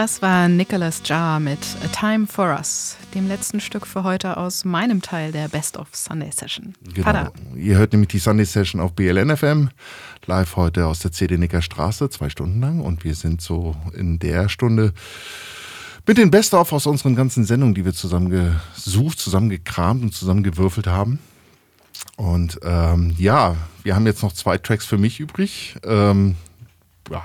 Das 0.08 0.22
war 0.22 0.48
Nicholas 0.48 1.02
Jar 1.04 1.38
mit 1.38 1.58
A 1.84 1.88
Time 1.88 2.26
for 2.26 2.46
Us, 2.56 2.96
dem 3.14 3.28
letzten 3.28 3.60
Stück 3.60 3.86
für 3.86 4.04
heute 4.04 4.38
aus 4.38 4.64
meinem 4.64 5.02
Teil 5.02 5.32
der 5.32 5.48
Best 5.48 5.76
of 5.76 5.88
Sunday 5.92 6.30
Session. 6.32 6.72
Genau. 6.94 7.04
Pada. 7.04 7.32
Ihr 7.54 7.76
hört 7.76 7.92
nämlich 7.92 8.08
die 8.08 8.18
Sunday 8.18 8.46
Session 8.46 8.80
auf 8.80 8.94
BLN 8.94 9.36
FM, 9.36 9.68
live 10.24 10.56
heute 10.56 10.86
aus 10.86 11.00
der 11.00 11.12
CD 11.12 11.36
Nicker 11.36 11.60
Straße, 11.60 12.08
zwei 12.08 12.30
Stunden 12.30 12.58
lang. 12.58 12.80
Und 12.80 13.04
wir 13.04 13.14
sind 13.14 13.42
so 13.42 13.76
in 13.92 14.18
der 14.18 14.48
Stunde 14.48 14.94
mit 16.06 16.16
den 16.16 16.30
Best-of 16.30 16.72
aus 16.72 16.86
unseren 16.86 17.14
ganzen 17.14 17.44
Sendungen, 17.44 17.74
die 17.74 17.84
wir 17.84 17.92
zusammengesucht, 17.92 19.18
zusammengekramt 19.18 20.02
und 20.02 20.14
zusammengewürfelt 20.14 20.86
haben. 20.86 21.18
Und 22.16 22.58
ähm, 22.62 23.14
ja, 23.18 23.56
wir 23.82 23.94
haben 23.94 24.06
jetzt 24.06 24.22
noch 24.22 24.32
zwei 24.32 24.56
Tracks 24.56 24.86
für 24.86 24.96
mich 24.96 25.20
übrig. 25.20 25.76
Ähm, 25.84 26.36
ja, 27.10 27.22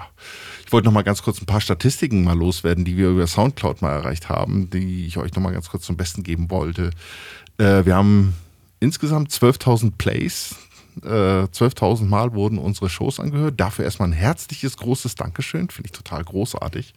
wollte 0.74 0.86
noch 0.86 0.94
mal 0.94 1.04
ganz 1.04 1.22
kurz 1.22 1.40
ein 1.40 1.46
paar 1.46 1.62
Statistiken 1.62 2.24
mal 2.24 2.38
loswerden, 2.38 2.84
die 2.84 2.98
wir 2.98 3.10
über 3.10 3.28
Soundcloud 3.28 3.82
mal 3.82 3.92
erreicht 3.92 4.28
haben, 4.28 4.70
die 4.72 5.06
ich 5.06 5.18
euch 5.18 5.34
noch 5.36 5.44
mal 5.44 5.54
ganz 5.54 5.70
kurz 5.70 5.86
zum 5.86 5.96
Besten 5.96 6.24
geben 6.24 6.50
wollte. 6.50 6.90
Äh, 7.60 7.86
wir 7.86 7.96
haben 7.96 8.34
insgesamt 8.80 9.32
12.000 9.32 9.94
Plays. 9.98 10.56
Äh, 11.04 11.08
12.000 11.08 12.06
Mal 12.06 12.34
wurden 12.34 12.58
unsere 12.58 12.90
Shows 12.90 13.20
angehört. 13.20 13.60
Dafür 13.60 13.86
erstmal 13.86 14.10
ein 14.10 14.14
herzliches, 14.14 14.78
großes 14.78 15.16
Dankeschön. 15.16 15.70
Finde 15.70 15.88
ich 15.88 15.98
total 15.98 16.24
großartig. 16.24 16.94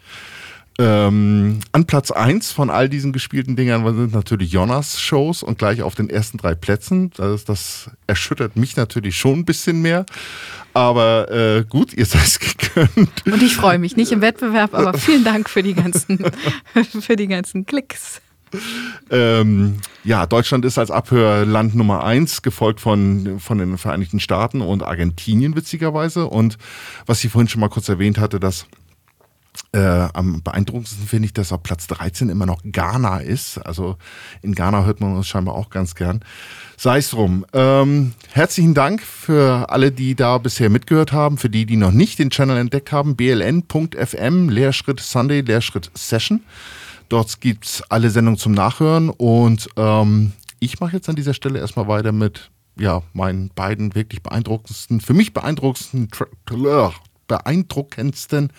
Ähm, 0.78 1.60
an 1.72 1.86
Platz 1.86 2.10
1 2.10 2.52
von 2.52 2.68
all 2.68 2.90
diesen 2.90 3.12
gespielten 3.12 3.56
Dingern 3.56 3.84
sind 3.96 4.12
natürlich 4.12 4.52
Jonas 4.52 5.00
Shows 5.00 5.42
und 5.42 5.56
gleich 5.58 5.82
auf 5.82 5.94
den 5.94 6.10
ersten 6.10 6.36
drei 6.36 6.54
Plätzen. 6.54 7.10
Das, 7.16 7.44
das 7.44 7.90
erschüttert 8.06 8.56
mich 8.56 8.76
natürlich 8.76 9.16
schon 9.16 9.40
ein 9.40 9.44
bisschen 9.46 9.80
mehr. 9.80 10.04
Aber 10.74 11.30
äh, 11.30 11.64
gut, 11.64 11.94
ihr 11.94 12.04
seid 12.06 12.26
es 12.26 12.38
gegönnt. 12.38 13.24
Und 13.24 13.42
ich 13.42 13.56
freue 13.56 13.78
mich, 13.78 13.96
nicht 13.96 14.12
im 14.12 14.20
Wettbewerb, 14.20 14.74
aber 14.74 14.92
vielen 14.98 15.24
Dank 15.24 15.48
für 15.48 15.62
die 15.62 15.74
ganzen, 15.74 16.18
für 17.00 17.16
die 17.16 17.28
ganzen 17.28 17.64
Klicks. 17.64 18.20
Ähm, 19.10 19.78
ja, 20.04 20.26
Deutschland 20.26 20.64
ist 20.66 20.78
als 20.78 20.90
Abhörland 20.90 21.74
Nummer 21.74 22.04
eins, 22.04 22.42
gefolgt 22.42 22.80
von, 22.80 23.40
von 23.40 23.58
den 23.58 23.76
Vereinigten 23.78 24.20
Staaten 24.20 24.60
und 24.60 24.82
Argentinien 24.82 25.56
witzigerweise. 25.56 26.26
Und 26.26 26.58
was 27.06 27.24
ich 27.24 27.32
vorhin 27.32 27.48
schon 27.48 27.60
mal 27.60 27.68
kurz 27.68 27.88
erwähnt 27.88 28.18
hatte, 28.18 28.38
dass 28.38 28.66
äh, 29.72 29.78
am 29.78 30.42
beeindruckendsten 30.42 31.06
finde 31.06 31.26
ich, 31.26 31.32
dass 31.32 31.52
auf 31.52 31.62
Platz 31.62 31.86
13 31.86 32.28
immer 32.28 32.46
noch 32.46 32.62
Ghana 32.64 33.18
ist. 33.18 33.58
Also 33.58 33.96
in 34.42 34.54
Ghana 34.54 34.84
hört 34.84 35.00
man 35.00 35.16
uns 35.16 35.26
scheinbar 35.26 35.54
auch 35.54 35.70
ganz 35.70 35.94
gern. 35.94 36.20
Sei 36.76 36.98
es 36.98 37.10
drum. 37.10 37.46
Ähm, 37.52 38.12
herzlichen 38.32 38.74
Dank 38.74 39.02
für 39.02 39.70
alle, 39.70 39.92
die 39.92 40.14
da 40.14 40.38
bisher 40.38 40.70
mitgehört 40.70 41.12
haben. 41.12 41.38
Für 41.38 41.50
die, 41.50 41.66
die 41.66 41.76
noch 41.76 41.92
nicht 41.92 42.18
den 42.18 42.30
Channel 42.30 42.58
entdeckt 42.58 42.92
haben, 42.92 43.16
bln.fm, 43.16 44.48
Leerschritt 44.48 45.00
Sunday, 45.00 45.40
Leerschritt 45.40 45.90
Session. 45.94 46.42
Dort 47.08 47.40
gibt's 47.40 47.82
alle 47.88 48.10
Sendungen 48.10 48.38
zum 48.38 48.52
Nachhören. 48.52 49.10
Und 49.10 49.68
ähm, 49.76 50.32
ich 50.58 50.80
mache 50.80 50.96
jetzt 50.96 51.08
an 51.08 51.16
dieser 51.16 51.34
Stelle 51.34 51.58
erstmal 51.58 51.88
weiter 51.88 52.12
mit 52.12 52.50
ja, 52.78 53.02
meinen 53.12 53.50
beiden 53.54 53.94
wirklich 53.94 54.22
beeindruckendsten, 54.22 55.00
für 55.00 55.14
mich 55.14 55.32
beeindruckendsten, 55.32 56.08
beeindruckendsten 57.26 58.52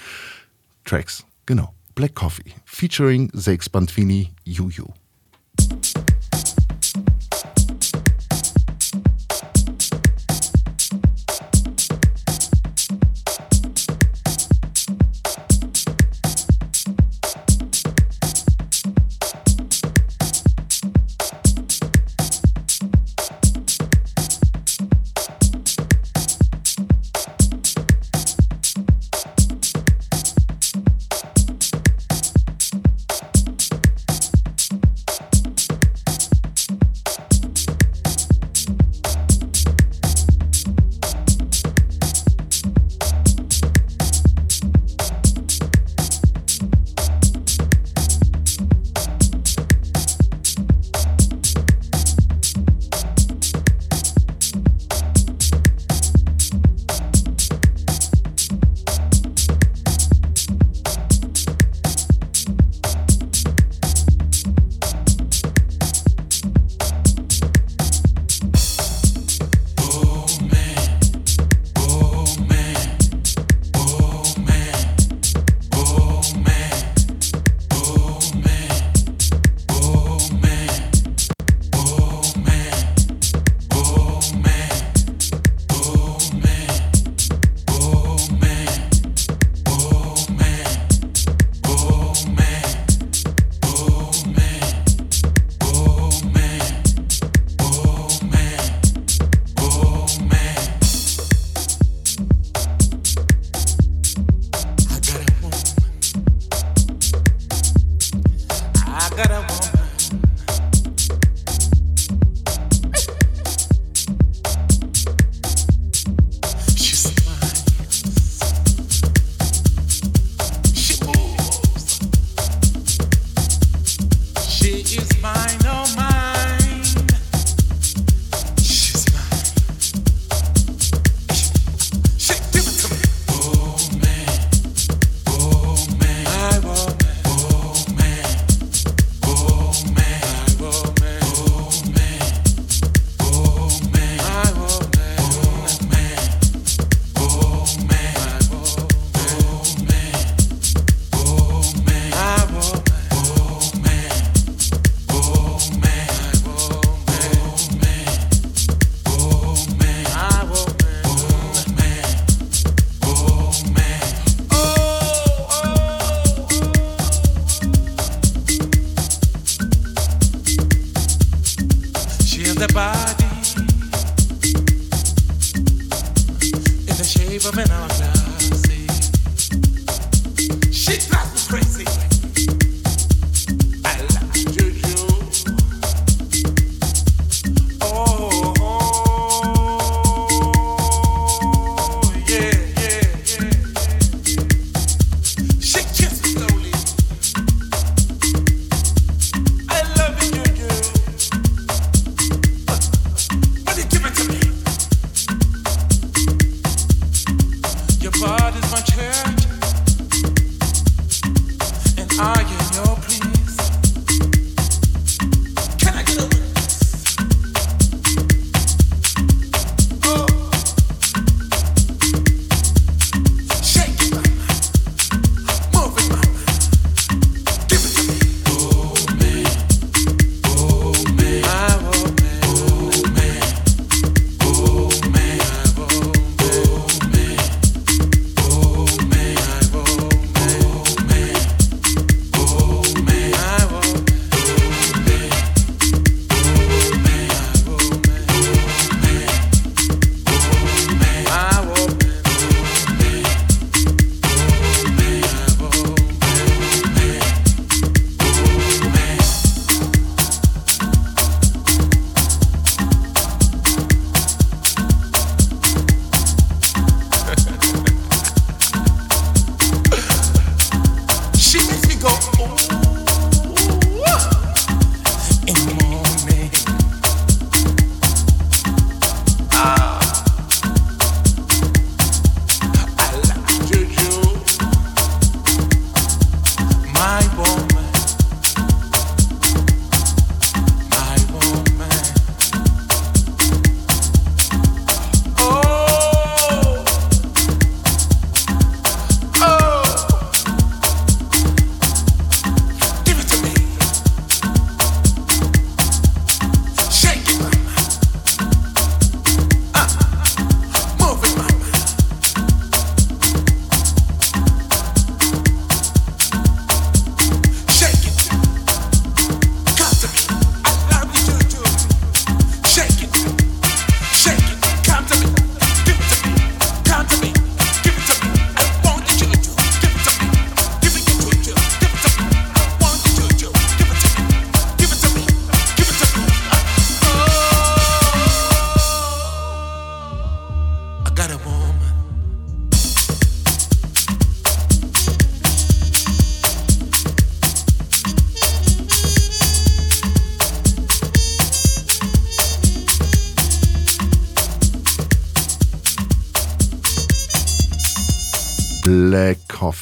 Tracks. 0.88 1.26
Genau. 1.46 1.74
Black 1.96 2.16
Coffee 2.16 2.56
featuring 2.66 3.30
Seix 3.34 3.70
Bantvini, 3.70 4.34
Juju. 4.46 4.86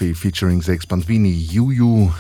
Coffee 0.05 0.13
featuring 0.13 0.61
Sex 0.61 0.85
Bandvini, 0.85 1.31
Juju 1.31 2.11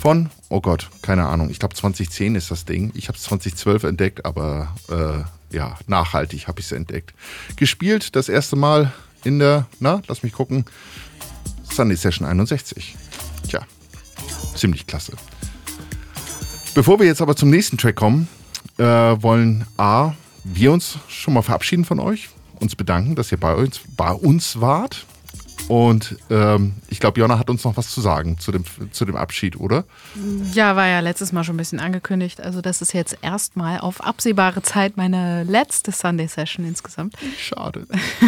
von, 0.00 0.30
oh 0.48 0.60
Gott, 0.60 0.88
keine 1.02 1.26
Ahnung, 1.26 1.50
ich 1.50 1.58
glaube 1.58 1.74
2010 1.74 2.34
ist 2.34 2.50
das 2.50 2.64
Ding. 2.64 2.92
Ich 2.94 3.08
habe 3.08 3.18
es 3.18 3.24
2012 3.24 3.84
entdeckt, 3.84 4.24
aber 4.24 4.74
äh, 4.88 5.54
ja, 5.54 5.76
nachhaltig 5.86 6.48
habe 6.48 6.60
ich 6.60 6.66
es 6.66 6.72
entdeckt. 6.72 7.12
Gespielt 7.56 8.16
das 8.16 8.30
erste 8.30 8.56
Mal 8.56 8.92
in 9.24 9.38
der, 9.38 9.66
na, 9.80 10.00
lass 10.06 10.22
mich 10.22 10.32
gucken, 10.32 10.64
Sunday 11.70 11.96
Session 11.96 12.26
61. 12.26 12.96
Tja, 13.46 13.60
ziemlich 14.54 14.86
klasse. 14.86 15.12
Bevor 16.74 17.00
wir 17.00 17.06
jetzt 17.06 17.20
aber 17.20 17.36
zum 17.36 17.50
nächsten 17.50 17.76
Track 17.76 17.96
kommen, 17.96 18.28
äh, 18.78 18.84
wollen 18.84 19.66
A, 19.76 20.14
wir 20.44 20.72
uns 20.72 20.98
schon 21.08 21.34
mal 21.34 21.42
verabschieden 21.42 21.84
von 21.84 22.00
euch, 22.00 22.30
uns 22.60 22.76
bedanken, 22.76 23.14
dass 23.14 23.30
ihr 23.30 23.38
bei 23.38 23.54
uns, 23.54 23.80
bei 23.94 24.12
uns 24.12 24.60
wart. 24.60 25.04
Und 25.68 26.16
ähm, 26.30 26.76
ich 26.88 26.98
glaube, 26.98 27.20
Jonna 27.20 27.38
hat 27.38 27.50
uns 27.50 27.62
noch 27.62 27.76
was 27.76 27.90
zu 27.90 28.00
sagen 28.00 28.38
zu 28.38 28.52
dem, 28.52 28.64
zu 28.90 29.04
dem 29.04 29.16
Abschied, 29.16 29.60
oder? 29.60 29.84
Ja, 30.54 30.76
war 30.76 30.86
ja 30.86 31.00
letztes 31.00 31.32
Mal 31.32 31.44
schon 31.44 31.56
ein 31.56 31.58
bisschen 31.58 31.78
angekündigt. 31.78 32.40
Also, 32.40 32.62
das 32.62 32.80
ist 32.80 32.94
jetzt 32.94 33.18
erstmal 33.20 33.80
auf 33.80 34.02
absehbare 34.02 34.62
Zeit 34.62 34.96
meine 34.96 35.44
letzte 35.44 35.92
Sunday-Session 35.92 36.64
insgesamt. 36.64 37.16
Schade. 37.38 37.86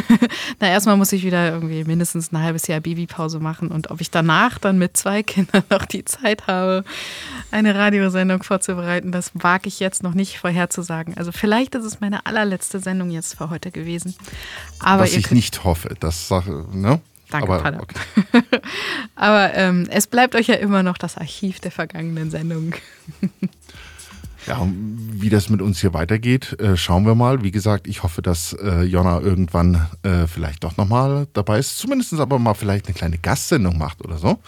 Na, 0.60 0.68
erstmal 0.68 0.98
muss 0.98 1.12
ich 1.12 1.24
wieder 1.24 1.50
irgendwie 1.50 1.84
mindestens 1.84 2.30
ein 2.30 2.42
halbes 2.42 2.66
Jahr 2.66 2.80
Babypause 2.80 3.40
machen. 3.40 3.68
Und 3.68 3.90
ob 3.90 4.02
ich 4.02 4.10
danach 4.10 4.58
dann 4.58 4.76
mit 4.76 4.98
zwei 4.98 5.22
Kindern 5.30 5.62
noch 5.70 5.86
die 5.86 6.04
Zeit 6.04 6.46
habe, 6.46 6.84
eine 7.50 7.74
Radiosendung 7.74 8.42
vorzubereiten, 8.42 9.12
das 9.12 9.30
wage 9.32 9.68
ich 9.68 9.80
jetzt 9.80 10.02
noch 10.02 10.12
nicht 10.12 10.38
vorherzusagen. 10.38 11.16
Also, 11.16 11.32
vielleicht 11.32 11.74
ist 11.74 11.84
es 11.84 12.00
meine 12.00 12.26
allerletzte 12.26 12.80
Sendung 12.80 13.10
jetzt 13.10 13.38
für 13.38 13.48
heute 13.48 13.70
gewesen. 13.70 14.14
Aber 14.78 15.04
was 15.04 15.14
ich 15.14 15.30
nicht 15.30 15.64
hoffe, 15.64 15.96
das 15.98 16.28
Sache, 16.28 16.66
ne? 16.72 17.00
Danke, 17.30 17.48
Aber, 17.48 17.62
Pader. 17.62 17.80
okay. 17.80 17.98
Aber 19.14 19.54
ähm, 19.54 19.86
es 19.90 20.06
bleibt 20.06 20.34
euch 20.34 20.48
ja 20.48 20.56
immer 20.56 20.82
noch 20.82 20.98
das 20.98 21.16
Archiv 21.16 21.60
der 21.60 21.70
vergangenen 21.70 22.30
Sendungen. 22.30 22.74
Ja, 24.46 24.66
wie 24.66 25.28
das 25.28 25.50
mit 25.50 25.60
uns 25.60 25.80
hier 25.80 25.92
weitergeht, 25.92 26.58
äh, 26.60 26.76
schauen 26.76 27.04
wir 27.04 27.14
mal. 27.14 27.42
Wie 27.42 27.50
gesagt, 27.50 27.86
ich 27.86 28.02
hoffe, 28.02 28.22
dass 28.22 28.54
äh, 28.54 28.82
Jonna 28.84 29.20
irgendwann 29.20 29.86
äh, 30.02 30.26
vielleicht 30.26 30.64
doch 30.64 30.78
nochmal 30.78 31.26
dabei 31.34 31.58
ist. 31.58 31.76
Zumindest 31.76 32.14
aber 32.14 32.38
mal 32.38 32.54
vielleicht 32.54 32.86
eine 32.86 32.94
kleine 32.94 33.18
Gastsendung 33.18 33.76
macht 33.76 34.02
oder 34.02 34.16
so. 34.16 34.38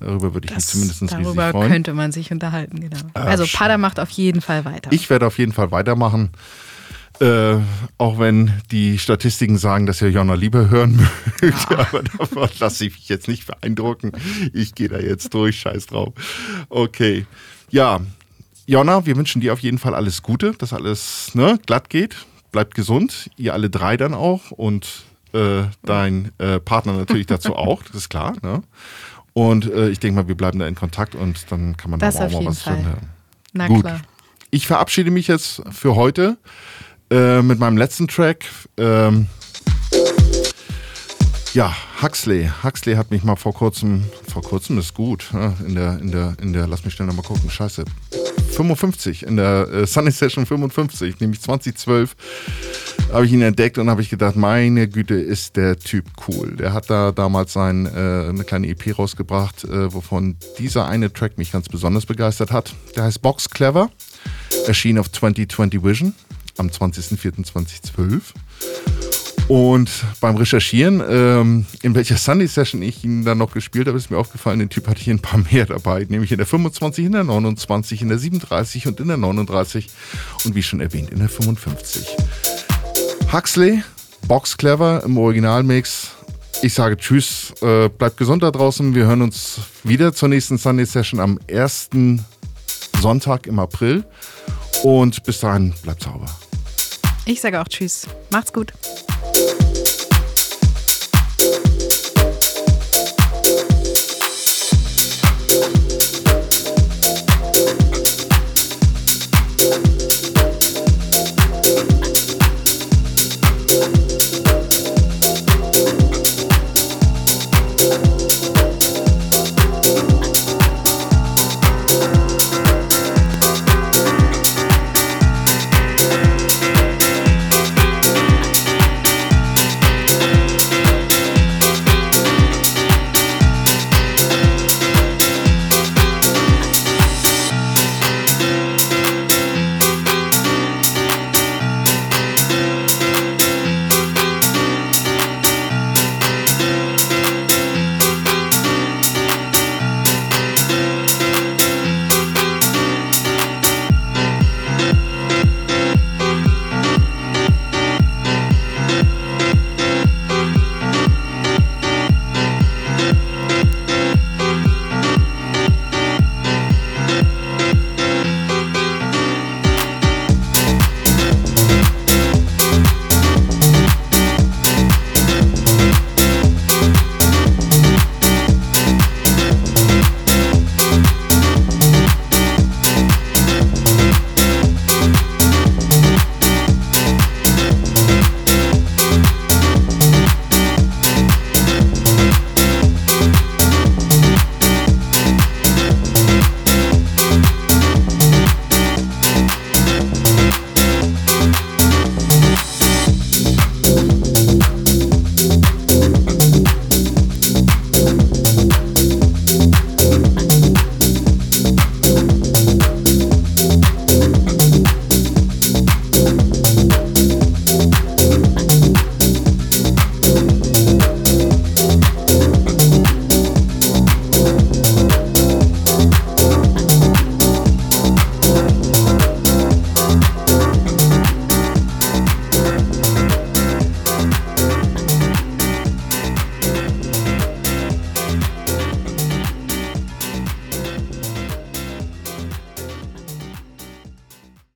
Darüber 0.00 0.34
würde 0.34 0.48
ich 0.48 0.54
mich 0.54 0.66
zumindest 0.66 1.02
riesig 1.02 1.16
Darüber 1.16 1.50
freuen. 1.50 1.70
könnte 1.70 1.94
man 1.94 2.10
sich 2.10 2.32
unterhalten, 2.32 2.80
genau. 2.80 2.98
Ah, 3.14 3.22
also. 3.22 3.46
Pada 3.46 3.78
macht 3.78 4.00
auf 4.00 4.10
jeden 4.10 4.40
Fall 4.40 4.64
weiter. 4.64 4.90
Ich 4.92 5.08
werde 5.08 5.26
auf 5.26 5.38
jeden 5.38 5.52
Fall 5.52 5.70
weitermachen. 5.70 6.30
Äh, 7.22 7.60
auch 7.98 8.18
wenn 8.18 8.52
die 8.72 8.98
Statistiken 8.98 9.56
sagen, 9.56 9.86
dass 9.86 10.02
ihr 10.02 10.10
Jonna 10.10 10.34
lieber 10.34 10.70
hören 10.70 10.96
mögt, 11.40 11.70
aber 11.70 12.02
davon 12.02 12.48
lasse 12.58 12.86
ich 12.86 12.94
mich 12.94 13.08
jetzt 13.08 13.28
nicht 13.28 13.46
beeindrucken. 13.46 14.10
Ich 14.52 14.74
gehe 14.74 14.88
da 14.88 14.98
jetzt 14.98 15.32
durch, 15.32 15.60
scheiß 15.60 15.86
drauf. 15.86 16.14
Okay. 16.68 17.26
Ja, 17.70 18.00
Jonna, 18.66 19.06
wir 19.06 19.16
wünschen 19.16 19.40
dir 19.40 19.52
auf 19.52 19.60
jeden 19.60 19.78
Fall 19.78 19.94
alles 19.94 20.22
Gute, 20.22 20.50
dass 20.58 20.72
alles 20.72 21.32
ne, 21.34 21.60
glatt 21.64 21.90
geht. 21.90 22.16
Bleibt 22.50 22.74
gesund, 22.74 23.30
ihr 23.36 23.52
alle 23.52 23.70
drei 23.70 23.96
dann 23.96 24.14
auch 24.14 24.50
und 24.50 25.04
äh, 25.32 25.62
dein 25.84 26.32
äh, 26.38 26.58
Partner 26.58 26.94
natürlich 26.94 27.26
dazu 27.26 27.54
auch, 27.56 27.84
das 27.84 27.94
ist 27.94 28.08
klar. 28.08 28.34
Ne? 28.42 28.62
Und 29.32 29.70
äh, 29.70 29.90
ich 29.90 30.00
denke 30.00 30.22
mal, 30.22 30.28
wir 30.28 30.34
bleiben 30.36 30.58
da 30.58 30.66
in 30.66 30.74
Kontakt 30.74 31.14
und 31.14 31.50
dann 31.52 31.76
kann 31.76 31.92
man 31.92 32.00
Das 32.00 32.16
da 32.16 32.26
auch 32.26 32.32
mal 32.32 32.46
was 32.46 32.62
Fall. 32.62 32.84
hören. 32.84 33.08
Na 33.52 33.68
Gut. 33.68 33.82
klar. 33.82 34.00
Ich 34.50 34.66
verabschiede 34.66 35.10
mich 35.12 35.28
jetzt 35.28 35.62
für 35.70 35.94
heute 35.94 36.36
äh, 37.12 37.42
mit 37.42 37.58
meinem 37.58 37.76
letzten 37.76 38.08
Track. 38.08 38.46
Ähm, 38.76 39.26
Ja, 41.54 41.76
Huxley. 42.00 42.48
Huxley 42.64 42.94
hat 42.94 43.10
mich 43.10 43.24
mal 43.24 43.36
vor 43.36 43.52
kurzem, 43.52 44.04
vor 44.26 44.40
kurzem 44.40 44.78
ist 44.78 44.94
gut, 44.94 45.26
ja, 45.34 45.52
in 45.66 45.74
der, 45.74 45.98
in 45.98 46.10
der, 46.10 46.34
in 46.40 46.54
der, 46.54 46.66
lass 46.66 46.82
mich 46.86 46.94
schnell 46.94 47.06
nochmal 47.06 47.26
gucken, 47.26 47.50
scheiße. 47.50 47.84
55, 48.52 49.24
in 49.24 49.36
der 49.36 49.68
äh, 49.70 49.86
Sunny 49.86 50.10
Session 50.10 50.46
55, 50.46 51.20
nämlich 51.20 51.42
2012, 51.42 52.16
habe 53.12 53.26
ich 53.26 53.32
ihn 53.32 53.42
entdeckt 53.42 53.76
und 53.76 53.90
habe 53.90 54.00
ich 54.00 54.08
gedacht, 54.08 54.34
meine 54.34 54.88
Güte, 54.88 55.14
ist 55.14 55.56
der 55.56 55.78
Typ 55.78 56.06
cool. 56.26 56.56
Der 56.56 56.72
hat 56.72 56.88
da 56.88 57.12
damals 57.12 57.52
sein, 57.52 57.84
äh, 57.84 58.30
eine 58.30 58.44
kleine 58.44 58.68
EP 58.68 58.98
rausgebracht, 58.98 59.64
äh, 59.64 59.92
wovon 59.92 60.36
dieser 60.58 60.86
eine 60.86 61.12
Track 61.12 61.36
mich 61.36 61.52
ganz 61.52 61.68
besonders 61.68 62.06
begeistert 62.06 62.50
hat. 62.50 62.72
Der 62.96 63.04
heißt 63.04 63.20
Box 63.20 63.50
Clever, 63.50 63.90
erschien 64.66 64.98
auf 64.98 65.12
2020 65.12 65.84
Vision 65.84 66.14
am 66.62 66.68
20.04.2012. 66.68 68.20
Und 69.48 69.90
beim 70.20 70.36
Recherchieren, 70.36 71.02
ähm, 71.06 71.66
in 71.82 71.94
welcher 71.94 72.16
Sunday 72.16 72.46
Session 72.46 72.80
ich 72.80 73.04
ihn 73.04 73.24
dann 73.24 73.38
noch 73.38 73.52
gespielt 73.52 73.88
habe, 73.88 73.98
ist 73.98 74.10
mir 74.10 74.16
aufgefallen, 74.16 74.60
den 74.60 74.70
Typ 74.70 74.86
hatte 74.88 75.00
ich 75.00 75.10
ein 75.10 75.18
paar 75.18 75.40
mehr 75.52 75.66
dabei, 75.66 76.06
nämlich 76.08 76.30
in 76.30 76.38
der 76.38 76.46
25, 76.46 77.04
in 77.04 77.12
der 77.12 77.24
29, 77.24 78.02
in 78.02 78.08
der 78.08 78.18
37 78.18 78.86
und 78.86 79.00
in 79.00 79.08
der 79.08 79.16
39 79.16 79.88
und 80.44 80.54
wie 80.54 80.62
schon 80.62 80.80
erwähnt, 80.80 81.10
in 81.10 81.18
der 81.18 81.28
55. 81.28 82.16
Huxley, 83.32 83.82
Box 84.28 84.56
Clever 84.56 85.02
im 85.04 85.18
Originalmix. 85.18 86.12
Ich 86.62 86.74
sage 86.74 86.96
Tschüss, 86.96 87.52
äh, 87.60 87.88
bleibt 87.88 88.16
gesund 88.16 88.42
da 88.42 88.52
draußen. 88.52 88.94
Wir 88.94 89.06
hören 89.06 89.22
uns 89.22 89.58
wieder 89.82 90.14
zur 90.14 90.28
nächsten 90.28 90.56
Sunday 90.56 90.86
Session 90.86 91.18
am 91.18 91.38
ersten 91.48 92.24
Sonntag 93.00 93.48
im 93.48 93.58
April. 93.58 94.04
Und 94.82 95.24
bis 95.24 95.40
dahin 95.40 95.74
bleibt 95.82 96.02
sauber. 96.04 96.26
Ich 97.24 97.40
sage 97.40 97.60
auch 97.60 97.68
Tschüss. 97.68 98.06
Macht's 98.30 98.52
gut. 98.52 98.72